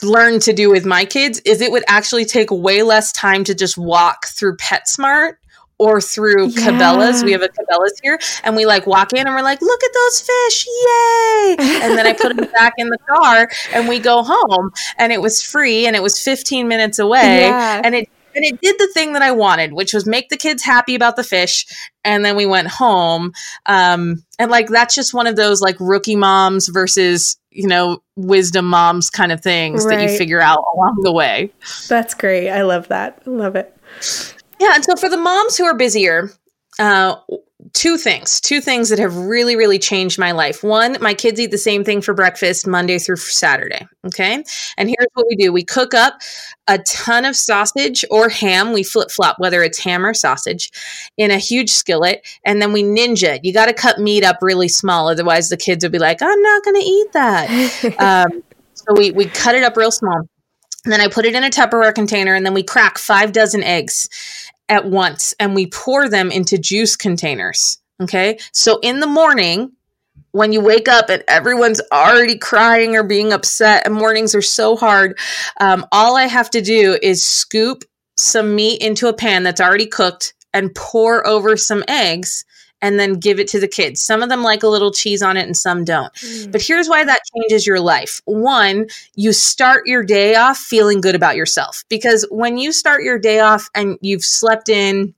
learned 0.01 0.41
to 0.43 0.53
do 0.53 0.69
with 0.69 0.85
my 0.85 1.03
kids 1.03 1.41
is 1.45 1.59
it 1.59 1.71
would 1.71 1.83
actually 1.87 2.23
take 2.23 2.49
way 2.49 2.81
less 2.81 3.11
time 3.11 3.43
to 3.43 3.53
just 3.53 3.77
walk 3.77 4.27
through 4.27 4.55
PetSmart 4.55 5.33
or 5.77 5.99
through 5.99 6.47
yeah. 6.47 6.71
Cabela's. 6.71 7.21
We 7.21 7.33
have 7.33 7.41
a 7.41 7.49
Cabela's 7.49 7.99
here, 8.01 8.17
and 8.45 8.55
we 8.55 8.65
like 8.65 8.87
walk 8.87 9.11
in 9.11 9.27
and 9.27 9.35
we're 9.35 9.41
like, 9.41 9.61
"Look 9.61 9.83
at 9.83 9.91
those 9.93 10.21
fish, 10.21 10.65
yay!" 10.65 11.55
And 11.59 11.97
then 11.97 12.07
I 12.07 12.13
put 12.13 12.37
them 12.37 12.49
back 12.57 12.73
in 12.77 12.87
the 12.87 12.97
car, 12.99 13.49
and 13.73 13.89
we 13.89 13.99
go 13.99 14.23
home, 14.23 14.71
and 14.97 15.11
it 15.11 15.21
was 15.21 15.43
free, 15.43 15.85
and 15.85 15.95
it 15.95 16.01
was 16.01 16.21
15 16.21 16.69
minutes 16.69 16.97
away, 16.97 17.41
yeah. 17.41 17.81
and 17.83 17.93
it 17.93 18.09
and 18.35 18.43
it 18.43 18.59
did 18.61 18.77
the 18.77 18.91
thing 18.93 19.13
that 19.13 19.21
I 19.21 19.31
wanted, 19.31 19.73
which 19.73 19.93
was 19.93 20.05
make 20.05 20.29
the 20.29 20.37
kids 20.37 20.61
happy 20.61 20.93
about 20.93 21.15
the 21.15 21.23
fish. 21.23 21.65
And 22.03 22.23
then 22.23 22.35
we 22.35 22.45
went 22.45 22.67
home. 22.67 23.31
Um, 23.65 24.23
and 24.37 24.51
like, 24.51 24.67
that's 24.67 24.93
just 24.93 25.13
one 25.13 25.25
of 25.25 25.37
those 25.37 25.61
like 25.61 25.77
rookie 25.79 26.17
moms 26.17 26.67
versus, 26.67 27.37
you 27.55 27.67
know, 27.67 28.01
wisdom 28.15 28.65
moms 28.65 29.09
kind 29.09 29.31
of 29.31 29.41
things 29.41 29.85
right. 29.85 29.97
that 29.97 30.11
you 30.11 30.17
figure 30.17 30.41
out 30.41 30.63
along 30.75 30.99
the 31.01 31.11
way. 31.11 31.51
That's 31.87 32.13
great. 32.13 32.49
I 32.49 32.63
love 32.63 32.89
that. 32.89 33.21
I 33.25 33.29
love 33.29 33.55
it. 33.55 33.75
Yeah. 34.59 34.75
And 34.75 34.83
so 34.83 34.95
for 34.95 35.09
the 35.09 35.17
moms 35.17 35.57
who 35.57 35.65
are 35.65 35.75
busier, 35.75 36.29
uh, 36.79 37.15
two 37.75 37.97
things, 37.97 38.39
two 38.39 38.61
things 38.61 38.89
that 38.89 38.99
have 38.99 39.15
really, 39.15 39.57
really 39.57 39.77
changed 39.77 40.17
my 40.17 40.31
life. 40.31 40.63
One, 40.63 40.97
my 41.01 41.13
kids 41.13 41.39
eat 41.39 41.51
the 41.51 41.57
same 41.57 41.83
thing 41.83 42.01
for 42.01 42.13
breakfast 42.13 42.65
Monday 42.65 42.97
through 42.97 43.17
Saturday. 43.17 43.85
Okay. 44.05 44.43
And 44.77 44.89
here's 44.89 45.07
what 45.13 45.27
we 45.27 45.35
do 45.35 45.51
we 45.51 45.63
cook 45.63 45.93
up 45.93 46.21
a 46.67 46.79
ton 46.79 47.25
of 47.25 47.35
sausage 47.35 48.05
or 48.09 48.29
ham. 48.29 48.71
We 48.71 48.81
flip 48.81 49.11
flop, 49.11 49.39
whether 49.39 49.61
it's 49.61 49.77
ham 49.77 50.05
or 50.05 50.13
sausage, 50.13 50.71
in 51.17 51.31
a 51.31 51.37
huge 51.37 51.69
skillet. 51.69 52.25
And 52.45 52.61
then 52.61 52.71
we 52.71 52.81
ninja. 52.81 53.35
It. 53.35 53.45
You 53.45 53.53
got 53.53 53.65
to 53.65 53.73
cut 53.73 53.99
meat 53.99 54.23
up 54.23 54.37
really 54.41 54.69
small. 54.69 55.09
Otherwise, 55.09 55.49
the 55.49 55.57
kids 55.57 55.83
will 55.83 55.91
be 55.91 55.99
like, 55.99 56.21
I'm 56.21 56.41
not 56.41 56.63
going 56.63 56.81
to 56.81 56.87
eat 56.87 57.11
that. 57.11 57.95
um, 58.31 58.41
so 58.73 58.93
we, 58.95 59.11
we 59.11 59.25
cut 59.25 59.53
it 59.53 59.63
up 59.63 59.75
real 59.75 59.91
small. 59.91 60.27
And 60.85 60.93
then 60.93 61.01
I 61.01 61.07
put 61.07 61.25
it 61.25 61.35
in 61.35 61.43
a 61.43 61.49
Tupperware 61.49 61.93
container 61.93 62.35
and 62.35 62.45
then 62.45 62.53
we 62.53 62.63
crack 62.63 62.99
five 62.99 63.31
dozen 63.31 63.63
eggs 63.63 64.07
at 64.69 64.85
once 64.85 65.33
and 65.39 65.55
we 65.55 65.67
pour 65.67 66.09
them 66.09 66.31
into 66.31 66.57
juice 66.57 66.95
containers. 66.95 67.77
Okay. 68.01 68.39
So 68.51 68.79
in 68.81 68.99
the 68.99 69.07
morning, 69.07 69.71
when 70.31 70.51
you 70.51 70.59
wake 70.59 70.89
up 70.89 71.09
and 71.09 71.23
everyone's 71.27 71.81
already 71.93 72.37
crying 72.37 72.95
or 72.95 73.03
being 73.03 73.31
upset, 73.31 73.85
and 73.85 73.95
mornings 73.95 74.35
are 74.35 74.41
so 74.41 74.75
hard, 74.75 75.17
um, 75.61 75.85
all 75.93 76.17
I 76.17 76.25
have 76.25 76.49
to 76.51 76.61
do 76.61 76.97
is 77.01 77.23
scoop 77.23 77.85
some 78.17 78.53
meat 78.53 78.81
into 78.81 79.07
a 79.07 79.13
pan 79.13 79.43
that's 79.43 79.61
already 79.61 79.85
cooked 79.85 80.33
and 80.53 80.75
pour 80.75 81.25
over 81.25 81.55
some 81.55 81.83
eggs 81.87 82.43
and 82.85 82.99
then 82.99 83.13
give 83.13 83.39
it 83.39 83.47
to 83.47 83.59
the 83.59 83.67
kids. 83.67 83.99
Some 83.99 84.21
of 84.21 84.29
them 84.29 84.43
like 84.43 84.61
a 84.61 84.67
little 84.67 84.91
cheese 84.91 85.23
on 85.23 85.37
it 85.37 85.47
and 85.47 85.57
some 85.57 85.83
don't. 85.83 86.13
Mm. 86.13 86.51
But 86.51 86.61
here's 86.61 86.87
why 86.87 87.03
that 87.03 87.19
changes 87.35 87.65
your 87.65 87.79
life. 87.79 88.21
One, 88.25 88.85
you 89.15 89.33
start 89.33 89.87
your 89.87 90.03
day 90.03 90.35
off 90.35 90.59
feeling 90.59 91.01
good 91.01 91.15
about 91.15 91.35
yourself 91.35 91.83
because 91.89 92.27
when 92.29 92.59
you 92.59 92.71
start 92.71 93.01
your 93.01 93.17
day 93.17 93.39
off 93.39 93.71
and 93.73 93.97
you've 94.01 94.23
slept 94.23 94.69
in, 94.69 95.15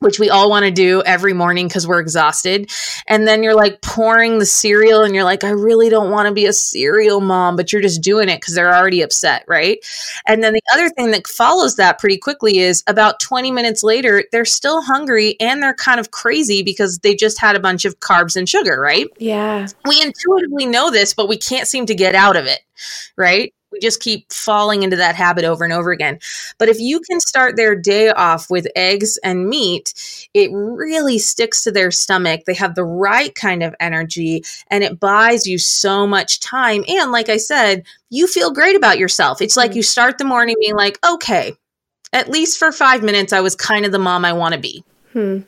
which 0.00 0.18
we 0.18 0.30
all 0.30 0.50
want 0.50 0.64
to 0.64 0.70
do 0.70 1.02
every 1.02 1.32
morning 1.34 1.68
because 1.68 1.86
we're 1.86 2.00
exhausted. 2.00 2.70
And 3.06 3.28
then 3.28 3.42
you're 3.42 3.54
like 3.54 3.82
pouring 3.82 4.38
the 4.38 4.46
cereal 4.46 5.02
and 5.02 5.14
you're 5.14 5.24
like, 5.24 5.44
I 5.44 5.50
really 5.50 5.90
don't 5.90 6.10
want 6.10 6.26
to 6.26 6.34
be 6.34 6.46
a 6.46 6.52
cereal 6.52 7.20
mom, 7.20 7.54
but 7.54 7.72
you're 7.72 7.82
just 7.82 8.02
doing 8.02 8.28
it 8.28 8.40
because 8.40 8.54
they're 8.54 8.74
already 8.74 9.02
upset, 9.02 9.44
right? 9.46 9.78
And 10.26 10.42
then 10.42 10.54
the 10.54 10.62
other 10.72 10.88
thing 10.88 11.10
that 11.10 11.26
follows 11.26 11.76
that 11.76 11.98
pretty 11.98 12.16
quickly 12.16 12.58
is 12.58 12.82
about 12.86 13.20
20 13.20 13.50
minutes 13.50 13.82
later, 13.82 14.24
they're 14.32 14.46
still 14.46 14.82
hungry 14.82 15.36
and 15.38 15.62
they're 15.62 15.74
kind 15.74 16.00
of 16.00 16.10
crazy 16.10 16.62
because 16.62 16.98
they 16.98 17.14
just 17.14 17.38
had 17.38 17.54
a 17.54 17.60
bunch 17.60 17.84
of 17.84 18.00
carbs 18.00 18.36
and 18.36 18.48
sugar, 18.48 18.80
right? 18.80 19.06
Yeah. 19.18 19.66
We 19.84 20.00
intuitively 20.00 20.64
know 20.64 20.90
this, 20.90 21.12
but 21.12 21.28
we 21.28 21.36
can't 21.36 21.68
seem 21.68 21.84
to 21.86 21.94
get 21.94 22.14
out 22.14 22.36
of 22.36 22.46
it, 22.46 22.60
right? 23.16 23.52
We 23.72 23.78
just 23.80 24.00
keep 24.00 24.32
falling 24.32 24.82
into 24.82 24.96
that 24.96 25.14
habit 25.14 25.44
over 25.44 25.64
and 25.64 25.72
over 25.72 25.90
again. 25.90 26.18
But 26.58 26.68
if 26.68 26.80
you 26.80 27.00
can 27.00 27.20
start 27.20 27.56
their 27.56 27.74
day 27.74 28.10
off 28.10 28.50
with 28.50 28.66
eggs 28.76 29.18
and 29.18 29.48
meat, 29.48 30.28
it 30.34 30.50
really 30.52 31.18
sticks 31.18 31.62
to 31.64 31.72
their 31.72 31.90
stomach. 31.90 32.42
They 32.46 32.54
have 32.54 32.74
the 32.74 32.84
right 32.84 33.34
kind 33.34 33.62
of 33.62 33.74
energy 33.80 34.44
and 34.68 34.82
it 34.82 35.00
buys 35.00 35.46
you 35.46 35.58
so 35.58 36.06
much 36.06 36.40
time. 36.40 36.84
And 36.88 37.12
like 37.12 37.28
I 37.28 37.36
said, 37.36 37.84
you 38.10 38.26
feel 38.26 38.50
great 38.50 38.76
about 38.76 38.98
yourself. 38.98 39.40
It's 39.40 39.56
like 39.56 39.70
mm-hmm. 39.70 39.78
you 39.78 39.82
start 39.82 40.18
the 40.18 40.24
morning 40.24 40.56
being 40.60 40.76
like, 40.76 40.98
okay, 41.06 41.54
at 42.12 42.28
least 42.28 42.58
for 42.58 42.72
five 42.72 43.02
minutes, 43.02 43.32
I 43.32 43.40
was 43.40 43.54
kind 43.54 43.86
of 43.86 43.92
the 43.92 43.98
mom 43.98 44.24
I 44.24 44.32
want 44.32 44.54
to 44.54 44.60
be. 44.60 44.84
Hmm. 45.12 45.40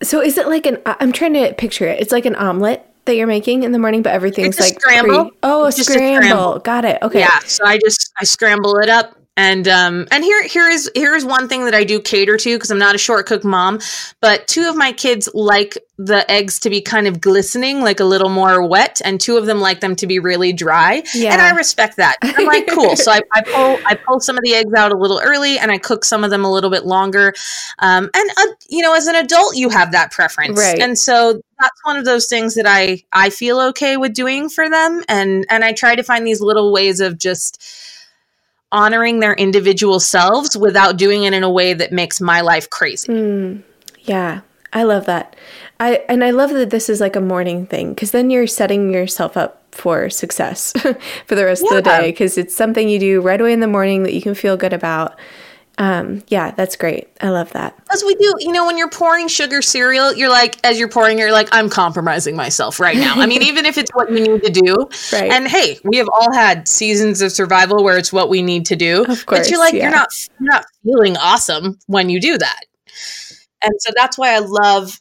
So 0.00 0.22
is 0.22 0.38
it 0.38 0.46
like 0.46 0.64
an? 0.66 0.78
I'm 0.86 1.10
trying 1.10 1.34
to 1.34 1.52
picture 1.54 1.86
it. 1.86 2.00
It's 2.00 2.12
like 2.12 2.24
an 2.24 2.36
omelet 2.36 2.87
that 3.08 3.16
you're 3.16 3.26
making 3.26 3.64
in 3.64 3.72
the 3.72 3.78
morning, 3.78 4.02
but 4.02 4.12
everything's 4.12 4.60
like 4.60 4.80
scramble. 4.80 5.30
Pre- 5.30 5.38
oh, 5.42 5.66
a 5.66 5.72
scramble. 5.72 6.18
a 6.18 6.22
scramble. 6.22 6.58
Got 6.60 6.84
it. 6.84 7.02
Okay. 7.02 7.20
Yeah. 7.20 7.38
So 7.40 7.64
I 7.64 7.78
just 7.78 8.12
I 8.18 8.24
scramble 8.24 8.76
it 8.76 8.88
up 8.88 9.18
and 9.38 9.68
um, 9.68 10.08
and 10.10 10.24
here 10.24 10.42
here 10.42 10.68
is 10.68 10.90
here 10.96 11.14
is 11.14 11.24
one 11.24 11.48
thing 11.48 11.64
that 11.66 11.74
I 11.74 11.84
do 11.84 12.00
cater 12.00 12.36
to 12.36 12.56
because 12.56 12.72
I'm 12.72 12.78
not 12.78 12.96
a 12.96 12.98
short 12.98 13.26
cook 13.26 13.44
mom, 13.44 13.78
but 14.20 14.48
two 14.48 14.68
of 14.68 14.76
my 14.76 14.90
kids 14.90 15.28
like 15.32 15.78
the 15.96 16.28
eggs 16.28 16.58
to 16.60 16.70
be 16.70 16.80
kind 16.80 17.06
of 17.06 17.20
glistening, 17.20 17.80
like 17.80 18.00
a 18.00 18.04
little 18.04 18.30
more 18.30 18.66
wet, 18.66 19.00
and 19.04 19.20
two 19.20 19.36
of 19.36 19.46
them 19.46 19.60
like 19.60 19.78
them 19.78 19.94
to 19.96 20.08
be 20.08 20.18
really 20.18 20.52
dry. 20.52 21.04
Yeah. 21.14 21.32
And 21.32 21.40
I 21.40 21.50
respect 21.50 21.98
that. 21.98 22.16
I'm 22.20 22.46
like, 22.46 22.66
cool. 22.72 22.96
so 22.96 23.12
I, 23.12 23.20
I 23.32 23.42
pull 23.42 23.78
I 23.86 23.94
pull 23.94 24.18
some 24.18 24.36
of 24.36 24.42
the 24.42 24.54
eggs 24.54 24.74
out 24.76 24.90
a 24.90 24.96
little 24.96 25.20
early, 25.22 25.56
and 25.56 25.70
I 25.70 25.78
cook 25.78 26.04
some 26.04 26.24
of 26.24 26.30
them 26.30 26.44
a 26.44 26.50
little 26.50 26.70
bit 26.70 26.84
longer. 26.84 27.32
Um, 27.78 28.10
and 28.12 28.30
uh, 28.36 28.46
you 28.68 28.82
know, 28.82 28.92
as 28.96 29.06
an 29.06 29.14
adult, 29.14 29.54
you 29.54 29.68
have 29.68 29.92
that 29.92 30.10
preference, 30.10 30.58
right? 30.58 30.80
And 30.80 30.98
so 30.98 31.40
that's 31.60 31.80
one 31.84 31.96
of 31.96 32.04
those 32.04 32.26
things 32.26 32.56
that 32.56 32.66
I 32.66 33.04
I 33.12 33.30
feel 33.30 33.60
okay 33.68 33.96
with 33.96 34.14
doing 34.14 34.48
for 34.48 34.68
them, 34.68 35.04
and 35.08 35.46
and 35.48 35.64
I 35.64 35.74
try 35.74 35.94
to 35.94 36.02
find 36.02 36.26
these 36.26 36.40
little 36.40 36.72
ways 36.72 36.98
of 36.98 37.18
just 37.18 37.62
honoring 38.72 39.20
their 39.20 39.34
individual 39.34 40.00
selves 40.00 40.56
without 40.56 40.96
doing 40.96 41.24
it 41.24 41.32
in 41.32 41.42
a 41.42 41.50
way 41.50 41.74
that 41.74 41.92
makes 41.92 42.20
my 42.20 42.40
life 42.40 42.68
crazy. 42.70 43.12
Mm, 43.12 43.62
yeah, 44.02 44.40
I 44.72 44.82
love 44.82 45.06
that. 45.06 45.36
I 45.80 46.04
and 46.08 46.24
I 46.24 46.30
love 46.30 46.50
that 46.50 46.70
this 46.70 46.88
is 46.88 47.00
like 47.00 47.16
a 47.16 47.20
morning 47.20 47.66
thing 47.66 47.94
because 47.94 48.10
then 48.10 48.30
you're 48.30 48.46
setting 48.46 48.92
yourself 48.92 49.36
up 49.36 49.62
for 49.72 50.10
success 50.10 50.72
for 51.26 51.34
the 51.34 51.44
rest 51.44 51.62
yeah. 51.64 51.76
of 51.78 51.84
the 51.84 51.90
day 51.90 52.10
because 52.10 52.36
it's 52.36 52.54
something 52.54 52.88
you 52.88 52.98
do 52.98 53.20
right 53.20 53.40
away 53.40 53.52
in 53.52 53.60
the 53.60 53.68
morning 53.68 54.02
that 54.02 54.14
you 54.14 54.20
can 54.20 54.34
feel 54.34 54.56
good 54.56 54.72
about. 54.72 55.18
Um, 55.78 56.24
yeah, 56.26 56.50
that's 56.50 56.74
great. 56.74 57.08
I 57.20 57.30
love 57.30 57.52
that. 57.52 57.78
As 57.92 58.02
we 58.02 58.16
do, 58.16 58.34
you 58.40 58.50
know, 58.50 58.66
when 58.66 58.76
you're 58.76 58.90
pouring 58.90 59.28
sugar 59.28 59.62
cereal, 59.62 60.12
you're 60.12 60.28
like, 60.28 60.58
as 60.66 60.76
you're 60.76 60.88
pouring, 60.88 61.18
you're 61.18 61.32
like, 61.32 61.48
I'm 61.52 61.70
compromising 61.70 62.34
myself 62.34 62.80
right 62.80 62.96
now. 62.96 63.14
I 63.14 63.26
mean, 63.26 63.42
even 63.44 63.64
if 63.64 63.78
it's 63.78 63.90
what 63.94 64.10
you 64.10 64.20
need 64.20 64.42
to 64.42 64.50
do. 64.50 64.88
Right. 65.12 65.30
And 65.30 65.46
hey, 65.46 65.78
we 65.84 65.96
have 65.98 66.08
all 66.12 66.32
had 66.32 66.66
seasons 66.66 67.22
of 67.22 67.30
survival 67.30 67.84
where 67.84 67.96
it's 67.96 68.12
what 68.12 68.28
we 68.28 68.42
need 68.42 68.66
to 68.66 68.76
do. 68.76 69.04
Of 69.04 69.24
course. 69.24 69.40
But 69.40 69.50
you're 69.50 69.60
like, 69.60 69.72
yeah. 69.72 69.84
you're 69.84 69.92
not, 69.92 70.08
you're 70.40 70.50
not 70.50 70.64
feeling 70.82 71.16
awesome 71.16 71.78
when 71.86 72.10
you 72.10 72.20
do 72.20 72.36
that. 72.36 72.60
And 73.62 73.72
so 73.78 73.92
that's 73.94 74.18
why 74.18 74.34
I 74.34 74.40
love 74.40 75.00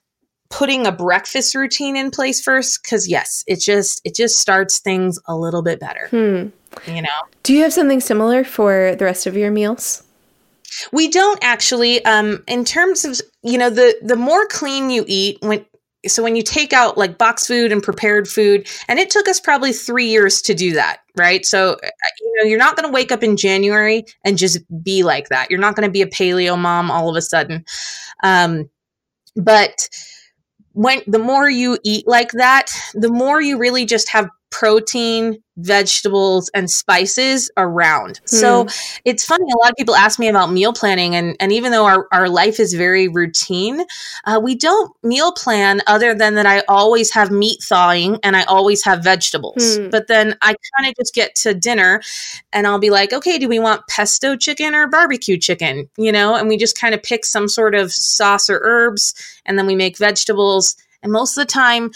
putting 0.50 0.86
a 0.86 0.92
breakfast 0.92 1.56
routine 1.56 1.98
in 1.98 2.10
place 2.10 2.40
first 2.40 2.82
because 2.82 3.06
yes 3.06 3.44
it 3.48 3.60
just 3.60 4.00
it 4.06 4.16
just 4.16 4.38
starts 4.38 4.80
things 4.80 5.20
a 5.28 5.36
little 5.36 5.62
bit 5.62 5.78
better 5.78 6.08
hmm. 6.08 6.90
you 6.90 7.02
know 7.02 7.10
do 7.44 7.54
you 7.54 7.64
have 7.64 7.74
something 7.74 8.00
similar 8.00 8.46
for 8.46 8.96
the 8.96 9.04
rest 9.04 9.28
of 9.28 9.36
your 9.36 9.52
meals 9.52 10.04
we 10.92 11.08
don't 11.08 11.40
actually. 11.44 12.04
Um, 12.06 12.44
in 12.48 12.66
terms 12.66 13.06
of 13.06 13.20
you 13.44 13.58
know 13.58 13.70
the 13.70 13.98
the 14.02 14.16
more 14.16 14.46
clean 14.48 14.90
you 14.90 15.06
eat 15.08 15.38
when 15.42 15.66
so 16.06 16.22
when 16.24 16.36
you 16.36 16.44
take 16.44 16.74
out 16.74 16.98
like 16.98 17.18
box 17.18 17.48
food 17.48 17.72
and 17.72 17.82
prepared 17.82 18.28
food 18.28 18.68
and 18.88 19.00
it 19.00 19.10
took 19.10 19.28
us 19.28 19.40
probably 19.40 19.74
three 19.74 20.08
years 20.08 20.42
to 20.42 20.54
do 20.54 20.74
that 20.74 21.00
right 21.16 21.46
so 21.46 21.74
uh, 21.84 21.90
you 22.20 22.34
know 22.38 22.48
you're 22.48 22.60
not 22.60 22.76
going 22.76 22.88
to 22.88 22.94
wake 22.94 23.12
up 23.12 23.24
in 23.24 23.36
january 23.36 24.06
and 24.24 24.38
just 24.38 24.60
be 24.84 25.04
like 25.04 25.30
that 25.30 25.50
you're 25.50 25.60
not 25.60 25.76
going 25.76 25.88
to 25.88 25.92
be 25.92 26.02
a 26.02 26.08
paleo 26.08 26.58
mom 26.58 26.92
all 26.92 27.10
of 27.10 27.16
a 27.16 27.22
sudden 27.22 27.66
um, 28.24 28.70
but 29.36 29.90
when 30.74 31.02
the 31.08 31.20
more 31.20 31.50
you 31.50 31.78
eat 31.84 32.08
like 32.08 32.32
that 32.34 32.72
the 32.94 33.10
more 33.10 33.42
you 33.42 33.58
really 33.58 33.86
just 33.86 34.10
have 34.10 34.30
protein, 34.50 35.38
vegetables, 35.58 36.50
and 36.54 36.70
spices 36.70 37.52
around. 37.58 38.20
Hmm. 38.30 38.36
So 38.36 38.68
it's 39.06 39.26
funny, 39.26 39.44
a 39.44 39.58
lot 39.58 39.72
of 39.72 39.76
people 39.76 39.96
ask 39.96 40.20
me 40.20 40.28
about 40.28 40.52
meal 40.52 40.74
planning, 40.74 41.16
and, 41.16 41.36
and 41.40 41.52
even 41.52 41.72
though 41.72 41.86
our, 41.86 42.08
our 42.12 42.30
life 42.30 42.60
is 42.60 42.74
very 42.74 43.08
routine, 43.08 43.84
uh, 44.26 44.40
we 44.42 44.56
don't 44.56 44.92
meal 45.04 45.32
plan 45.32 45.82
other 45.88 46.14
than 46.14 46.36
that 46.36 46.46
I 46.46 46.64
always 46.68 47.12
have 47.12 47.32
meat 47.32 47.62
thawing 47.62 48.20
and 48.24 48.36
I 48.36 48.44
always 48.44 48.84
have 48.86 49.04
vegetables. 49.04 49.78
Hmm. 49.78 49.90
But 49.90 50.08
then 50.08 50.36
I 50.42 50.56
kind 50.78 50.90
of 50.90 50.96
just 50.98 51.14
get 51.14 51.36
to 51.36 51.54
dinner 51.54 52.02
and 52.54 52.68
I'll 52.68 52.80
be 52.80 52.90
like, 52.90 53.14
okay, 53.14 53.38
do 53.38 53.48
we 53.48 53.60
want 53.60 53.88
pesto 53.88 54.36
chicken 54.36 54.74
or 54.76 54.88
barbecue 54.88 55.38
chicken? 55.38 55.90
You 55.98 56.12
know, 56.12 56.36
and 56.36 56.48
we 56.48 56.58
just 56.58 56.80
kind 56.80 56.96
of 56.96 57.04
pick 57.04 57.26
some 57.26 57.48
sort 57.48 57.76
of 57.76 57.92
sauce 57.92 58.50
or 58.50 58.60
herbs 58.64 59.14
and 59.46 59.58
then 59.58 59.68
we 59.68 59.76
make 59.76 59.98
vegetables. 59.98 60.76
And 61.04 61.12
most 61.12 61.38
of 61.38 61.46
the 61.46 61.52
time, 61.52 61.92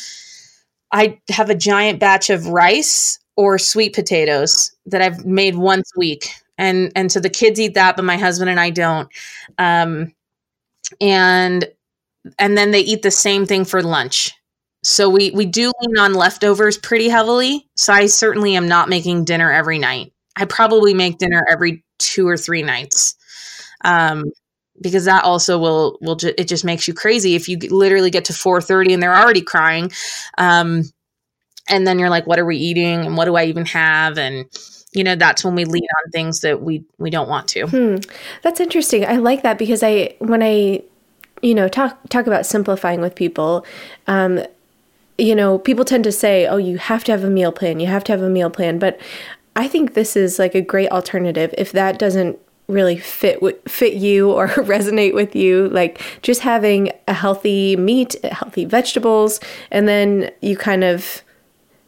I 0.91 1.19
have 1.29 1.49
a 1.49 1.55
giant 1.55 1.99
batch 1.99 2.29
of 2.29 2.47
rice 2.47 3.19
or 3.35 3.57
sweet 3.57 3.93
potatoes 3.93 4.71
that 4.85 5.01
I've 5.01 5.25
made 5.25 5.55
once 5.55 5.91
a 5.95 5.99
week. 5.99 6.29
And 6.57 6.91
and 6.95 7.11
so 7.11 7.19
the 7.19 7.29
kids 7.29 7.59
eat 7.59 7.73
that, 7.73 7.95
but 7.95 8.05
my 8.05 8.17
husband 8.17 8.49
and 8.49 8.59
I 8.59 8.69
don't. 8.69 9.09
Um, 9.57 10.13
and 10.99 11.67
and 12.37 12.57
then 12.57 12.71
they 12.71 12.81
eat 12.81 13.01
the 13.01 13.11
same 13.11 13.45
thing 13.45 13.65
for 13.65 13.81
lunch. 13.81 14.31
So 14.83 15.09
we 15.09 15.31
we 15.31 15.45
do 15.45 15.71
lean 15.81 15.97
on 15.97 16.13
leftovers 16.13 16.77
pretty 16.77 17.09
heavily. 17.09 17.67
So 17.75 17.93
I 17.93 18.07
certainly 18.07 18.55
am 18.55 18.67
not 18.67 18.89
making 18.89 19.25
dinner 19.25 19.51
every 19.51 19.79
night. 19.79 20.11
I 20.35 20.45
probably 20.45 20.93
make 20.93 21.17
dinner 21.17 21.45
every 21.49 21.83
two 21.99 22.27
or 22.27 22.37
three 22.37 22.63
nights. 22.63 23.15
Um, 23.83 24.25
because 24.81 25.05
that 25.05 25.23
also 25.23 25.57
will 25.57 25.97
will 26.01 26.15
ju- 26.15 26.33
it 26.37 26.47
just 26.47 26.65
makes 26.65 26.87
you 26.87 26.93
crazy 26.93 27.35
if 27.35 27.47
you 27.47 27.57
literally 27.69 28.09
get 28.09 28.25
to 28.25 28.33
4:30 28.33 28.93
and 28.93 29.03
they're 29.03 29.15
already 29.15 29.41
crying. 29.41 29.91
Um 30.37 30.83
and 31.69 31.85
then 31.85 31.99
you're 31.99 32.09
like 32.09 32.27
what 32.27 32.39
are 32.39 32.45
we 32.45 32.57
eating? 32.57 33.05
And 33.05 33.15
what 33.15 33.25
do 33.25 33.35
I 33.35 33.45
even 33.45 33.65
have? 33.67 34.17
And 34.17 34.45
you 34.93 35.03
know 35.03 35.15
that's 35.15 35.45
when 35.45 35.55
we 35.55 35.65
lean 35.65 35.87
on 36.03 36.11
things 36.11 36.41
that 36.41 36.61
we 36.61 36.83
we 36.97 37.09
don't 37.09 37.29
want 37.29 37.47
to. 37.49 37.67
Hmm. 37.67 37.95
that's 38.41 38.59
interesting. 38.59 39.05
I 39.05 39.17
like 39.17 39.43
that 39.43 39.57
because 39.57 39.83
i 39.83 40.15
when 40.19 40.43
i 40.43 40.81
you 41.41 41.55
know 41.55 41.67
talk 41.67 41.97
talk 42.09 42.27
about 42.27 42.45
simplifying 42.45 43.01
with 43.01 43.15
people 43.15 43.65
um 44.07 44.39
you 45.17 45.33
know 45.33 45.57
people 45.57 45.85
tend 45.85 46.03
to 46.03 46.11
say 46.11 46.45
oh 46.45 46.57
you 46.57 46.77
have 46.77 47.03
to 47.05 47.11
have 47.11 47.23
a 47.23 47.29
meal 47.29 47.51
plan. 47.51 47.79
You 47.79 47.87
have 47.87 48.03
to 48.05 48.11
have 48.11 48.21
a 48.21 48.29
meal 48.29 48.49
plan. 48.49 48.79
But 48.79 48.99
i 49.55 49.67
think 49.67 49.93
this 49.93 50.15
is 50.15 50.39
like 50.39 50.55
a 50.55 50.61
great 50.61 50.89
alternative 50.91 51.53
if 51.57 51.71
that 51.73 51.99
doesn't 51.99 52.39
really 52.71 52.97
fit 52.97 53.39
fit 53.69 53.93
you 53.93 54.31
or 54.31 54.47
resonate 54.49 55.13
with 55.13 55.35
you 55.35 55.69
like 55.69 56.01
just 56.21 56.41
having 56.41 56.91
a 57.07 57.13
healthy 57.13 57.75
meat 57.75 58.15
healthy 58.25 58.65
vegetables 58.65 59.39
and 59.69 59.87
then 59.87 60.31
you 60.41 60.57
kind 60.57 60.83
of 60.83 61.23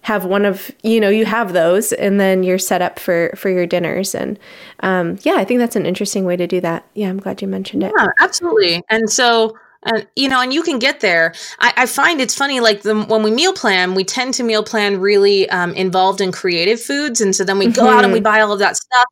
have 0.04 0.26
one 0.26 0.46
of 0.46 0.70
you 0.84 1.00
know 1.00 1.10
you 1.10 1.26
have 1.26 1.54
those 1.54 1.92
and 1.94 2.20
then 2.20 2.44
you're 2.44 2.60
set 2.60 2.82
up 2.82 3.00
for 3.00 3.34
for 3.36 3.50
your 3.50 3.66
dinners. 3.66 4.14
And 4.14 4.38
um, 4.82 5.18
yeah 5.24 5.36
i 5.36 5.44
think 5.44 5.60
that's 5.60 5.76
an 5.76 5.86
interesting 5.86 6.26
way 6.26 6.36
to 6.38 6.46
do 6.46 6.62
that. 6.62 6.86
Yeah 6.94 7.10
i'm 7.10 7.20
glad 7.20 7.42
you 7.42 7.48
mentioned 7.48 7.84
it. 7.84 7.92
Yeah 7.98 8.08
absolutely. 8.20 8.84
And 8.90 9.10
so 9.10 9.58
and 9.84 10.06
you 10.16 10.30
know 10.30 10.42
and 10.42 10.54
you 10.54 10.62
can 10.62 10.78
get 10.78 11.00
there. 11.00 11.34
I, 11.60 11.74
I 11.78 11.86
find 11.86 12.22
it's 12.22 12.36
funny 12.36 12.60
like 12.60 12.82
the, 12.82 13.02
when 13.04 13.24
we 13.24 13.32
meal 13.32 13.54
plan 13.54 13.96
we 13.96 14.04
tend 14.04 14.34
to 14.36 14.44
meal 14.44 14.64
plan 14.64 15.00
really 15.00 15.50
um, 15.50 15.74
involved 15.74 16.22
in 16.22 16.32
creative 16.32 16.82
foods. 16.82 17.22
And 17.22 17.36
so 17.36 17.44
then 17.44 17.58
we 17.58 17.68
go 17.68 17.84
mm-hmm. 17.84 17.98
out 17.98 18.04
and 18.04 18.14
we 18.14 18.20
mm-hmm. 18.20 18.24
buy 18.24 18.42
all 18.42 18.52
of 18.52 18.60
that 18.60 18.76
stuff 18.76 19.06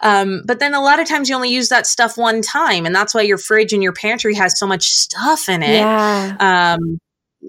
um, 0.00 0.42
but 0.44 0.58
then 0.58 0.74
a 0.74 0.80
lot 0.80 1.00
of 1.00 1.08
times 1.08 1.28
you 1.28 1.34
only 1.34 1.50
use 1.50 1.68
that 1.68 1.86
stuff 1.86 2.16
one 2.16 2.42
time, 2.42 2.86
and 2.86 2.94
that's 2.94 3.14
why 3.14 3.22
your 3.22 3.38
fridge 3.38 3.72
and 3.72 3.82
your 3.82 3.92
pantry 3.92 4.34
has 4.34 4.58
so 4.58 4.66
much 4.66 4.94
stuff 4.94 5.48
in 5.48 5.62
it. 5.62 5.78
Yeah. 5.78 6.36
Um, 6.38 6.98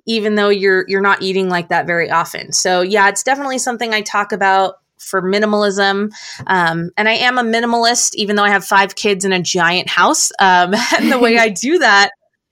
even 0.05 0.35
though 0.35 0.49
you're 0.49 0.85
you're 0.87 1.01
not 1.01 1.21
eating 1.21 1.49
like 1.49 1.69
that 1.69 1.87
very 1.87 2.09
often. 2.09 2.51
So 2.51 2.81
yeah, 2.81 3.09
it's 3.09 3.23
definitely 3.23 3.57
something 3.57 3.93
I 3.93 4.01
talk 4.01 4.31
about 4.31 4.75
for 4.97 5.21
minimalism. 5.21 6.11
Um, 6.45 6.91
and 6.97 7.07
I 7.07 7.13
am 7.13 7.37
a 7.37 7.43
minimalist, 7.43 8.15
even 8.15 8.35
though 8.35 8.43
I 8.43 8.49
have 8.49 8.65
five 8.65 8.95
kids 8.95 9.25
in 9.25 9.31
a 9.31 9.41
giant 9.41 9.89
house. 9.89 10.31
Um, 10.39 10.73
and 10.97 11.11
the 11.11 11.19
way 11.19 11.37
I 11.39 11.49
do 11.49 11.79
that 11.79 12.11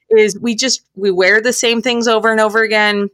is 0.10 0.40
we 0.40 0.56
just 0.56 0.82
we 0.96 1.12
wear 1.12 1.42
the 1.42 1.54
same 1.54 1.82
things 1.82 2.08
over 2.08 2.32
and 2.32 2.40
over 2.40 2.62
again 2.62 3.10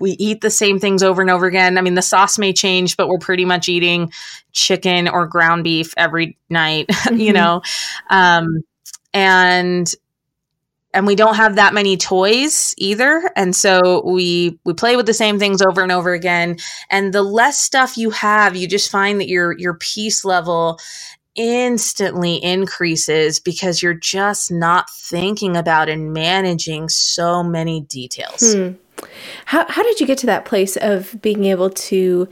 we 0.00 0.12
eat 0.12 0.40
the 0.40 0.50
same 0.50 0.78
things 0.78 1.02
over 1.02 1.22
and 1.22 1.30
over 1.30 1.46
again. 1.46 1.78
I 1.78 1.80
mean, 1.80 1.94
the 1.94 2.02
sauce 2.02 2.38
may 2.38 2.52
change, 2.52 2.96
but 2.96 3.08
we're 3.08 3.18
pretty 3.18 3.44
much 3.44 3.68
eating 3.68 4.12
chicken 4.52 5.08
or 5.08 5.26
ground 5.26 5.64
beef 5.64 5.94
every 5.96 6.36
night, 6.48 6.86
mm-hmm. 6.90 7.16
you 7.16 7.32
know. 7.32 7.62
Um, 8.10 8.62
and 9.12 9.92
and 10.94 11.06
we 11.06 11.16
don't 11.16 11.34
have 11.34 11.56
that 11.56 11.74
many 11.74 11.96
toys 11.96 12.74
either 12.78 13.30
and 13.36 13.54
so 13.54 14.02
we 14.06 14.58
we 14.64 14.72
play 14.72 14.96
with 14.96 15.06
the 15.06 15.14
same 15.14 15.38
things 15.38 15.60
over 15.60 15.82
and 15.82 15.90
over 15.90 16.12
again 16.12 16.56
and 16.90 17.12
the 17.12 17.22
less 17.22 17.58
stuff 17.58 17.98
you 17.98 18.10
have 18.10 18.54
you 18.56 18.68
just 18.68 18.90
find 18.90 19.20
that 19.20 19.28
your 19.28 19.58
your 19.58 19.74
peace 19.74 20.24
level 20.24 20.78
instantly 21.34 22.36
increases 22.36 23.40
because 23.40 23.82
you're 23.82 23.92
just 23.92 24.52
not 24.52 24.88
thinking 24.88 25.56
about 25.56 25.88
and 25.88 26.12
managing 26.12 26.88
so 26.88 27.42
many 27.42 27.80
details 27.80 28.54
hmm. 28.54 28.70
How 29.46 29.66
how 29.68 29.82
did 29.82 30.00
you 30.00 30.06
get 30.06 30.18
to 30.18 30.26
that 30.26 30.44
place 30.44 30.76
of 30.76 31.20
being 31.20 31.44
able 31.44 31.70
to 31.70 32.28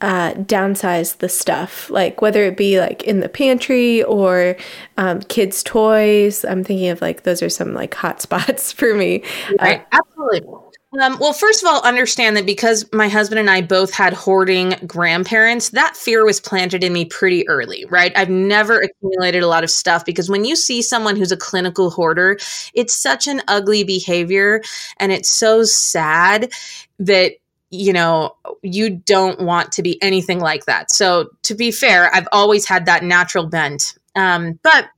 uh, 0.00 0.32
downsize 0.34 1.18
the 1.18 1.28
stuff, 1.28 1.90
like 1.90 2.22
whether 2.22 2.44
it 2.44 2.56
be 2.56 2.78
like 2.78 3.02
in 3.02 3.20
the 3.20 3.28
pantry 3.28 4.02
or 4.04 4.56
um, 4.96 5.20
kids' 5.22 5.62
toys. 5.62 6.44
I'm 6.44 6.62
thinking 6.62 6.88
of 6.88 7.00
like 7.00 7.24
those 7.24 7.42
are 7.42 7.48
some 7.48 7.74
like 7.74 7.94
hot 7.94 8.20
spots 8.22 8.72
for 8.72 8.94
me. 8.94 9.24
Right, 9.60 9.80
uh, 9.92 9.98
absolutely. 9.98 10.67
Um, 10.98 11.18
well, 11.18 11.34
first 11.34 11.62
of 11.62 11.68
all, 11.68 11.82
understand 11.82 12.34
that 12.38 12.46
because 12.46 12.90
my 12.94 13.08
husband 13.08 13.38
and 13.38 13.50
I 13.50 13.60
both 13.60 13.92
had 13.92 14.14
hoarding 14.14 14.70
grandparents, 14.86 15.68
that 15.70 15.96
fear 15.98 16.24
was 16.24 16.40
planted 16.40 16.82
in 16.82 16.94
me 16.94 17.04
pretty 17.04 17.46
early, 17.46 17.84
right? 17.90 18.10
I've 18.16 18.30
never 18.30 18.80
accumulated 18.80 19.42
a 19.42 19.48
lot 19.48 19.64
of 19.64 19.70
stuff 19.70 20.06
because 20.06 20.30
when 20.30 20.46
you 20.46 20.56
see 20.56 20.80
someone 20.80 21.14
who's 21.16 21.30
a 21.30 21.36
clinical 21.36 21.90
hoarder, 21.90 22.38
it's 22.72 22.94
such 22.94 23.28
an 23.28 23.42
ugly 23.48 23.84
behavior 23.84 24.62
and 24.98 25.12
it's 25.12 25.28
so 25.28 25.62
sad 25.62 26.50
that 26.98 27.32
you 27.70 27.92
know, 27.92 28.34
you 28.62 28.88
don't 28.88 29.40
want 29.42 29.72
to 29.72 29.82
be 29.82 30.02
anything 30.02 30.38
like 30.40 30.64
that. 30.64 30.90
So, 30.90 31.28
to 31.42 31.54
be 31.54 31.70
fair, 31.70 32.10
I've 32.14 32.26
always 32.32 32.66
had 32.66 32.86
that 32.86 33.04
natural 33.04 33.46
bent. 33.46 33.94
Um, 34.16 34.58
but 34.62 34.88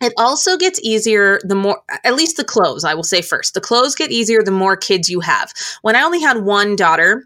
it 0.00 0.12
also 0.16 0.56
gets 0.56 0.80
easier 0.82 1.40
the 1.42 1.54
more, 1.54 1.80
at 2.04 2.14
least 2.14 2.36
the 2.36 2.44
clothes, 2.44 2.84
I 2.84 2.94
will 2.94 3.04
say 3.04 3.22
first. 3.22 3.54
The 3.54 3.60
clothes 3.60 3.94
get 3.94 4.10
easier 4.10 4.42
the 4.42 4.50
more 4.50 4.76
kids 4.76 5.08
you 5.08 5.20
have. 5.20 5.52
When 5.82 5.96
I 5.96 6.02
only 6.02 6.20
had 6.20 6.44
one 6.44 6.76
daughter, 6.76 7.24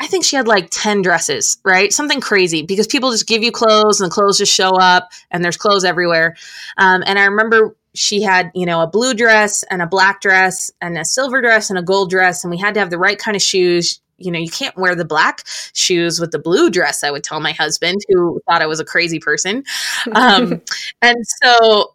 I 0.00 0.06
think 0.06 0.24
she 0.24 0.34
had 0.36 0.48
like 0.48 0.68
10 0.70 1.02
dresses, 1.02 1.58
right? 1.64 1.92
Something 1.92 2.20
crazy 2.20 2.62
because 2.62 2.86
people 2.86 3.12
just 3.12 3.26
give 3.26 3.42
you 3.42 3.52
clothes 3.52 4.00
and 4.00 4.10
the 4.10 4.14
clothes 4.14 4.38
just 4.38 4.52
show 4.52 4.70
up 4.70 5.10
and 5.30 5.44
there's 5.44 5.58
clothes 5.58 5.84
everywhere. 5.84 6.36
Um, 6.78 7.04
and 7.06 7.18
I 7.18 7.26
remember 7.26 7.76
she 7.94 8.22
had, 8.22 8.50
you 8.54 8.66
know, 8.66 8.80
a 8.80 8.86
blue 8.86 9.14
dress 9.14 9.62
and 9.64 9.82
a 9.82 9.86
black 9.86 10.20
dress 10.20 10.70
and 10.80 10.96
a 10.96 11.04
silver 11.04 11.42
dress 11.42 11.70
and 11.70 11.78
a 11.78 11.82
gold 11.82 12.10
dress. 12.10 12.42
And 12.42 12.50
we 12.50 12.58
had 12.58 12.74
to 12.74 12.80
have 12.80 12.90
the 12.90 12.98
right 12.98 13.18
kind 13.18 13.36
of 13.36 13.42
shoes 13.42 14.00
you 14.20 14.30
know, 14.30 14.38
you 14.38 14.50
can't 14.50 14.76
wear 14.76 14.94
the 14.94 15.04
black 15.04 15.42
shoes 15.72 16.20
with 16.20 16.30
the 16.30 16.38
blue 16.38 16.70
dress, 16.70 17.02
I 17.02 17.10
would 17.10 17.24
tell 17.24 17.40
my 17.40 17.52
husband, 17.52 18.02
who 18.08 18.40
thought 18.46 18.62
I 18.62 18.66
was 18.66 18.78
a 18.78 18.84
crazy 18.84 19.18
person. 19.18 19.64
Um, 20.14 20.60
and 21.02 21.16
so 21.42 21.94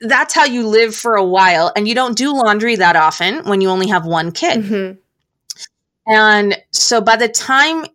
that's 0.00 0.34
how 0.34 0.44
you 0.44 0.66
live 0.66 0.94
for 0.94 1.14
a 1.14 1.24
while. 1.24 1.72
And 1.76 1.86
you 1.86 1.94
don't 1.94 2.16
do 2.16 2.34
laundry 2.34 2.76
that 2.76 2.96
often 2.96 3.44
when 3.44 3.60
you 3.60 3.68
only 3.68 3.88
have 3.88 4.06
one 4.06 4.32
kid. 4.32 4.62
Mm-hmm. 4.64 6.12
And 6.12 6.58
so 6.70 7.00
by 7.00 7.16
the 7.16 7.28
time 7.28 7.86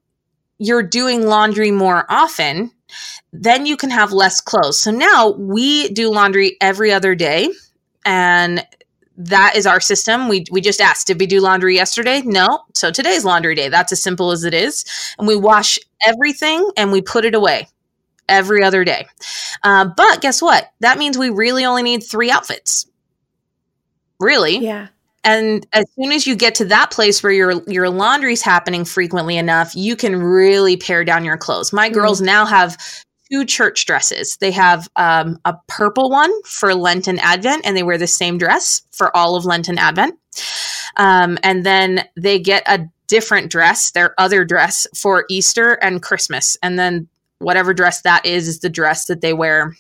you're 0.58 0.84
doing 0.84 1.26
laundry 1.26 1.72
more 1.72 2.06
often, 2.10 2.72
then 3.34 3.66
you 3.66 3.76
can 3.76 3.89
have 3.89 4.14
less 4.14 4.39
clothes. 4.39 4.80
So 4.80 4.91
now 4.91 5.32
we 5.32 5.89
do 5.89 6.12
laundry 6.12 6.58
every 6.62 6.91
other 6.93 7.16
day. 7.16 7.49
And 8.06 8.66
that 9.18 9.56
is 9.56 9.66
our 9.66 9.80
system. 9.80 10.28
We 10.28 10.45
we 10.51 10.62
just 10.62 10.82
asked, 10.82 11.08
did 11.08 11.20
we 11.20 11.26
do 11.26 11.39
laundry 11.41 11.76
yesterday? 11.76 12.22
No. 12.22 12.64
So 12.74 12.91
today's 12.91 13.26
laundry 13.26 13.56
day. 13.56 13.70
That's 13.70 13.91
as 13.91 14.03
simple 14.03 14.32
as 14.32 14.43
it 14.43 14.53
is. 14.53 14.86
And 15.18 15.28
we 15.28 15.36
wash 15.36 15.80
everything 16.06 16.70
and 16.78 16.91
we 16.91 17.01
put 17.01 17.26
it 17.26 17.34
away 17.34 17.68
every 18.28 18.64
other 18.64 18.84
day. 18.84 19.08
Uh, 19.64 19.90
but 19.96 20.22
guess 20.22 20.42
what? 20.42 20.72
That 20.80 20.98
means 20.98 21.18
we 21.18 21.30
really 21.30 21.66
only 21.66 21.84
need 21.84 22.04
three 22.04 22.32
outfits. 22.32 22.88
Really? 24.20 24.58
Yeah. 24.58 24.88
And 25.24 25.66
as 25.74 25.86
soon 26.00 26.12
as 26.12 26.28
you 26.28 26.36
get 26.36 26.56
to 26.56 26.66
that 26.66 26.92
place 26.92 27.24
where 27.24 27.32
your 27.32 27.64
your 27.68 27.90
laundry's 27.90 28.44
happening 28.44 28.86
frequently 28.86 29.38
enough, 29.38 29.76
you 29.76 29.96
can 29.96 30.16
really 30.16 30.78
pare 30.78 31.04
down 31.04 31.26
your 31.26 31.38
clothes. 31.38 31.74
My 31.74 31.88
mm-hmm. 31.88 31.96
girls 31.96 32.22
now 32.22 32.46
have 32.46 32.78
two 33.32 33.44
church 33.44 33.86
dresses. 33.88 34.38
They 34.38 34.52
have 34.52 34.88
um, 34.96 35.40
a 35.46 35.56
purple 35.68 36.12
one 36.12 36.32
for 36.44 36.76
Lent 36.76 37.08
and 37.08 37.20
Advent, 37.22 37.66
and 37.66 37.76
they 37.76 37.82
wear 37.82 37.98
the 37.98 38.06
same 38.06 38.38
dress 38.38 38.84
for 38.92 39.16
all 39.18 39.36
of 39.36 39.46
Lent 39.46 39.68
and 39.68 39.80
Advent. 39.80 40.20
Um, 40.98 41.40
and 41.42 41.66
then 41.66 42.06
they 42.16 42.40
get 42.40 42.64
a 42.68 42.88
different 43.08 43.52
dress, 43.52 43.92
their 43.92 44.14
other 44.20 44.46
dress 44.46 44.88
for 44.96 45.26
Easter 45.30 45.74
and 45.74 46.02
Christmas. 46.02 46.58
And 46.62 46.78
then 46.78 47.08
whatever 47.40 47.74
dress 47.74 48.02
that 48.02 48.26
is 48.26 48.48
is 48.48 48.60
the 48.60 48.70
dress 48.70 49.06
that 49.06 49.22
they 49.22 49.34
wear 49.34 49.76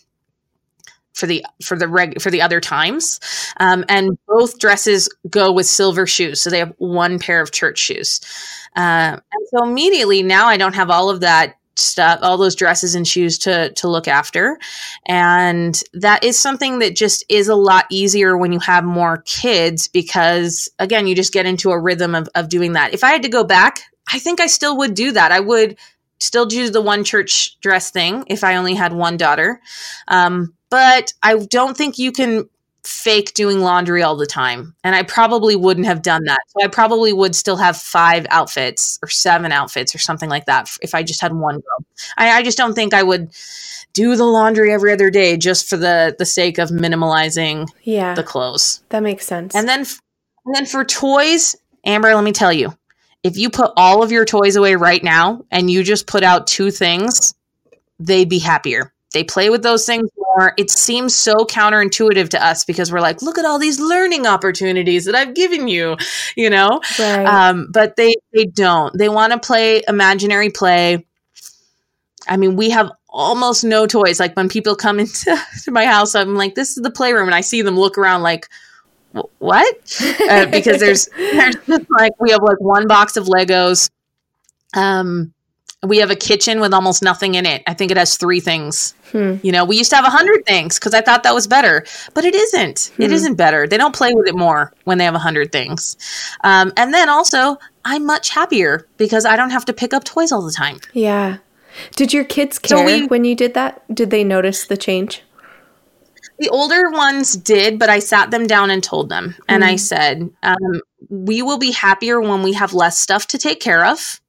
for 1.15 1.27
the 1.27 1.43
for 1.63 1.77
the 1.77 1.87
reg 1.87 2.21
for 2.21 2.29
the 2.29 2.41
other 2.41 2.59
times. 2.59 3.19
Um, 3.59 3.85
and 3.89 4.17
both 4.27 4.59
dresses 4.59 5.09
go 5.29 5.51
with 5.51 5.65
silver 5.65 6.05
shoes 6.05 6.41
so 6.41 6.49
they 6.49 6.59
have 6.59 6.73
one 6.77 7.17
pair 7.19 7.41
of 7.41 7.51
church 7.51 7.79
shoes. 7.79 8.19
Uh, 8.75 9.17
and 9.31 9.47
so 9.51 9.63
immediately 9.63 10.21
now 10.21 10.47
i 10.47 10.57
don't 10.57 10.75
have 10.75 10.89
all 10.89 11.09
of 11.09 11.21
that 11.21 11.55
stuff 11.77 12.19
all 12.21 12.37
those 12.37 12.55
dresses 12.55 12.95
and 12.95 13.07
shoes 13.07 13.37
to 13.39 13.71
to 13.73 13.87
look 13.87 14.07
after. 14.07 14.57
And 15.07 15.81
that 15.93 16.23
is 16.23 16.37
something 16.37 16.79
that 16.79 16.95
just 16.95 17.23
is 17.29 17.47
a 17.47 17.55
lot 17.55 17.85
easier 17.89 18.37
when 18.37 18.51
you 18.51 18.59
have 18.59 18.83
more 18.83 19.17
kids 19.25 19.87
because 19.87 20.69
again 20.79 21.07
you 21.07 21.15
just 21.15 21.33
get 21.33 21.45
into 21.45 21.71
a 21.71 21.79
rhythm 21.79 22.15
of, 22.15 22.29
of 22.35 22.49
doing 22.49 22.73
that. 22.73 22.93
If 22.93 23.03
i 23.03 23.09
had 23.09 23.23
to 23.23 23.29
go 23.29 23.43
back 23.43 23.81
i 24.11 24.19
think 24.19 24.39
i 24.39 24.47
still 24.47 24.77
would 24.77 24.93
do 24.93 25.13
that. 25.13 25.31
I 25.31 25.39
would 25.39 25.77
still 26.25 26.45
do 26.45 26.69
the 26.69 26.81
one 26.81 27.03
church 27.03 27.59
dress 27.61 27.91
thing 27.91 28.23
if 28.27 28.43
i 28.43 28.55
only 28.55 28.73
had 28.73 28.93
one 28.93 29.17
daughter 29.17 29.61
um, 30.07 30.53
but 30.69 31.13
i 31.23 31.37
don't 31.49 31.77
think 31.77 31.97
you 31.97 32.11
can 32.11 32.49
fake 32.85 33.33
doing 33.33 33.59
laundry 33.59 34.03
all 34.03 34.15
the 34.15 34.25
time. 34.25 34.75
And 34.83 34.95
I 34.95 35.03
probably 35.03 35.55
wouldn't 35.55 35.87
have 35.87 36.01
done 36.01 36.23
that. 36.25 36.39
So 36.49 36.63
I 36.63 36.67
probably 36.67 37.13
would 37.13 37.35
still 37.35 37.57
have 37.57 37.77
five 37.77 38.25
outfits 38.29 38.99
or 39.01 39.09
seven 39.09 39.51
outfits 39.51 39.95
or 39.95 39.97
something 39.97 40.29
like 40.29 40.45
that 40.45 40.69
if 40.81 40.93
I 40.93 41.03
just 41.03 41.21
had 41.21 41.33
one 41.33 41.55
girl. 41.55 41.85
I, 42.17 42.31
I 42.31 42.43
just 42.43 42.57
don't 42.57 42.73
think 42.73 42.93
I 42.93 43.03
would 43.03 43.31
do 43.93 44.15
the 44.15 44.25
laundry 44.25 44.71
every 44.71 44.91
other 44.91 45.09
day 45.09 45.37
just 45.37 45.67
for 45.67 45.77
the 45.77 46.15
the 46.17 46.25
sake 46.25 46.57
of 46.57 46.69
minimalizing 46.69 47.67
yeah, 47.83 48.13
the 48.13 48.23
clothes. 48.23 48.81
That 48.89 49.03
makes 49.03 49.25
sense. 49.25 49.55
And 49.55 49.67
then 49.67 49.85
and 50.45 50.55
then 50.55 50.65
for 50.65 50.85
toys, 50.85 51.55
Amber, 51.85 52.13
let 52.13 52.23
me 52.23 52.33
tell 52.33 52.53
you, 52.53 52.73
if 53.25 53.37
you 53.37 53.49
put 53.49 53.71
all 53.75 54.03
of 54.03 54.11
your 54.11 54.23
toys 54.23 54.55
away 54.55 54.75
right 54.75 55.03
now 55.03 55.43
and 55.49 55.71
you 55.71 55.83
just 55.83 56.05
put 56.05 56.21
out 56.21 56.45
two 56.45 56.69
things, 56.69 57.33
they'd 57.97 58.29
be 58.29 58.37
happier. 58.37 58.93
They 59.13 59.23
play 59.23 59.49
with 59.49 59.63
those 59.63 59.83
things 59.83 60.07
more. 60.15 60.53
It 60.59 60.69
seems 60.69 61.15
so 61.15 61.33
counterintuitive 61.37 62.29
to 62.29 62.45
us 62.45 62.65
because 62.65 62.91
we're 62.91 63.01
like, 63.01 63.23
look 63.23 63.39
at 63.39 63.45
all 63.45 63.57
these 63.57 63.79
learning 63.79 64.27
opportunities 64.27 65.05
that 65.05 65.15
I've 65.15 65.33
given 65.33 65.67
you, 65.67 65.97
you 66.37 66.51
know? 66.51 66.81
Right. 66.99 67.25
Um, 67.25 67.67
but 67.71 67.95
they 67.95 68.13
they 68.31 68.45
don't. 68.45 68.95
They 68.95 69.09
want 69.09 69.33
to 69.33 69.39
play 69.39 69.81
imaginary 69.87 70.51
play. 70.51 71.03
I 72.27 72.37
mean, 72.37 72.55
we 72.55 72.69
have 72.69 72.91
almost 73.09 73.63
no 73.63 73.87
toys. 73.87 74.19
Like 74.19 74.35
when 74.35 74.49
people 74.49 74.75
come 74.75 74.99
into 74.99 75.35
my 75.69 75.87
house, 75.87 76.13
I'm 76.13 76.35
like, 76.35 76.53
this 76.53 76.77
is 76.77 76.83
the 76.83 76.91
playroom, 76.91 77.27
and 77.27 77.33
I 77.33 77.41
see 77.41 77.63
them 77.63 77.79
look 77.79 77.97
around 77.97 78.21
like, 78.21 78.49
what? 79.39 80.01
Uh, 80.29 80.45
because 80.47 80.79
there's 80.79 81.07
there's 81.17 81.55
just 81.67 81.85
like 81.97 82.19
we 82.19 82.31
have 82.31 82.41
like 82.41 82.59
one 82.59 82.87
box 82.87 83.17
of 83.17 83.25
Legos. 83.25 83.89
Um, 84.75 85.33
we 85.83 85.97
have 85.97 86.09
a 86.09 86.15
kitchen 86.15 86.59
with 86.59 86.73
almost 86.73 87.03
nothing 87.03 87.35
in 87.35 87.45
it. 87.45 87.63
I 87.67 87.73
think 87.73 87.91
it 87.91 87.97
has 87.97 88.17
three 88.17 88.39
things. 88.39 88.93
Hmm. 89.11 89.35
You 89.43 89.51
know, 89.51 89.65
we 89.65 89.77
used 89.77 89.91
to 89.91 89.95
have 89.95 90.05
a 90.05 90.09
hundred 90.09 90.45
things 90.45 90.79
because 90.79 90.93
I 90.93 91.01
thought 91.01 91.23
that 91.23 91.35
was 91.35 91.47
better, 91.47 91.85
but 92.13 92.25
it 92.25 92.35
isn't. 92.35 92.91
Hmm. 92.95 93.01
It 93.03 93.11
isn't 93.11 93.35
better. 93.35 93.67
They 93.67 93.77
don't 93.77 93.95
play 93.95 94.13
with 94.13 94.27
it 94.27 94.35
more 94.35 94.73
when 94.83 94.97
they 94.97 95.05
have 95.05 95.15
a 95.15 95.19
hundred 95.19 95.51
things. 95.51 95.95
Um, 96.43 96.73
and 96.75 96.93
then 96.93 97.09
also, 97.09 97.57
I'm 97.83 98.05
much 98.05 98.29
happier 98.29 98.87
because 98.97 99.25
I 99.25 99.35
don't 99.35 99.51
have 99.51 99.65
to 99.65 99.73
pick 99.73 99.93
up 99.93 100.03
toys 100.03 100.31
all 100.31 100.41
the 100.41 100.51
time. 100.51 100.79
Yeah. 100.93 101.37
Did 101.95 102.13
your 102.13 102.23
kids 102.23 102.57
care 102.57 102.77
so 102.77 102.85
we, 102.85 103.07
when 103.07 103.25
you 103.25 103.35
did 103.35 103.53
that? 103.53 103.83
Did 103.93 104.09
they 104.09 104.23
notice 104.23 104.65
the 104.65 104.77
change? 104.77 105.23
The 106.39 106.49
older 106.49 106.89
ones 106.91 107.35
did, 107.35 107.79
but 107.79 107.89
I 107.89 107.99
sat 107.99 108.31
them 108.31 108.45
down 108.45 108.69
and 108.69 108.83
told 108.83 109.09
them, 109.09 109.35
and 109.47 109.63
I 109.63 109.71
hmm. 109.71 109.77
said, 109.77 110.29
um, 110.43 110.81
"We 111.09 111.41
will 111.41 111.57
be 111.57 111.71
happier 111.71 112.19
when 112.19 112.43
we 112.43 112.53
have 112.53 112.73
less 112.73 112.99
stuff 112.99 113.27
to 113.27 113.37
take 113.37 113.59
care 113.59 113.85
of." 113.85 114.19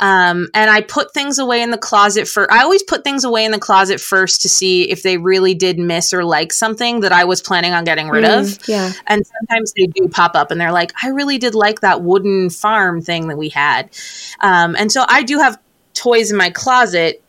Um, 0.00 0.48
and 0.54 0.70
I 0.70 0.80
put 0.80 1.12
things 1.12 1.38
away 1.38 1.60
in 1.60 1.70
the 1.70 1.78
closet 1.78 2.28
for, 2.28 2.50
I 2.52 2.62
always 2.62 2.84
put 2.84 3.02
things 3.02 3.24
away 3.24 3.44
in 3.44 3.50
the 3.50 3.58
closet 3.58 4.00
first 4.00 4.42
to 4.42 4.48
see 4.48 4.88
if 4.90 5.02
they 5.02 5.18
really 5.18 5.54
did 5.54 5.78
miss 5.78 6.12
or 6.12 6.24
like 6.24 6.52
something 6.52 7.00
that 7.00 7.10
I 7.10 7.24
was 7.24 7.42
planning 7.42 7.72
on 7.72 7.82
getting 7.82 8.08
rid 8.08 8.24
mm, 8.24 8.40
of. 8.40 8.68
Yeah. 8.68 8.92
And 9.08 9.26
sometimes 9.26 9.72
they 9.72 9.86
do 9.86 10.08
pop 10.08 10.36
up 10.36 10.52
and 10.52 10.60
they're 10.60 10.72
like, 10.72 10.92
I 11.02 11.08
really 11.08 11.38
did 11.38 11.56
like 11.56 11.80
that 11.80 12.02
wooden 12.02 12.48
farm 12.48 13.02
thing 13.02 13.26
that 13.28 13.36
we 13.36 13.48
had. 13.48 13.90
Um, 14.38 14.76
and 14.78 14.92
so 14.92 15.04
I 15.08 15.24
do 15.24 15.38
have 15.38 15.58
toys 15.94 16.30
in 16.30 16.36
my 16.36 16.50
closet. 16.50 17.22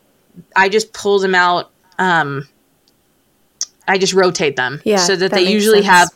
I 0.54 0.68
just 0.68 0.92
pull 0.92 1.18
them 1.18 1.34
out. 1.34 1.72
Um, 1.98 2.46
I 3.88 3.98
just 3.98 4.12
rotate 4.12 4.56
them 4.56 4.80
yeah, 4.84 4.98
so 4.98 5.16
that, 5.16 5.30
that 5.30 5.36
they 5.36 5.50
usually 5.50 5.82
sense. 5.82 5.86
have 5.86 6.08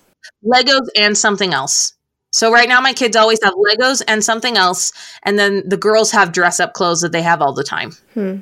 Legos 0.45 0.87
and 0.97 1.17
something 1.17 1.53
else. 1.53 1.95
So 2.31 2.53
right 2.53 2.69
now, 2.69 2.81
my 2.81 2.93
kids 2.93 3.17
always 3.17 3.39
have 3.45 3.55
Legos 3.55 4.03
and 4.09 4.25
something 4.25 4.57
else, 4.57 4.93
and 5.23 5.39
then 5.39 5.69
the 5.69 5.77
girls 5.77 6.11
have 6.11 6.33
dress 6.33 6.59
up 6.59 6.73
clothes 6.73 7.01
that 7.03 7.12
they 7.12 7.23
have 7.23 7.41
all 7.41 7.53
the 7.53 7.65
time. 7.65 7.93
Hmm. 8.15 8.39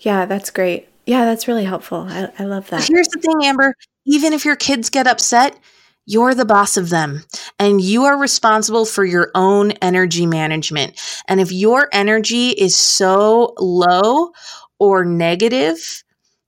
Yeah, 0.00 0.26
that's 0.26 0.50
great. 0.50 0.88
Yeah, 1.06 1.24
that's 1.24 1.48
really 1.48 1.64
helpful. 1.64 2.06
I, 2.08 2.30
I 2.38 2.44
love 2.44 2.68
that. 2.70 2.86
Here's 2.86 3.08
the 3.08 3.20
thing, 3.20 3.44
Amber. 3.44 3.74
Even 4.06 4.32
if 4.32 4.44
your 4.44 4.56
kids 4.56 4.90
get 4.90 5.06
upset, 5.06 5.58
you're 6.06 6.34
the 6.34 6.44
boss 6.44 6.76
of 6.76 6.90
them 6.90 7.22
and 7.58 7.80
you 7.80 8.04
are 8.04 8.18
responsible 8.18 8.84
for 8.84 9.04
your 9.04 9.30
own 9.34 9.70
energy 9.82 10.26
management. 10.26 11.00
And 11.28 11.40
if 11.40 11.52
your 11.52 11.88
energy 11.92 12.48
is 12.50 12.74
so 12.74 13.54
low 13.58 14.30
or 14.78 15.04
negative, 15.04 16.02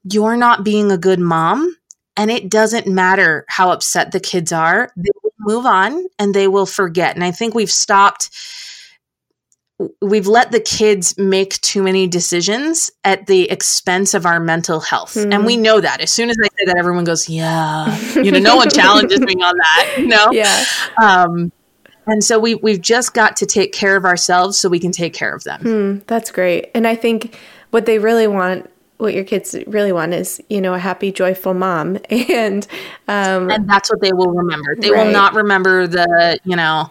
you're 0.04 0.36
not 0.36 0.64
being 0.64 0.90
a 0.90 0.98
good 0.98 1.20
mom. 1.20 1.76
And 2.16 2.30
it 2.30 2.50
doesn't 2.50 2.86
matter 2.86 3.46
how 3.48 3.70
upset 3.70 4.12
the 4.12 4.20
kids 4.20 4.52
are, 4.52 4.92
they 4.96 5.10
will 5.22 5.32
move 5.38 5.64
on 5.64 6.04
and 6.18 6.34
they 6.34 6.46
will 6.46 6.66
forget. 6.66 7.14
And 7.14 7.24
I 7.24 7.30
think 7.30 7.54
we've 7.54 7.70
stopped 7.70 8.28
we've 10.00 10.26
let 10.26 10.52
the 10.52 10.60
kids 10.60 11.16
make 11.18 11.60
too 11.60 11.82
many 11.82 12.06
decisions 12.06 12.90
at 13.04 13.26
the 13.26 13.50
expense 13.50 14.14
of 14.14 14.26
our 14.26 14.40
mental 14.40 14.80
health. 14.80 15.14
Mm. 15.14 15.34
And 15.34 15.46
we 15.46 15.56
hmm. 15.56 15.62
know 15.62 15.80
that. 15.80 16.00
As 16.00 16.12
soon 16.12 16.30
as 16.30 16.36
I 16.42 16.46
say 16.46 16.66
that, 16.66 16.76
everyone 16.78 17.04
goes, 17.04 17.28
Yeah. 17.28 17.98
You 18.14 18.30
know, 18.30 18.38
no 18.38 18.56
one 18.56 18.70
challenges 18.74 19.20
me 19.20 19.34
on 19.34 19.56
that, 19.56 19.94
you 19.98 20.06
know? 20.06 20.28
Yeah. 20.30 20.64
Um, 21.02 21.52
and 22.06 22.22
so 22.22 22.38
we 22.38 22.56
we've 22.56 22.80
just 22.80 23.14
got 23.14 23.36
to 23.36 23.46
take 23.46 23.72
care 23.72 23.96
of 23.96 24.04
ourselves 24.04 24.58
so 24.58 24.68
we 24.68 24.80
can 24.80 24.92
take 24.92 25.14
care 25.14 25.34
of 25.34 25.44
them. 25.44 25.60
Hmm, 25.60 25.98
that's 26.06 26.30
great. 26.32 26.70
And 26.74 26.86
I 26.86 26.96
think 26.96 27.38
what 27.70 27.86
they 27.86 27.98
really 27.98 28.26
want 28.26 28.68
what 29.02 29.14
your 29.14 29.24
kids 29.24 29.54
really 29.66 29.92
want 29.92 30.14
is 30.14 30.40
you 30.48 30.60
know 30.60 30.74
a 30.74 30.78
happy 30.78 31.12
joyful 31.12 31.54
mom 31.54 31.98
and 32.10 32.66
um 33.08 33.50
and 33.50 33.68
that's 33.68 33.90
what 33.90 34.00
they 34.00 34.12
will 34.12 34.30
remember 34.30 34.74
they 34.76 34.90
right. 34.90 35.04
will 35.04 35.12
not 35.12 35.34
remember 35.34 35.86
the 35.86 36.38
you 36.44 36.56
know 36.56 36.88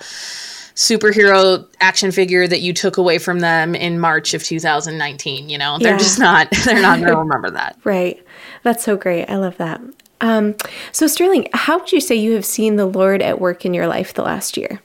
superhero 0.76 1.68
action 1.80 2.12
figure 2.12 2.48
that 2.48 2.62
you 2.62 2.74
took 2.74 2.98
away 2.98 3.18
from 3.18 3.40
them 3.40 3.76
in 3.76 4.00
March 4.00 4.34
of 4.34 4.44
2019. 4.44 5.50
You 5.50 5.58
know, 5.58 5.78
they're 5.78 5.92
yeah. 5.92 5.98
just 5.98 6.20
not, 6.20 6.50
they're 6.66 6.82
not 6.82 7.00
going 7.00 7.12
to 7.14 7.18
remember 7.18 7.52
that. 7.52 7.78
Right. 7.84 8.24
That's 8.64 8.84
so 8.84 8.98
great. 8.98 9.30
I 9.30 9.36
love 9.36 9.58
that. 9.58 9.82
Um, 10.22 10.56
so, 10.92 11.08
Sterling, 11.08 11.48
how 11.54 11.80
would 11.80 11.92
you 11.92 12.00
say 12.00 12.16
you 12.16 12.34
have 12.34 12.46
seen 12.46 12.76
the 12.76 12.86
Lord 12.86 13.22
at 13.22 13.42
work 13.42 13.66
in 13.66 13.74
your 13.74 13.88
life 13.88 14.14
the 14.14 14.22
last 14.22 14.56
year? 14.56 14.82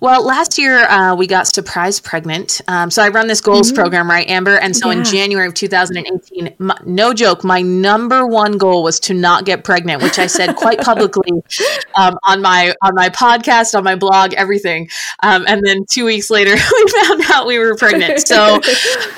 Well, 0.00 0.24
last 0.24 0.58
year 0.58 0.78
uh, 0.88 1.14
we 1.14 1.26
got 1.26 1.46
surprise 1.46 2.00
pregnant. 2.00 2.60
Um, 2.68 2.90
so 2.90 3.02
I 3.02 3.08
run 3.08 3.26
this 3.26 3.40
goals 3.40 3.68
mm-hmm. 3.68 3.80
program, 3.80 4.10
right, 4.10 4.28
Amber? 4.28 4.56
And 4.58 4.76
so 4.76 4.90
yeah. 4.90 4.98
in 4.98 5.04
January 5.04 5.46
of 5.46 5.54
2018, 5.54 6.54
my, 6.58 6.76
no 6.84 7.14
joke, 7.14 7.44
my 7.44 7.62
number 7.62 8.26
one 8.26 8.58
goal 8.58 8.82
was 8.82 8.98
to 9.00 9.14
not 9.14 9.44
get 9.44 9.64
pregnant, 9.64 10.02
which 10.02 10.18
I 10.18 10.26
said 10.26 10.56
quite 10.56 10.80
publicly 10.80 11.30
um, 11.94 12.18
on 12.26 12.42
my 12.42 12.74
on 12.82 12.94
my 12.94 13.08
podcast, 13.08 13.76
on 13.76 13.84
my 13.84 13.94
blog, 13.94 14.34
everything. 14.34 14.88
Um, 15.22 15.44
and 15.46 15.62
then 15.64 15.84
two 15.90 16.04
weeks 16.04 16.30
later, 16.30 16.52
we 16.54 16.92
found 17.02 17.22
out 17.30 17.46
we 17.46 17.58
were 17.58 17.76
pregnant. 17.76 18.26
So. 18.26 18.60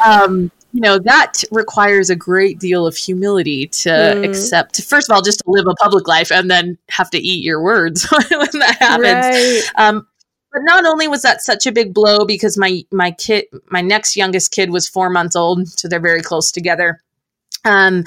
Um, 0.05 0.51
you 0.75 0.81
know 0.81 0.99
that 0.99 1.45
requires 1.53 2.11
a 2.11 2.17
great 2.17 2.59
deal 2.59 2.87
of 2.87 2.97
humility 2.97 3.69
to 3.69 3.89
mm. 3.89 4.29
accept 4.29 4.83
first 4.83 5.09
of 5.09 5.15
all 5.15 5.23
just 5.23 5.39
to 5.39 5.45
live 5.47 5.67
a 5.69 5.75
public 5.77 6.09
life 6.09 6.33
and 6.33 6.51
then 6.51 6.77
have 6.89 7.09
to 7.11 7.19
eat 7.19 7.45
your 7.45 7.63
words 7.63 8.07
when 8.11 8.51
that 8.55 8.77
happens 8.81 9.05
right. 9.05 9.63
um, 9.77 10.07
but 10.55 10.63
not 10.63 10.87
only 10.87 11.09
was 11.09 11.23
that 11.23 11.43
such 11.43 11.67
a 11.67 11.73
big 11.73 11.93
blow 11.93 12.25
because 12.25 12.57
my 12.57 12.83
my 12.91 13.11
kid 13.11 13.45
my 13.71 13.83
next 13.83 14.17
youngest 14.17 14.53
kid 14.53 14.71
was 14.71 14.89
four 14.89 15.11
months 15.11 15.37
old 15.37 15.69
so 15.69 15.89
they're 15.89 16.01
very 16.01 16.23
close 16.23 16.51
together 16.51 17.03
um, 17.65 18.05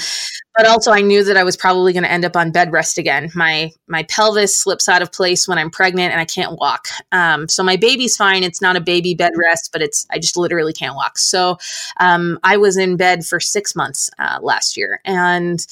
but 0.56 0.68
also 0.68 0.92
I 0.92 1.02
knew 1.02 1.24
that 1.24 1.38
I 1.38 1.44
was 1.44 1.58
probably 1.58 1.94
going 1.94 2.04
to 2.04 2.12
end 2.12 2.26
up 2.26 2.36
on 2.36 2.52
bed 2.52 2.72
rest 2.72 2.98
again. 2.98 3.30
My 3.36 3.72
my 3.88 4.04
pelvis 4.04 4.56
slips 4.56 4.88
out 4.88 5.02
of 5.02 5.12
place 5.12 5.48
when 5.48 5.58
I'm 5.58 5.70
pregnant 5.70 6.12
and 6.12 6.22
I 6.22 6.26
can't 6.26 6.60
walk. 6.60 6.88
Um, 7.12 7.48
so 7.48 7.64
my 7.64 7.76
baby's 7.76 8.16
fine. 8.16 8.44
It's 8.44 8.62
not 8.62 8.76
a 8.76 8.82
baby 8.82 9.14
bed 9.14 9.34
rest, 9.36 9.70
but 9.72 9.82
it's 9.82 10.06
I 10.12 10.20
just 10.20 10.38
literally 10.38 10.74
can't 10.74 10.96
walk. 10.96 11.18
So 11.18 11.58
um, 12.00 12.40
I 12.44 12.58
was 12.58 12.78
in 12.78 12.98
bed 12.98 13.26
for 13.26 13.40
six 13.40 13.76
months 13.76 14.10
uh, 14.20 14.40
last 14.42 14.78
year, 14.78 15.02
and 15.06 15.66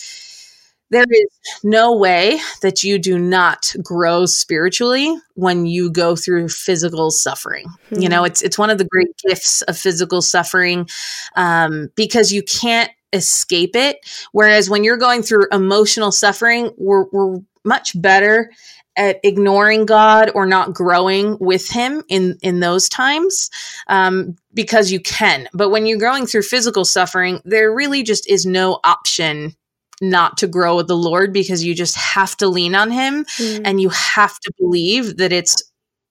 there 0.92 1.06
is 1.10 1.60
no 1.64 1.96
way 1.96 2.40
that 2.62 2.84
you 2.84 3.00
do 3.00 3.18
not 3.18 3.74
grow 3.84 4.26
spiritually 4.26 5.16
when 5.34 5.66
you 5.66 5.90
go 5.90 6.16
through 6.16 6.50
physical 6.50 7.12
suffering. 7.12 7.66
Mm-hmm. 7.90 8.02
You 8.02 8.10
know, 8.10 8.20
hmm. 8.20 8.28
it's 8.28 8.42
it's 8.42 8.58
one 8.58 8.70
of 8.70 8.78
the 8.78 8.86
great 8.86 9.10
gifts 9.28 9.62
of 9.64 9.78
physical 9.78 10.22
suffering 10.22 10.88
um, 11.36 11.90
because 11.96 12.32
you 12.32 12.44
can't 12.44 12.92
escape 13.14 13.76
it. 13.76 13.98
Whereas 14.32 14.70
when 14.70 14.84
you're 14.84 14.98
going 14.98 15.24
through 15.24 15.48
emotional 15.52 16.12
suffering, 16.12 16.72
we're, 16.78 17.06
we're 17.12 17.40
much 17.64 18.00
better 18.00 18.52
at 18.98 19.20
ignoring 19.24 19.86
God 19.86 20.32
or 20.36 20.46
not 20.46 20.74
growing 20.74 21.38
with 21.40 21.70
Him 21.70 22.04
in 22.08 22.38
in 22.42 22.60
those 22.60 22.88
times 22.88 23.50
um, 23.88 24.36
because 24.54 24.92
you 24.92 25.00
can. 25.00 25.50
But 25.54 25.70
when 25.70 25.86
you're 25.86 25.98
going 25.98 26.28
through 26.28 26.44
physical 26.44 26.86
suffering, 26.86 27.42
there 27.44 27.74
really 27.74 28.04
just 28.04 28.30
is 28.30 28.46
no 28.46 28.80
option 28.84 29.56
not 30.02 30.38
to 30.38 30.48
grow 30.48 30.76
with 30.76 30.88
the 30.88 30.98
Lord 30.98 31.34
because 31.34 31.64
you 31.64 31.74
just 31.76 31.96
have 31.96 32.36
to 32.38 32.48
lean 32.48 32.76
on 32.76 32.92
Him 32.92 33.26
mm. 33.26 33.62
and 33.64 33.82
you 33.82 33.90
have 33.90 34.40
to 34.40 34.54
believe 34.60 35.18
that 35.18 35.32
it's 35.32 35.64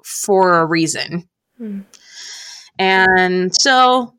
for 0.04 0.58
a 0.58 0.66
reason. 0.66 1.28
Mm. 1.60 1.84
And 2.78 3.54
so 3.54 4.14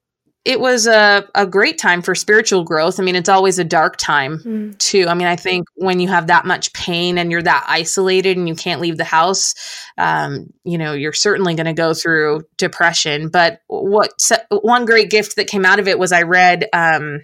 it 0.45 0.59
was 0.59 0.86
a, 0.86 1.28
a 1.34 1.47
great 1.47 1.80
time 1.80 2.03
for 2.03 2.13
spiritual 2.13 2.63
growth. 2.63 2.99
I 2.99 3.03
mean, 3.03 3.16
it's 3.16 3.30
always 3.30 3.57
a 3.57 3.63
dark 3.63 3.97
time 3.97 4.38
mm. 4.38 4.78
too. 4.78 5.07
I 5.07 5.16
mean, 5.16 5.28
I 5.28 5.36
think 5.36 5.68
when 5.74 5.99
you 5.99 6.07
have 6.07 6.28
that 6.28 6.45
much 6.45 6.72
pain 6.72 7.18
and 7.18 7.32
you're 7.32 7.41
that 7.41 7.66
isolated 7.68 8.38
and 8.38 8.47
you 8.47 8.53
can't 8.53 8.80
leave 8.80 8.97
the 8.97 9.03
house, 9.03 9.55
um, 9.97 10.53
you 10.63 10.78
know, 10.78 10.93
you're 10.93 11.13
certainly 11.13 11.55
going 11.55 11.66
to 11.66 11.74
go 11.74 11.95
through 11.95 12.43
depression. 12.57 13.30
But 13.30 13.61
what 13.68 14.32
one 14.51 14.86
great 14.86 15.09
gift 15.09 15.36
that 15.38 15.47
came 15.47 15.66
out 15.66 15.80
of 15.80 15.88
it 15.88 15.97
was 15.97 16.11
I 16.11 16.22
read 16.22 16.70
um, 16.74 17.22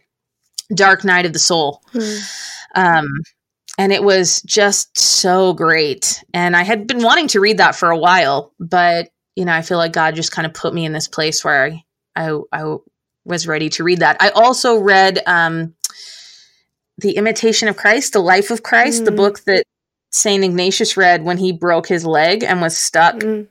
Dark 0.74 1.04
Night 1.04 1.26
of 1.26 1.34
the 1.34 1.40
Soul. 1.40 1.82
Mm. 1.94 2.22
Um, 2.76 3.08
and 3.78 3.92
it 3.92 4.04
was 4.04 4.42
just 4.44 4.98
so 4.98 5.54
great. 5.54 6.24
And 6.34 6.56
I 6.56 6.64
had 6.64 6.88
been 6.88 7.04
wanting 7.04 7.28
to 7.30 7.40
read 7.40 7.58
that 7.58 7.76
for 7.76 7.90
a 7.90 7.98
while, 7.98 8.54
but 8.60 9.10
you 9.36 9.46
know, 9.46 9.54
I 9.54 9.62
feel 9.62 9.78
like 9.78 9.94
God 9.94 10.16
just 10.16 10.32
kind 10.32 10.46
of 10.46 10.54
put 10.54 10.74
me 10.74 10.86
in 10.86 10.94
this 10.94 11.08
place 11.08 11.44
where 11.44 11.66
I, 11.66 11.84
I, 12.16 12.40
I 12.52 12.76
was 13.24 13.48
ready 13.48 13.70
to 13.70 13.84
read 13.84 14.00
that. 14.00 14.18
I 14.20 14.30
also 14.30 14.78
read 14.78 15.20
um, 15.26 15.74
The 16.98 17.16
Imitation 17.16 17.68
of 17.70 17.78
Christ, 17.78 18.14
The 18.14 18.20
Life 18.20 18.52
of 18.52 18.62
Christ, 18.62 19.04
mm. 19.04 19.06
the 19.06 19.12
book 19.12 19.40
that 19.46 19.64
St. 20.12 20.44
Ignatius 20.44 20.98
read 20.98 21.24
when 21.24 21.38
he 21.38 21.54
broke 21.54 21.88
his 21.88 22.06
leg 22.06 22.44
and 22.44 22.62
was 22.62 22.78
stuck 22.78 23.16
mm 23.16 23.48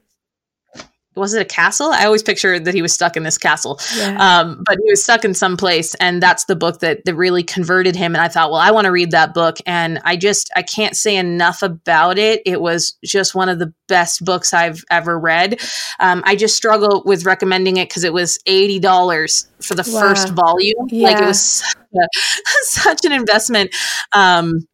was 1.21 1.35
it 1.35 1.43
a 1.43 1.45
castle? 1.45 1.91
I 1.93 2.07
always 2.07 2.23
picture 2.23 2.59
that 2.59 2.75
he 2.75 2.83
was 2.83 2.93
stuck 2.93 3.17
in 3.17 3.23
this 3.23 3.39
castle, 3.39 3.79
yeah. 3.97 4.17
um, 4.41 4.63
but 4.65 4.79
he 4.83 4.91
was 4.91 5.03
stuck 5.03 5.25
in 5.25 5.35
some 5.35 5.57
place, 5.57 5.95
and 5.97 6.23
that's 6.23 6.47
the 6.47 6.57
book 6.57 6.81
that 6.81 7.05
that 7.05 7.15
really 7.15 7.43
converted 7.43 7.95
him. 7.95 8.15
And 8.15 8.23
I 8.23 8.29
thought, 8.29 8.51
well, 8.51 8.61
I 8.61 8.71
want 8.71 8.87
to 8.87 8.91
read 8.91 9.13
that 9.13 9.35
book, 9.35 9.59
and 9.67 10.01
I 10.05 10.17
just 10.17 10.51
I 10.57 10.63
can't 10.63 10.97
say 10.97 11.17
enough 11.17 11.63
about 11.63 12.19
it. 12.19 12.43
It 12.47 12.61
was 12.61 12.97
just 13.05 13.35
one 13.35 13.49
of 13.49 13.59
the 13.59 13.73
best 13.87 14.25
books 14.25 14.53
I've 14.53 14.83
ever 14.91 15.19
read. 15.19 15.61
Um, 16.01 16.23
I 16.25 16.35
just 16.35 16.57
struggle 16.57 17.03
with 17.05 17.25
recommending 17.25 17.77
it 17.77 17.89
because 17.89 18.05
it 18.05 18.13
was 18.13 18.39
eighty 18.47 18.79
dollars 18.79 19.47
for 19.61 19.75
the 19.75 19.89
wow. 19.93 20.01
first 20.01 20.31
volume. 20.31 20.89
Yeah. 20.89 21.11
Like 21.11 21.23
it 21.23 21.27
was 21.27 21.41
such, 21.41 21.77
a, 21.95 22.09
such 22.63 23.05
an 23.05 23.13
investment. 23.13 23.75
Um, 24.13 24.67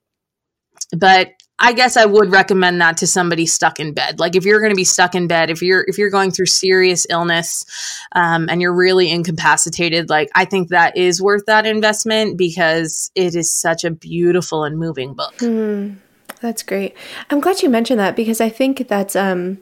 but 0.96 1.32
I 1.58 1.72
guess 1.72 1.96
I 1.96 2.04
would 2.04 2.30
recommend 2.30 2.80
that 2.82 2.98
to 2.98 3.06
somebody 3.06 3.46
stuck 3.46 3.80
in 3.80 3.94
bed. 3.94 4.20
Like 4.20 4.36
if 4.36 4.44
you're 4.44 4.60
going 4.60 4.72
to 4.72 4.76
be 4.76 4.84
stuck 4.84 5.14
in 5.14 5.26
bed, 5.26 5.48
if 5.48 5.62
you're 5.62 5.84
if 5.88 5.96
you're 5.96 6.10
going 6.10 6.30
through 6.30 6.46
serious 6.46 7.06
illness 7.08 7.64
um, 8.12 8.48
and 8.50 8.60
you're 8.60 8.74
really 8.74 9.10
incapacitated, 9.10 10.10
like 10.10 10.28
I 10.34 10.44
think 10.44 10.68
that 10.68 10.96
is 10.96 11.22
worth 11.22 11.46
that 11.46 11.64
investment 11.64 12.36
because 12.36 13.10
it 13.14 13.34
is 13.34 13.52
such 13.52 13.84
a 13.84 13.90
beautiful 13.90 14.64
and 14.64 14.78
moving 14.78 15.14
book. 15.14 15.34
Mm, 15.38 15.96
that's 16.40 16.62
great. 16.62 16.94
I'm 17.30 17.40
glad 17.40 17.62
you 17.62 17.70
mentioned 17.70 18.00
that 18.00 18.16
because 18.16 18.40
I 18.40 18.50
think 18.50 18.86
that's 18.88 19.16
um, 19.16 19.58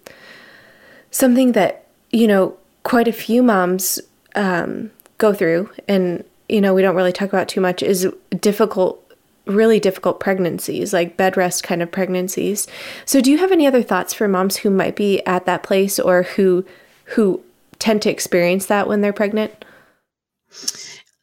something 1.12 1.53
that 1.53 1.86
you 2.11 2.26
know 2.26 2.57
quite 2.82 3.07
a 3.07 3.12
few 3.12 3.40
moms 3.40 4.01
um, 4.34 4.90
go 5.18 5.32
through, 5.32 5.70
and 5.86 6.24
you 6.49 6.61
know 6.61 6.74
we 6.74 6.82
don't 6.82 6.97
really 6.97 7.12
talk 7.12 7.28
about 7.28 7.49
too 7.49 7.61
much 7.61 7.84
is 7.84 8.09
difficult 8.40 9.03
really 9.47 9.80
difficult 9.80 10.20
pregnancies, 10.20 10.92
like 10.92 11.16
bed 11.16 11.36
rest 11.36 11.62
kind 11.62 11.82
of 11.82 11.90
pregnancies. 11.90 12.66
So 13.05 13.20
do 13.20 13.30
you 13.30 13.38
have 13.38 13.53
any 13.53 13.66
other 13.66 13.82
thoughts 13.82 14.14
for 14.14 14.28
moms 14.28 14.59
who 14.59 14.70
might 14.70 14.97
be 14.97 15.24
at 15.26 15.47
that 15.47 15.62
place 15.62 15.99
or 15.99 16.22
who 16.22 16.64
who 17.05 17.42
tend 17.78 18.03
to 18.03 18.11
experience 18.11 18.66
that 18.66 18.88
when 18.88 19.01
they're 19.01 19.12
pregnant? 19.12 19.64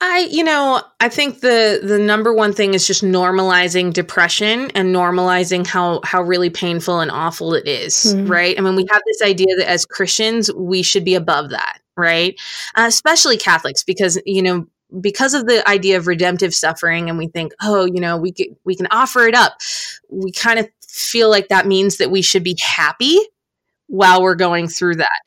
I, 0.03 0.27
you 0.31 0.43
know, 0.43 0.81
I 0.99 1.09
think 1.09 1.41
the 1.41 1.79
the 1.83 1.99
number 1.99 2.33
one 2.33 2.53
thing 2.53 2.73
is 2.73 2.87
just 2.87 3.03
normalizing 3.03 3.93
depression 3.93 4.71
and 4.71 4.95
normalizing 4.95 5.65
how 5.65 6.01
how 6.03 6.23
really 6.23 6.49
painful 6.49 6.99
and 6.99 7.11
awful 7.11 7.53
it 7.53 7.67
is, 7.67 7.93
mm-hmm. 7.95 8.27
right? 8.27 8.57
I 8.57 8.61
mean, 8.61 8.75
we 8.75 8.87
have 8.91 9.01
this 9.05 9.21
idea 9.21 9.55
that 9.57 9.69
as 9.69 9.85
Christians 9.85 10.51
we 10.53 10.81
should 10.81 11.05
be 11.05 11.13
above 11.13 11.51
that, 11.51 11.81
right? 11.95 12.39
Uh, 12.75 12.85
especially 12.87 13.37
Catholics, 13.37 13.83
because 13.83 14.19
you 14.25 14.41
know 14.41 14.67
because 14.99 15.33
of 15.33 15.45
the 15.45 15.67
idea 15.69 15.97
of 15.97 16.07
redemptive 16.07 16.53
suffering 16.53 17.09
and 17.09 17.17
we 17.17 17.27
think 17.27 17.53
oh 17.61 17.85
you 17.85 18.01
know 18.01 18.17
we 18.17 18.31
can, 18.31 18.47
we 18.65 18.75
can 18.75 18.87
offer 18.91 19.25
it 19.27 19.35
up 19.35 19.53
we 20.09 20.31
kind 20.31 20.59
of 20.59 20.67
feel 20.87 21.29
like 21.29 21.47
that 21.47 21.67
means 21.67 21.97
that 21.97 22.11
we 22.11 22.21
should 22.21 22.43
be 22.43 22.57
happy 22.59 23.17
while 23.91 24.21
we're 24.21 24.35
going 24.35 24.67
through 24.67 24.95
that. 24.95 25.19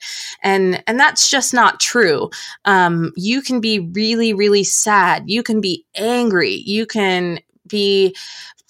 And 0.42 0.82
and 0.86 0.98
that's 0.98 1.28
just 1.28 1.52
not 1.54 1.80
true. 1.80 2.30
Um, 2.64 3.12
you 3.14 3.42
can 3.42 3.60
be 3.60 3.78
really 3.78 4.32
really 4.32 4.64
sad. 4.64 5.24
You 5.26 5.42
can 5.42 5.60
be 5.60 5.84
angry. 5.94 6.62
You 6.64 6.86
can 6.86 7.40
be 7.66 8.16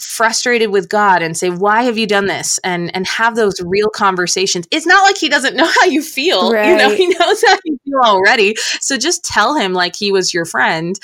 frustrated 0.05 0.71
with 0.71 0.89
God 0.89 1.23
and 1.23 1.37
say, 1.37 1.51
"Why 1.51 1.83
have 1.83 1.99
you 1.99 2.07
done 2.07 2.27
this?" 2.27 2.59
and 2.65 2.95
and 2.95 3.07
have 3.07 3.37
those 3.37 3.61
real 3.65 3.89
conversations. 3.89 4.67
It's 4.71 4.87
not 4.87 5.03
like 5.03 5.17
he 5.17 5.29
doesn't 5.29 5.57
know 5.57 5.67
how 5.81 5.87
you 5.87 6.03
feel. 6.03 6.53
Right. 6.53 6.71
You 6.71 6.77
know, 6.77 6.95
he 6.95 7.07
knows 7.07 7.43
how 7.47 7.57
you 7.65 7.79
feel 7.85 8.01
already. 8.03 8.57
So 8.81 8.97
just 8.97 9.25
tell 9.25 9.55
him 9.55 9.73
like 9.73 9.97
he 9.97 10.13
was 10.13 10.35
your 10.35 10.45
friend, 10.45 10.99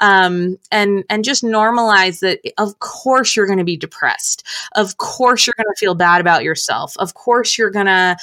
um, 0.00 0.58
and 0.70 1.04
and 1.08 1.24
just 1.24 1.42
normalize 1.42 2.20
that. 2.20 2.40
Of 2.58 2.78
course, 2.78 3.36
you're 3.36 3.46
going 3.46 3.58
to 3.58 3.64
be 3.64 3.76
depressed. 3.76 4.46
Of 4.74 4.96
course, 4.98 5.46
you're 5.46 5.54
going 5.56 5.72
to 5.74 5.78
feel 5.78 5.94
bad 5.94 6.20
about 6.20 6.44
yourself. 6.44 6.94
Of 6.98 7.14
course, 7.14 7.58
you're 7.58 7.70
going 7.70 7.86
to 7.86 8.16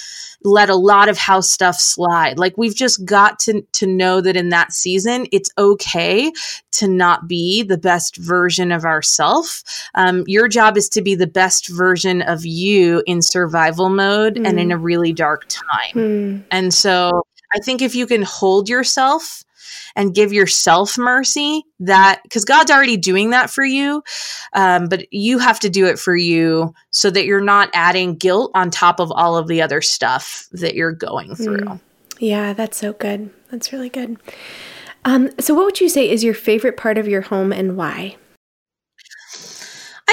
let 0.43 0.69
a 0.69 0.75
lot 0.75 1.09
of 1.09 1.17
house 1.17 1.49
stuff 1.49 1.75
slide. 1.75 2.37
Like 2.37 2.57
we've 2.57 2.75
just 2.75 3.05
got 3.05 3.39
to 3.39 3.61
to 3.73 3.87
know 3.87 4.21
that 4.21 4.35
in 4.35 4.49
that 4.49 4.73
season, 4.73 5.27
it's 5.31 5.49
okay 5.57 6.31
to 6.73 6.87
not 6.87 7.27
be 7.27 7.63
the 7.63 7.77
best 7.77 8.17
version 8.17 8.71
of 8.71 8.83
ourself. 8.83 9.63
Um, 9.95 10.12
your 10.27 10.47
job 10.47 10.77
is 10.77 10.89
to 10.89 11.01
be 11.01 11.15
the 11.15 11.27
best 11.27 11.69
version 11.69 12.21
of 12.21 12.45
you 12.45 13.03
in 13.05 13.21
survival 13.21 13.89
mode 13.89 14.35
mm. 14.35 14.47
and 14.47 14.59
in 14.59 14.71
a 14.71 14.77
mm. 14.77 14.83
really 14.83 15.13
dark 15.13 15.45
time. 15.47 15.93
Mm. 15.93 16.43
And 16.51 16.73
so 16.73 17.23
I 17.55 17.59
think 17.59 17.81
if 17.81 17.95
you 17.95 18.07
can 18.07 18.23
hold 18.23 18.69
yourself 18.69 19.43
and 19.95 20.15
give 20.15 20.33
yourself 20.33 20.97
mercy 20.97 21.63
that 21.79 22.21
because 22.23 22.45
god's 22.45 22.71
already 22.71 22.97
doing 22.97 23.29
that 23.29 23.49
for 23.49 23.63
you 23.63 24.03
um, 24.53 24.87
but 24.87 25.11
you 25.11 25.39
have 25.39 25.59
to 25.59 25.69
do 25.69 25.85
it 25.85 25.99
for 25.99 26.15
you 26.15 26.73
so 26.91 27.09
that 27.09 27.25
you're 27.25 27.41
not 27.41 27.69
adding 27.73 28.15
guilt 28.15 28.51
on 28.55 28.69
top 28.69 28.99
of 28.99 29.11
all 29.11 29.37
of 29.37 29.47
the 29.47 29.61
other 29.61 29.81
stuff 29.81 30.47
that 30.51 30.75
you're 30.75 30.91
going 30.91 31.29
hmm. 31.29 31.43
through 31.43 31.57
mm. 31.57 31.79
yeah 32.19 32.53
that's 32.53 32.77
so 32.77 32.93
good 32.93 33.29
that's 33.51 33.71
really 33.71 33.89
good 33.89 34.17
um, 35.05 35.29
so 35.37 35.53
what 35.53 35.65
would 35.65 35.81
you 35.81 35.89
say 35.89 36.09
is 36.09 36.23
your 36.23 36.33
favorite 36.33 36.77
part 36.77 36.97
of 36.97 37.07
your 37.07 37.21
home 37.21 37.51
and 37.51 37.75
why 37.75 38.15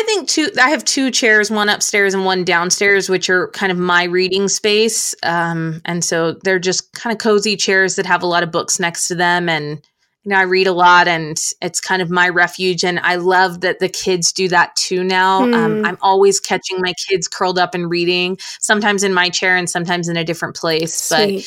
I 0.01 0.03
think 0.05 0.29
two. 0.29 0.49
I 0.59 0.71
have 0.71 0.83
two 0.87 1.11
chairs, 1.11 1.51
one 1.51 1.69
upstairs 1.69 2.15
and 2.15 2.25
one 2.25 2.43
downstairs, 2.43 3.11
which 3.11 3.29
are 3.29 3.49
kind 3.49 3.71
of 3.71 3.77
my 3.77 4.05
reading 4.05 4.49
space. 4.49 5.15
Um, 5.23 5.83
and 5.85 6.03
so 6.03 6.33
they're 6.43 6.59
just 6.59 6.95
kind 6.95 7.13
of 7.13 7.19
cozy 7.19 7.55
chairs 7.55 7.97
that 7.97 8.07
have 8.07 8.23
a 8.23 8.27
lot 8.27 8.43
of 8.43 8.51
books 8.51 8.81
next 8.81 9.09
to 9.09 9.15
them, 9.15 9.51
and 9.51 9.79
you 10.23 10.31
know 10.31 10.39
I 10.39 10.43
read 10.43 10.67
a 10.67 10.73
lot, 10.73 11.07
and 11.07 11.37
it's 11.61 11.81
kind 11.81 12.01
of 12.01 12.09
my 12.09 12.31
refuge. 12.31 12.83
And 12.83 12.99
I 13.01 13.17
love 13.17 13.61
that 13.61 13.79
the 13.79 13.91
kids 13.91 14.33
do 14.33 14.49
that 14.49 14.75
too 14.75 15.05
now. 15.05 15.43
Um, 15.43 15.49
hmm. 15.51 15.55
Um, 15.55 15.85
I'm 15.85 15.99
always 16.01 16.41
catching 16.41 16.81
my 16.81 16.95
kids 17.07 17.29
curled 17.29 17.59
up 17.59 17.75
and 17.75 17.91
reading, 17.91 18.39
sometimes 18.59 19.05
in 19.05 19.13
my 19.13 19.29
chair 19.29 19.55
and 19.55 19.69
sometimes 19.69 20.09
in 20.09 20.17
a 20.17 20.25
different 20.25 20.57
place. 20.57 20.95
Sweet. 20.95 21.47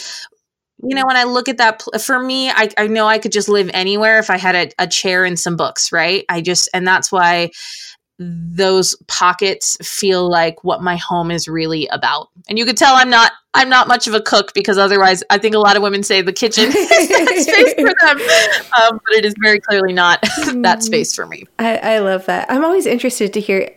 But 0.80 0.88
you 0.88 0.96
know, 0.96 1.06
when 1.06 1.16
I 1.16 1.24
look 1.24 1.48
at 1.48 1.58
that, 1.58 1.82
for 2.02 2.20
me, 2.20 2.50
I, 2.50 2.70
I 2.78 2.88
know 2.88 3.08
I 3.08 3.18
could 3.18 3.32
just 3.32 3.48
live 3.48 3.72
anywhere 3.74 4.20
if 4.20 4.30
I 4.30 4.38
had 4.38 4.56
a, 4.56 4.84
a 4.84 4.88
chair 4.88 5.24
and 5.24 5.40
some 5.40 5.56
books, 5.56 5.94
right? 5.94 6.26
I 6.28 6.42
just, 6.42 6.68
and 6.74 6.86
that's 6.86 7.10
why 7.10 7.52
those 8.20 8.96
pockets 9.08 9.78
feel 9.82 10.30
like 10.30 10.64
what 10.64 10.82
my 10.82 10.96
home 10.98 11.32
is 11.32 11.48
really 11.48 11.88
about. 11.88 12.30
And 12.48 12.60
you 12.60 12.66
could 12.66 12.78
tell 12.78 12.96
I'm 12.96 13.10
not 13.10 13.32
I'm 13.56 13.70
not 13.70 13.88
much 13.88 14.08
of 14.08 14.14
a 14.14 14.22
cook 14.22 14.54
because 14.54 14.78
otherwise 14.78 15.24
I 15.30 15.38
think 15.38 15.54
a 15.56 15.60
lot 15.60 15.76
of 15.76 15.84
women 15.84 16.04
say 16.04 16.22
the 16.22 16.34
kitchen 16.34 16.66
is 16.66 16.74
that 16.74 17.28
space 17.40 17.74
for 17.74 17.94
them. 18.06 18.20
Um, 18.74 19.00
but 19.06 19.14
it 19.16 19.24
is 19.24 19.36
very 19.40 19.60
clearly 19.60 19.94
not 19.94 20.20
that 20.46 20.80
mm. 20.80 20.82
space 20.82 21.16
for 21.16 21.28
me. 21.28 21.46
I, 21.60 21.78
I, 21.78 22.00
love 22.00 22.26
that. 22.26 22.50
I'm 22.50 22.66
always 22.66 22.88
interested 22.88 23.32
to 23.34 23.40
hear 23.40 23.70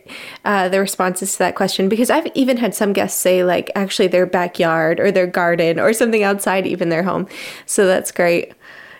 uh, 0.43 0.69
the 0.69 0.79
responses 0.79 1.33
to 1.33 1.39
that 1.39 1.55
question 1.55 1.87
because 1.87 2.09
I've 2.09 2.25
even 2.33 2.57
had 2.57 2.73
some 2.73 2.93
guests 2.93 3.19
say 3.21 3.43
like 3.43 3.69
actually 3.75 4.07
their 4.07 4.25
backyard 4.25 4.99
or 4.99 5.11
their 5.11 5.27
garden 5.27 5.79
or 5.79 5.93
something 5.93 6.23
outside 6.23 6.65
even 6.65 6.89
their 6.89 7.03
home. 7.03 7.27
So 7.67 7.85
that's 7.85 8.11
great. 8.11 8.53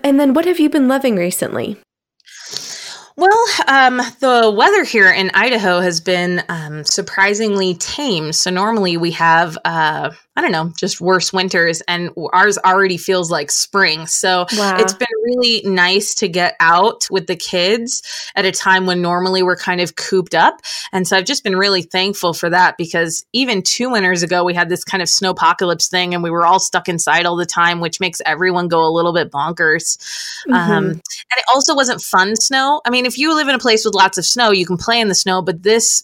And 0.03 0.19
then 0.19 0.35
what 0.35 0.45
have 0.45 0.59
you 0.59 0.69
been 0.69 0.87
loving 0.87 1.15
recently? 1.15 1.79
Well, 3.19 3.45
um, 3.67 3.97
the 4.19 4.53
weather 4.55 4.83
here 4.83 5.11
in 5.11 5.31
Idaho 5.33 5.79
has 5.79 5.99
been 6.01 6.43
um, 6.49 6.83
surprisingly 6.83 7.73
tame. 7.73 8.31
So 8.31 8.51
normally 8.51 8.95
we 8.95 9.09
have 9.11 9.57
uh, 9.65 10.11
I 10.37 10.41
don't 10.41 10.51
know, 10.51 10.71
just 10.77 11.01
worse 11.01 11.33
winters. 11.33 11.81
And 11.87 12.11
ours 12.31 12.59
already 12.59 12.97
feels 12.97 13.31
like 13.31 13.49
spring. 13.49 14.05
So 14.05 14.45
wow. 14.55 14.77
it's 14.77 14.93
been 14.93 15.07
really 15.25 15.63
nice 15.65 16.13
to 16.15 16.27
get 16.27 16.55
out 16.59 17.07
with 17.09 17.25
the 17.25 17.35
kids 17.35 18.03
at 18.35 18.45
a 18.45 18.51
time 18.51 18.85
when 18.85 19.01
normally 19.01 19.41
we're 19.41 19.57
kind 19.57 19.81
of 19.81 19.95
cooped 19.95 20.35
up. 20.35 20.61
And 20.93 21.07
so 21.07 21.17
I've 21.17 21.25
just 21.25 21.43
been 21.43 21.55
really 21.55 21.81
thankful 21.81 22.35
for 22.35 22.51
that 22.51 22.77
because 22.77 23.25
even 23.33 23.63
two 23.63 23.89
winters 23.89 24.21
ago, 24.21 24.43
we 24.43 24.53
had 24.53 24.69
this 24.69 24.83
kind 24.83 25.01
of 25.01 25.09
snowpocalypse 25.09 25.89
thing 25.89 26.13
and 26.13 26.21
we 26.21 26.29
were 26.29 26.45
all 26.45 26.59
stuck 26.59 26.87
inside 26.87 27.25
all 27.25 27.35
the 27.35 27.45
time, 27.47 27.79
which 27.79 27.99
makes 27.99 28.21
everyone 28.23 28.67
go 28.67 28.87
a 28.87 28.93
little 28.93 29.13
bit 29.13 29.31
bonkers. 29.31 29.97
Mm-hmm. 30.47 30.53
Um, 30.53 30.85
and 30.85 31.01
it 31.35 31.45
also 31.51 31.75
wasn't 31.75 31.99
fun 31.99 32.35
snow. 32.35 32.79
I 32.85 32.91
mean, 32.91 33.07
if 33.07 33.17
you 33.17 33.33
live 33.33 33.47
in 33.47 33.55
a 33.55 33.59
place 33.59 33.83
with 33.85 33.95
lots 33.95 34.19
of 34.19 34.25
snow, 34.25 34.51
you 34.51 34.67
can 34.67 34.77
play 34.77 34.99
in 34.99 35.07
the 35.07 35.15
snow, 35.15 35.41
but 35.41 35.63
this 35.63 36.03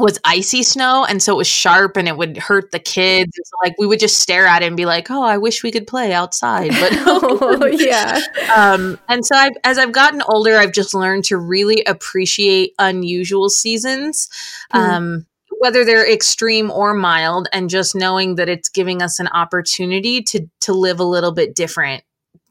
was 0.00 0.18
icy 0.24 0.62
snow 0.62 1.04
and 1.08 1.22
so 1.22 1.34
it 1.34 1.36
was 1.36 1.46
sharp 1.46 1.96
and 1.96 2.08
it 2.08 2.16
would 2.16 2.36
hurt 2.36 2.70
the 2.72 2.78
kids. 2.78 3.32
So 3.36 3.56
like 3.62 3.74
we 3.78 3.86
would 3.86 4.00
just 4.00 4.18
stare 4.18 4.46
at 4.46 4.62
it 4.62 4.66
and 4.66 4.76
be 4.76 4.86
like 4.86 5.10
oh 5.10 5.22
i 5.22 5.36
wish 5.36 5.62
we 5.62 5.70
could 5.70 5.86
play 5.86 6.12
outside 6.12 6.70
but 6.70 6.92
oh, 7.06 7.66
yeah. 7.66 8.20
Um, 8.56 8.98
and 9.08 9.24
so 9.24 9.36
I've, 9.36 9.52
as 9.64 9.78
i've 9.78 9.92
gotten 9.92 10.22
older 10.22 10.56
i've 10.56 10.72
just 10.72 10.94
learned 10.94 11.24
to 11.24 11.36
really 11.36 11.82
appreciate 11.86 12.74
unusual 12.78 13.48
seasons 13.48 14.28
mm. 14.72 14.78
um, 14.78 15.26
whether 15.58 15.84
they're 15.84 16.10
extreme 16.10 16.70
or 16.70 16.94
mild 16.94 17.48
and 17.52 17.70
just 17.70 17.94
knowing 17.94 18.36
that 18.36 18.48
it's 18.48 18.68
giving 18.68 19.02
us 19.02 19.20
an 19.20 19.28
opportunity 19.28 20.22
to 20.22 20.48
to 20.60 20.72
live 20.72 21.00
a 21.00 21.04
little 21.04 21.32
bit 21.32 21.54
different 21.54 22.02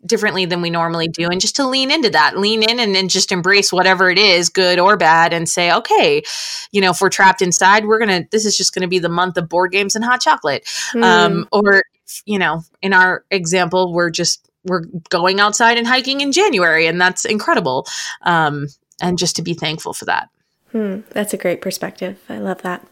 differently 0.06 0.45
than 0.45 0.62
we 0.62 0.70
normally 0.70 1.08
do 1.08 1.28
and 1.28 1.41
just 1.41 1.56
to 1.56 1.68
lean 1.68 1.91
into 1.91 2.10
that 2.10 2.38
lean 2.38 2.64
in 2.64 2.80
and 2.80 2.95
then 2.95 3.10
just 3.10 3.32
embrace 3.32 3.72
whatever 3.72 4.10
it 4.10 4.18
is 4.18 4.50
good 4.50 4.80
or 4.80 4.95
bad 4.95 5.34
and 5.34 5.50
say 5.50 5.72
okay 5.72 6.22
you 6.72 6.80
know 6.80 6.91
if 6.91 7.02
we're 7.02 7.10
trapped 7.10 7.41
inside 7.41 7.86
we're 7.86 8.00
gonna 8.00 8.24
this 8.32 8.45
is 8.45 8.56
just 8.56 8.74
gonna 8.74 8.88
be 8.88 9.00
the 9.00 9.10
month 9.10 9.38
of 9.38 9.50
board 9.50 9.72
games 9.72 9.95
and 9.95 10.06
hot 10.06 10.22
chocolate. 10.22 10.64
Mm. 10.93 11.04
um, 11.04 11.47
or 11.52 11.84
you 12.26 12.39
know 12.39 12.62
in 12.82 12.93
our 12.93 13.26
example 13.30 13.93
we're 13.93 14.10
just 14.10 14.50
we're 14.66 14.84
going 15.10 15.39
outside 15.39 15.78
and 15.78 15.88
hiking 15.88 16.22
in 16.22 16.32
january 16.32 16.88
and 16.88 17.00
that's 17.00 17.26
incredible. 17.26 17.86
Um, 18.24 18.68
and 19.02 19.18
just 19.18 19.38
to 19.38 19.41
be 19.41 19.54
thankful 19.54 19.93
for 19.93 20.06
that 20.06 20.30
Hmm, 20.72 20.99
that's 21.09 21.34
a 21.34 21.38
great 21.38 21.61
perspective. 21.61 22.20
I 22.30 22.38
love 22.38 22.61
that. 22.61 22.86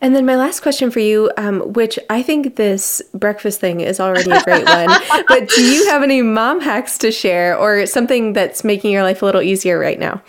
And 0.00 0.16
then 0.16 0.26
my 0.26 0.36
last 0.36 0.60
question 0.60 0.90
for 0.90 0.98
you, 0.98 1.30
um, 1.36 1.60
which 1.74 1.96
I 2.08 2.22
think 2.22 2.56
this 2.56 3.00
breakfast 3.14 3.60
thing 3.60 3.80
is 3.80 4.00
already 4.00 4.32
a 4.32 4.42
great 4.42 4.64
one, 4.64 4.88
but 5.28 5.48
do 5.48 5.62
you 5.64 5.86
have 5.90 6.02
any 6.02 6.22
mom 6.22 6.60
hacks 6.60 6.98
to 6.98 7.12
share 7.12 7.56
or 7.56 7.86
something 7.86 8.32
that's 8.32 8.64
making 8.64 8.90
your 8.90 9.04
life 9.04 9.22
a 9.22 9.26
little 9.26 9.42
easier 9.42 9.78
right 9.78 9.98
now? 9.98 10.22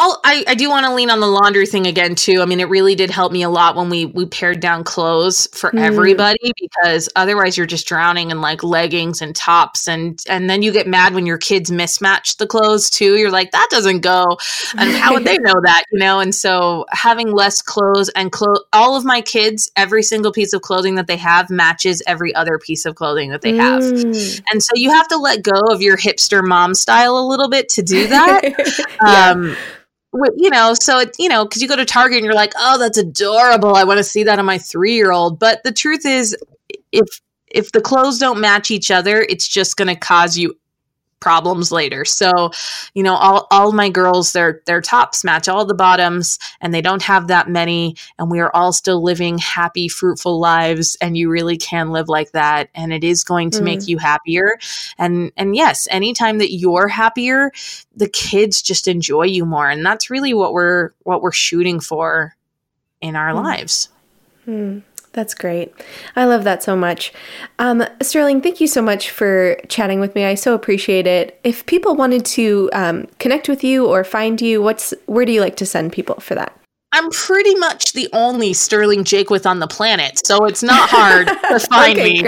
I'll, 0.00 0.20
I, 0.22 0.44
I 0.46 0.54
do 0.54 0.68
want 0.70 0.86
to 0.86 0.94
lean 0.94 1.10
on 1.10 1.18
the 1.18 1.26
laundry 1.26 1.66
thing 1.66 1.86
again 1.88 2.14
too. 2.14 2.40
I 2.40 2.44
mean, 2.44 2.60
it 2.60 2.68
really 2.68 2.94
did 2.94 3.10
help 3.10 3.32
me 3.32 3.42
a 3.42 3.50
lot 3.50 3.74
when 3.74 3.90
we 3.90 4.06
we 4.06 4.26
pared 4.26 4.60
down 4.60 4.84
clothes 4.84 5.48
for 5.52 5.72
mm. 5.72 5.80
everybody 5.80 6.52
because 6.56 7.08
otherwise 7.16 7.56
you're 7.56 7.66
just 7.66 7.86
drowning 7.88 8.30
in 8.30 8.40
like 8.40 8.62
leggings 8.62 9.20
and 9.20 9.34
tops 9.34 9.88
and 9.88 10.22
and 10.28 10.48
then 10.48 10.62
you 10.62 10.70
get 10.70 10.86
mad 10.86 11.14
when 11.14 11.26
your 11.26 11.36
kids 11.36 11.72
mismatch 11.72 12.36
the 12.36 12.46
clothes 12.46 12.90
too. 12.90 13.16
You're 13.16 13.32
like 13.32 13.50
that 13.50 13.66
doesn't 13.72 14.00
go, 14.00 14.38
and 14.76 14.90
how 14.92 15.14
would 15.14 15.24
they 15.24 15.38
know 15.40 15.60
that, 15.64 15.82
you 15.90 15.98
know? 15.98 16.20
And 16.20 16.32
so 16.32 16.86
having 16.92 17.32
less 17.32 17.60
clothes 17.60 18.08
and 18.10 18.30
clo- 18.30 18.64
all 18.72 18.94
of 18.94 19.04
my 19.04 19.20
kids, 19.20 19.68
every 19.74 20.04
single 20.04 20.30
piece 20.30 20.52
of 20.52 20.62
clothing 20.62 20.94
that 20.94 21.08
they 21.08 21.16
have 21.16 21.50
matches 21.50 22.04
every 22.06 22.32
other 22.36 22.56
piece 22.56 22.84
of 22.84 22.94
clothing 22.94 23.30
that 23.30 23.42
they 23.42 23.56
have, 23.56 23.82
mm. 23.82 24.42
and 24.52 24.62
so 24.62 24.70
you 24.76 24.90
have 24.90 25.08
to 25.08 25.16
let 25.16 25.42
go 25.42 25.60
of 25.70 25.82
your 25.82 25.96
hipster 25.96 26.46
mom 26.46 26.72
style 26.72 27.18
a 27.18 27.26
little 27.26 27.48
bit 27.48 27.68
to 27.70 27.82
do 27.82 28.06
that. 28.06 28.42
yeah. 29.02 29.30
um, 29.30 29.56
you 30.36 30.50
know, 30.50 30.74
so 30.74 30.98
it, 31.00 31.14
you 31.18 31.28
know, 31.28 31.44
because 31.44 31.62
you 31.62 31.68
go 31.68 31.76
to 31.76 31.84
Target 31.84 32.18
and 32.18 32.24
you're 32.24 32.34
like, 32.34 32.52
oh, 32.56 32.78
that's 32.78 32.98
adorable. 32.98 33.74
I 33.76 33.84
want 33.84 33.98
to 33.98 34.04
see 34.04 34.24
that 34.24 34.38
on 34.38 34.44
my 34.44 34.58
three 34.58 34.94
year 34.94 35.12
old. 35.12 35.38
But 35.38 35.62
the 35.64 35.72
truth 35.72 36.04
is, 36.04 36.36
if 36.92 37.06
if 37.46 37.72
the 37.72 37.80
clothes 37.80 38.18
don't 38.18 38.40
match 38.40 38.70
each 38.70 38.90
other, 38.90 39.24
it's 39.28 39.48
just 39.48 39.76
going 39.76 39.88
to 39.88 39.96
cause 39.96 40.36
you 40.36 40.54
problems 41.20 41.72
later. 41.72 42.04
So, 42.04 42.50
you 42.94 43.02
know, 43.02 43.14
all, 43.14 43.46
all 43.50 43.72
my 43.72 43.88
girls, 43.90 44.32
their 44.32 44.62
their 44.66 44.80
tops 44.80 45.24
match 45.24 45.48
all 45.48 45.64
the 45.64 45.74
bottoms 45.74 46.38
and 46.60 46.72
they 46.72 46.80
don't 46.80 47.02
have 47.02 47.28
that 47.28 47.48
many 47.48 47.96
and 48.18 48.30
we 48.30 48.40
are 48.40 48.50
all 48.54 48.72
still 48.72 49.02
living 49.02 49.38
happy, 49.38 49.88
fruitful 49.88 50.38
lives 50.38 50.96
and 51.00 51.16
you 51.16 51.30
really 51.30 51.56
can 51.56 51.90
live 51.90 52.08
like 52.08 52.32
that 52.32 52.68
and 52.74 52.92
it 52.92 53.04
is 53.04 53.24
going 53.24 53.50
to 53.50 53.60
mm. 53.60 53.64
make 53.64 53.88
you 53.88 53.98
happier. 53.98 54.58
And 54.96 55.32
and 55.36 55.56
yes, 55.56 55.88
anytime 55.90 56.38
that 56.38 56.52
you're 56.52 56.88
happier, 56.88 57.52
the 57.96 58.08
kids 58.08 58.62
just 58.62 58.88
enjoy 58.88 59.24
you 59.24 59.44
more 59.44 59.68
and 59.68 59.84
that's 59.84 60.10
really 60.10 60.34
what 60.34 60.52
we're 60.52 60.90
what 61.02 61.22
we're 61.22 61.32
shooting 61.32 61.80
for 61.80 62.36
in 63.00 63.16
our 63.16 63.32
mm. 63.32 63.42
lives. 63.42 63.88
Mm. 64.46 64.82
That's 65.18 65.34
great. 65.34 65.74
I 66.14 66.26
love 66.26 66.44
that 66.44 66.62
so 66.62 66.76
much. 66.76 67.12
Um, 67.58 67.84
Sterling, 68.00 68.40
thank 68.40 68.60
you 68.60 68.68
so 68.68 68.80
much 68.80 69.10
for 69.10 69.56
chatting 69.68 69.98
with 69.98 70.14
me. 70.14 70.24
I 70.24 70.36
so 70.36 70.54
appreciate 70.54 71.08
it. 71.08 71.40
If 71.42 71.66
people 71.66 71.96
wanted 71.96 72.24
to 72.26 72.70
um, 72.72 73.08
connect 73.18 73.48
with 73.48 73.64
you 73.64 73.84
or 73.84 74.04
find 74.04 74.40
you, 74.40 74.62
what's 74.62 74.94
where 75.06 75.24
do 75.24 75.32
you 75.32 75.40
like 75.40 75.56
to 75.56 75.66
send 75.66 75.92
people 75.92 76.20
for 76.20 76.36
that? 76.36 76.57
I'm 76.90 77.10
pretty 77.10 77.54
much 77.54 77.92
the 77.92 78.08
only 78.14 78.54
Sterling 78.54 79.04
Jaquith 79.04 79.44
on 79.44 79.58
the 79.58 79.66
planet, 79.66 80.26
so 80.26 80.46
it's 80.46 80.62
not 80.62 80.88
hard 80.90 81.28
to 81.28 81.60
find 81.60 81.98
okay, 81.98 82.22
me. 82.22 82.26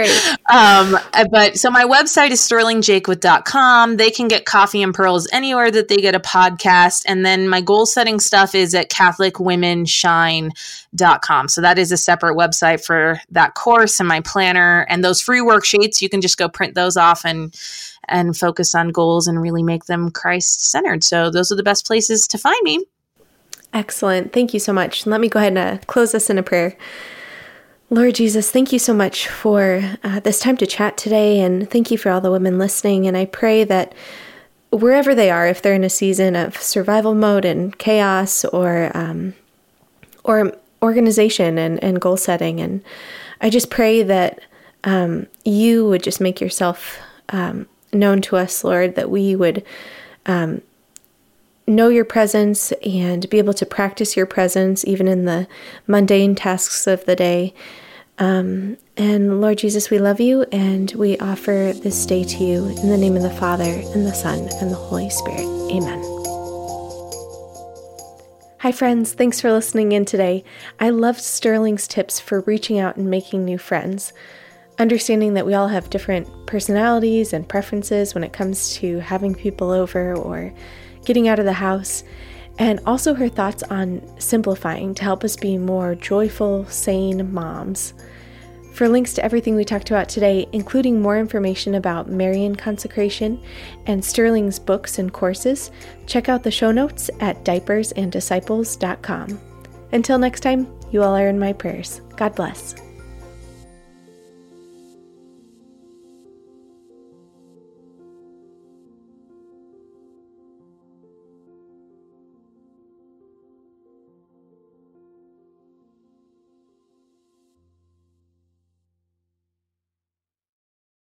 Um, 0.51 0.99
uh, 1.13 1.25
but 1.31 1.57
so 1.57 1.71
my 1.71 1.83
website 1.83 2.29
is 2.29 2.39
sterlingjaquith.com. 2.41 3.97
They 3.97 4.11
can 4.11 4.27
get 4.27 4.45
Coffee 4.45 4.83
and 4.83 4.93
Pearls 4.93 5.27
anywhere 5.31 5.71
that 5.71 5.87
they 5.87 5.97
get 5.97 6.13
a 6.13 6.19
podcast. 6.19 7.05
And 7.07 7.25
then 7.25 7.49
my 7.49 7.61
goal 7.61 7.87
setting 7.87 8.19
stuff 8.19 8.53
is 8.53 8.75
at 8.75 8.91
CatholicWomenShine.com. 8.91 11.47
So 11.47 11.61
that 11.61 11.79
is 11.79 11.91
a 11.91 11.97
separate 11.97 12.37
website 12.37 12.85
for 12.85 13.19
that 13.31 13.55
course 13.55 13.99
and 13.99 14.07
my 14.07 14.21
planner 14.21 14.85
and 14.89 15.03
those 15.03 15.21
free 15.21 15.41
worksheets. 15.41 16.01
You 16.01 16.09
can 16.09 16.21
just 16.21 16.37
go 16.37 16.47
print 16.47 16.75
those 16.75 16.97
off 16.97 17.25
and 17.25 17.59
and 18.07 18.37
focus 18.37 18.75
on 18.75 18.89
goals 18.89 19.27
and 19.27 19.41
really 19.41 19.63
make 19.63 19.85
them 19.85 20.11
Christ 20.11 20.69
centered. 20.69 21.03
So 21.03 21.31
those 21.31 21.51
are 21.51 21.55
the 21.55 21.63
best 21.63 21.87
places 21.87 22.27
to 22.27 22.37
find 22.37 22.61
me. 22.63 22.85
Excellent. 23.73 24.33
Thank 24.33 24.53
you 24.53 24.59
so 24.59 24.73
much. 24.73 25.05
Let 25.05 25.21
me 25.21 25.29
go 25.29 25.39
ahead 25.39 25.55
and 25.55 25.57
uh, 25.57 25.77
close 25.87 26.11
this 26.11 26.29
in 26.29 26.37
a 26.37 26.43
prayer. 26.43 26.75
Lord 27.89 28.15
Jesus, 28.15 28.49
thank 28.49 28.71
you 28.71 28.79
so 28.79 28.93
much 28.93 29.27
for 29.27 29.97
uh, 30.03 30.21
this 30.21 30.39
time 30.39 30.55
to 30.57 30.65
chat 30.65 30.97
today, 30.97 31.41
and 31.41 31.69
thank 31.69 31.91
you 31.91 31.97
for 31.97 32.09
all 32.09 32.21
the 32.21 32.31
women 32.31 32.57
listening. 32.57 33.05
And 33.05 33.17
I 33.17 33.25
pray 33.25 33.65
that 33.65 33.93
wherever 34.71 35.13
they 35.13 35.29
are, 35.29 35.47
if 35.47 35.61
they're 35.61 35.73
in 35.73 35.83
a 35.83 35.89
season 35.89 36.35
of 36.35 36.55
survival 36.55 37.13
mode 37.13 37.43
and 37.43 37.77
chaos, 37.77 38.45
or 38.45 38.91
um, 38.95 39.33
or 40.23 40.53
organization 40.81 41.57
and, 41.57 41.83
and 41.83 41.99
goal 41.99 42.15
setting, 42.15 42.61
and 42.61 42.81
I 43.41 43.49
just 43.49 43.69
pray 43.69 44.03
that 44.03 44.39
um, 44.85 45.27
you 45.43 45.85
would 45.87 46.03
just 46.03 46.21
make 46.21 46.39
yourself 46.39 46.97
um, 47.29 47.67
known 47.91 48.21
to 48.21 48.37
us, 48.37 48.63
Lord, 48.63 48.95
that 48.95 49.09
we 49.09 49.35
would 49.35 49.65
um, 50.25 50.61
know 51.71 51.89
your 51.89 52.05
presence 52.05 52.71
and 52.85 53.29
be 53.29 53.37
able 53.37 53.53
to 53.55 53.65
practice 53.65 54.15
your 54.15 54.25
presence 54.25 54.85
even 54.85 55.07
in 55.07 55.25
the 55.25 55.47
mundane 55.87 56.35
tasks 56.35 56.85
of 56.85 57.05
the 57.05 57.15
day. 57.15 57.53
Um, 58.19 58.77
and 58.97 59.41
Lord 59.41 59.57
Jesus, 59.57 59.89
we 59.89 59.97
love 59.97 60.19
you 60.19 60.43
and 60.51 60.91
we 60.91 61.17
offer 61.17 61.73
this 61.75 62.05
day 62.05 62.23
to 62.23 62.43
you 62.43 62.67
in 62.67 62.89
the 62.89 62.97
name 62.97 63.15
of 63.15 63.23
the 63.23 63.31
Father 63.31 63.63
and 63.63 64.05
the 64.05 64.13
Son 64.13 64.47
and 64.61 64.69
the 64.69 64.75
Holy 64.75 65.09
Spirit. 65.09 65.45
Amen. 65.71 65.99
Hi, 68.59 68.71
friends. 68.71 69.13
Thanks 69.13 69.41
for 69.41 69.51
listening 69.51 69.91
in 69.91 70.05
today. 70.05 70.43
I 70.79 70.91
loved 70.91 71.19
Sterling's 71.19 71.87
tips 71.87 72.19
for 72.19 72.41
reaching 72.41 72.77
out 72.77 72.95
and 72.95 73.09
making 73.09 73.43
new 73.43 73.57
friends. 73.57 74.13
Understanding 74.77 75.33
that 75.33 75.47
we 75.47 75.55
all 75.55 75.69
have 75.69 75.89
different 75.89 76.27
personalities 76.45 77.33
and 77.33 77.49
preferences 77.49 78.13
when 78.13 78.23
it 78.23 78.33
comes 78.33 78.75
to 78.75 78.99
having 78.99 79.33
people 79.33 79.71
over 79.71 80.15
or 80.15 80.53
getting 81.05 81.27
out 81.27 81.39
of 81.39 81.45
the 81.45 81.53
house, 81.53 82.03
and 82.59 82.79
also 82.85 83.13
her 83.13 83.29
thoughts 83.29 83.63
on 83.63 84.01
simplifying 84.19 84.93
to 84.95 85.03
help 85.03 85.23
us 85.23 85.35
be 85.35 85.57
more 85.57 85.95
joyful, 85.95 86.65
sane 86.65 87.33
moms. 87.33 87.93
For 88.73 88.87
links 88.87 89.13
to 89.13 89.23
everything 89.23 89.55
we 89.55 89.65
talked 89.65 89.89
about 89.89 90.07
today, 90.07 90.47
including 90.53 91.01
more 91.01 91.19
information 91.19 91.75
about 91.75 92.09
Marian 92.09 92.55
consecration 92.55 93.41
and 93.85 94.03
Sterling's 94.03 94.59
books 94.59 94.97
and 94.97 95.11
courses, 95.11 95.71
check 96.07 96.29
out 96.29 96.43
the 96.43 96.51
show 96.51 96.71
notes 96.71 97.09
at 97.19 97.43
diapersanddisciples.com. 97.43 99.39
Until 99.91 100.17
next 100.17 100.39
time, 100.39 100.67
you 100.91 101.03
all 101.03 101.15
are 101.15 101.27
in 101.27 101.37
my 101.37 101.51
prayers. 101.51 101.99
God 102.15 102.33
bless. 102.35 102.75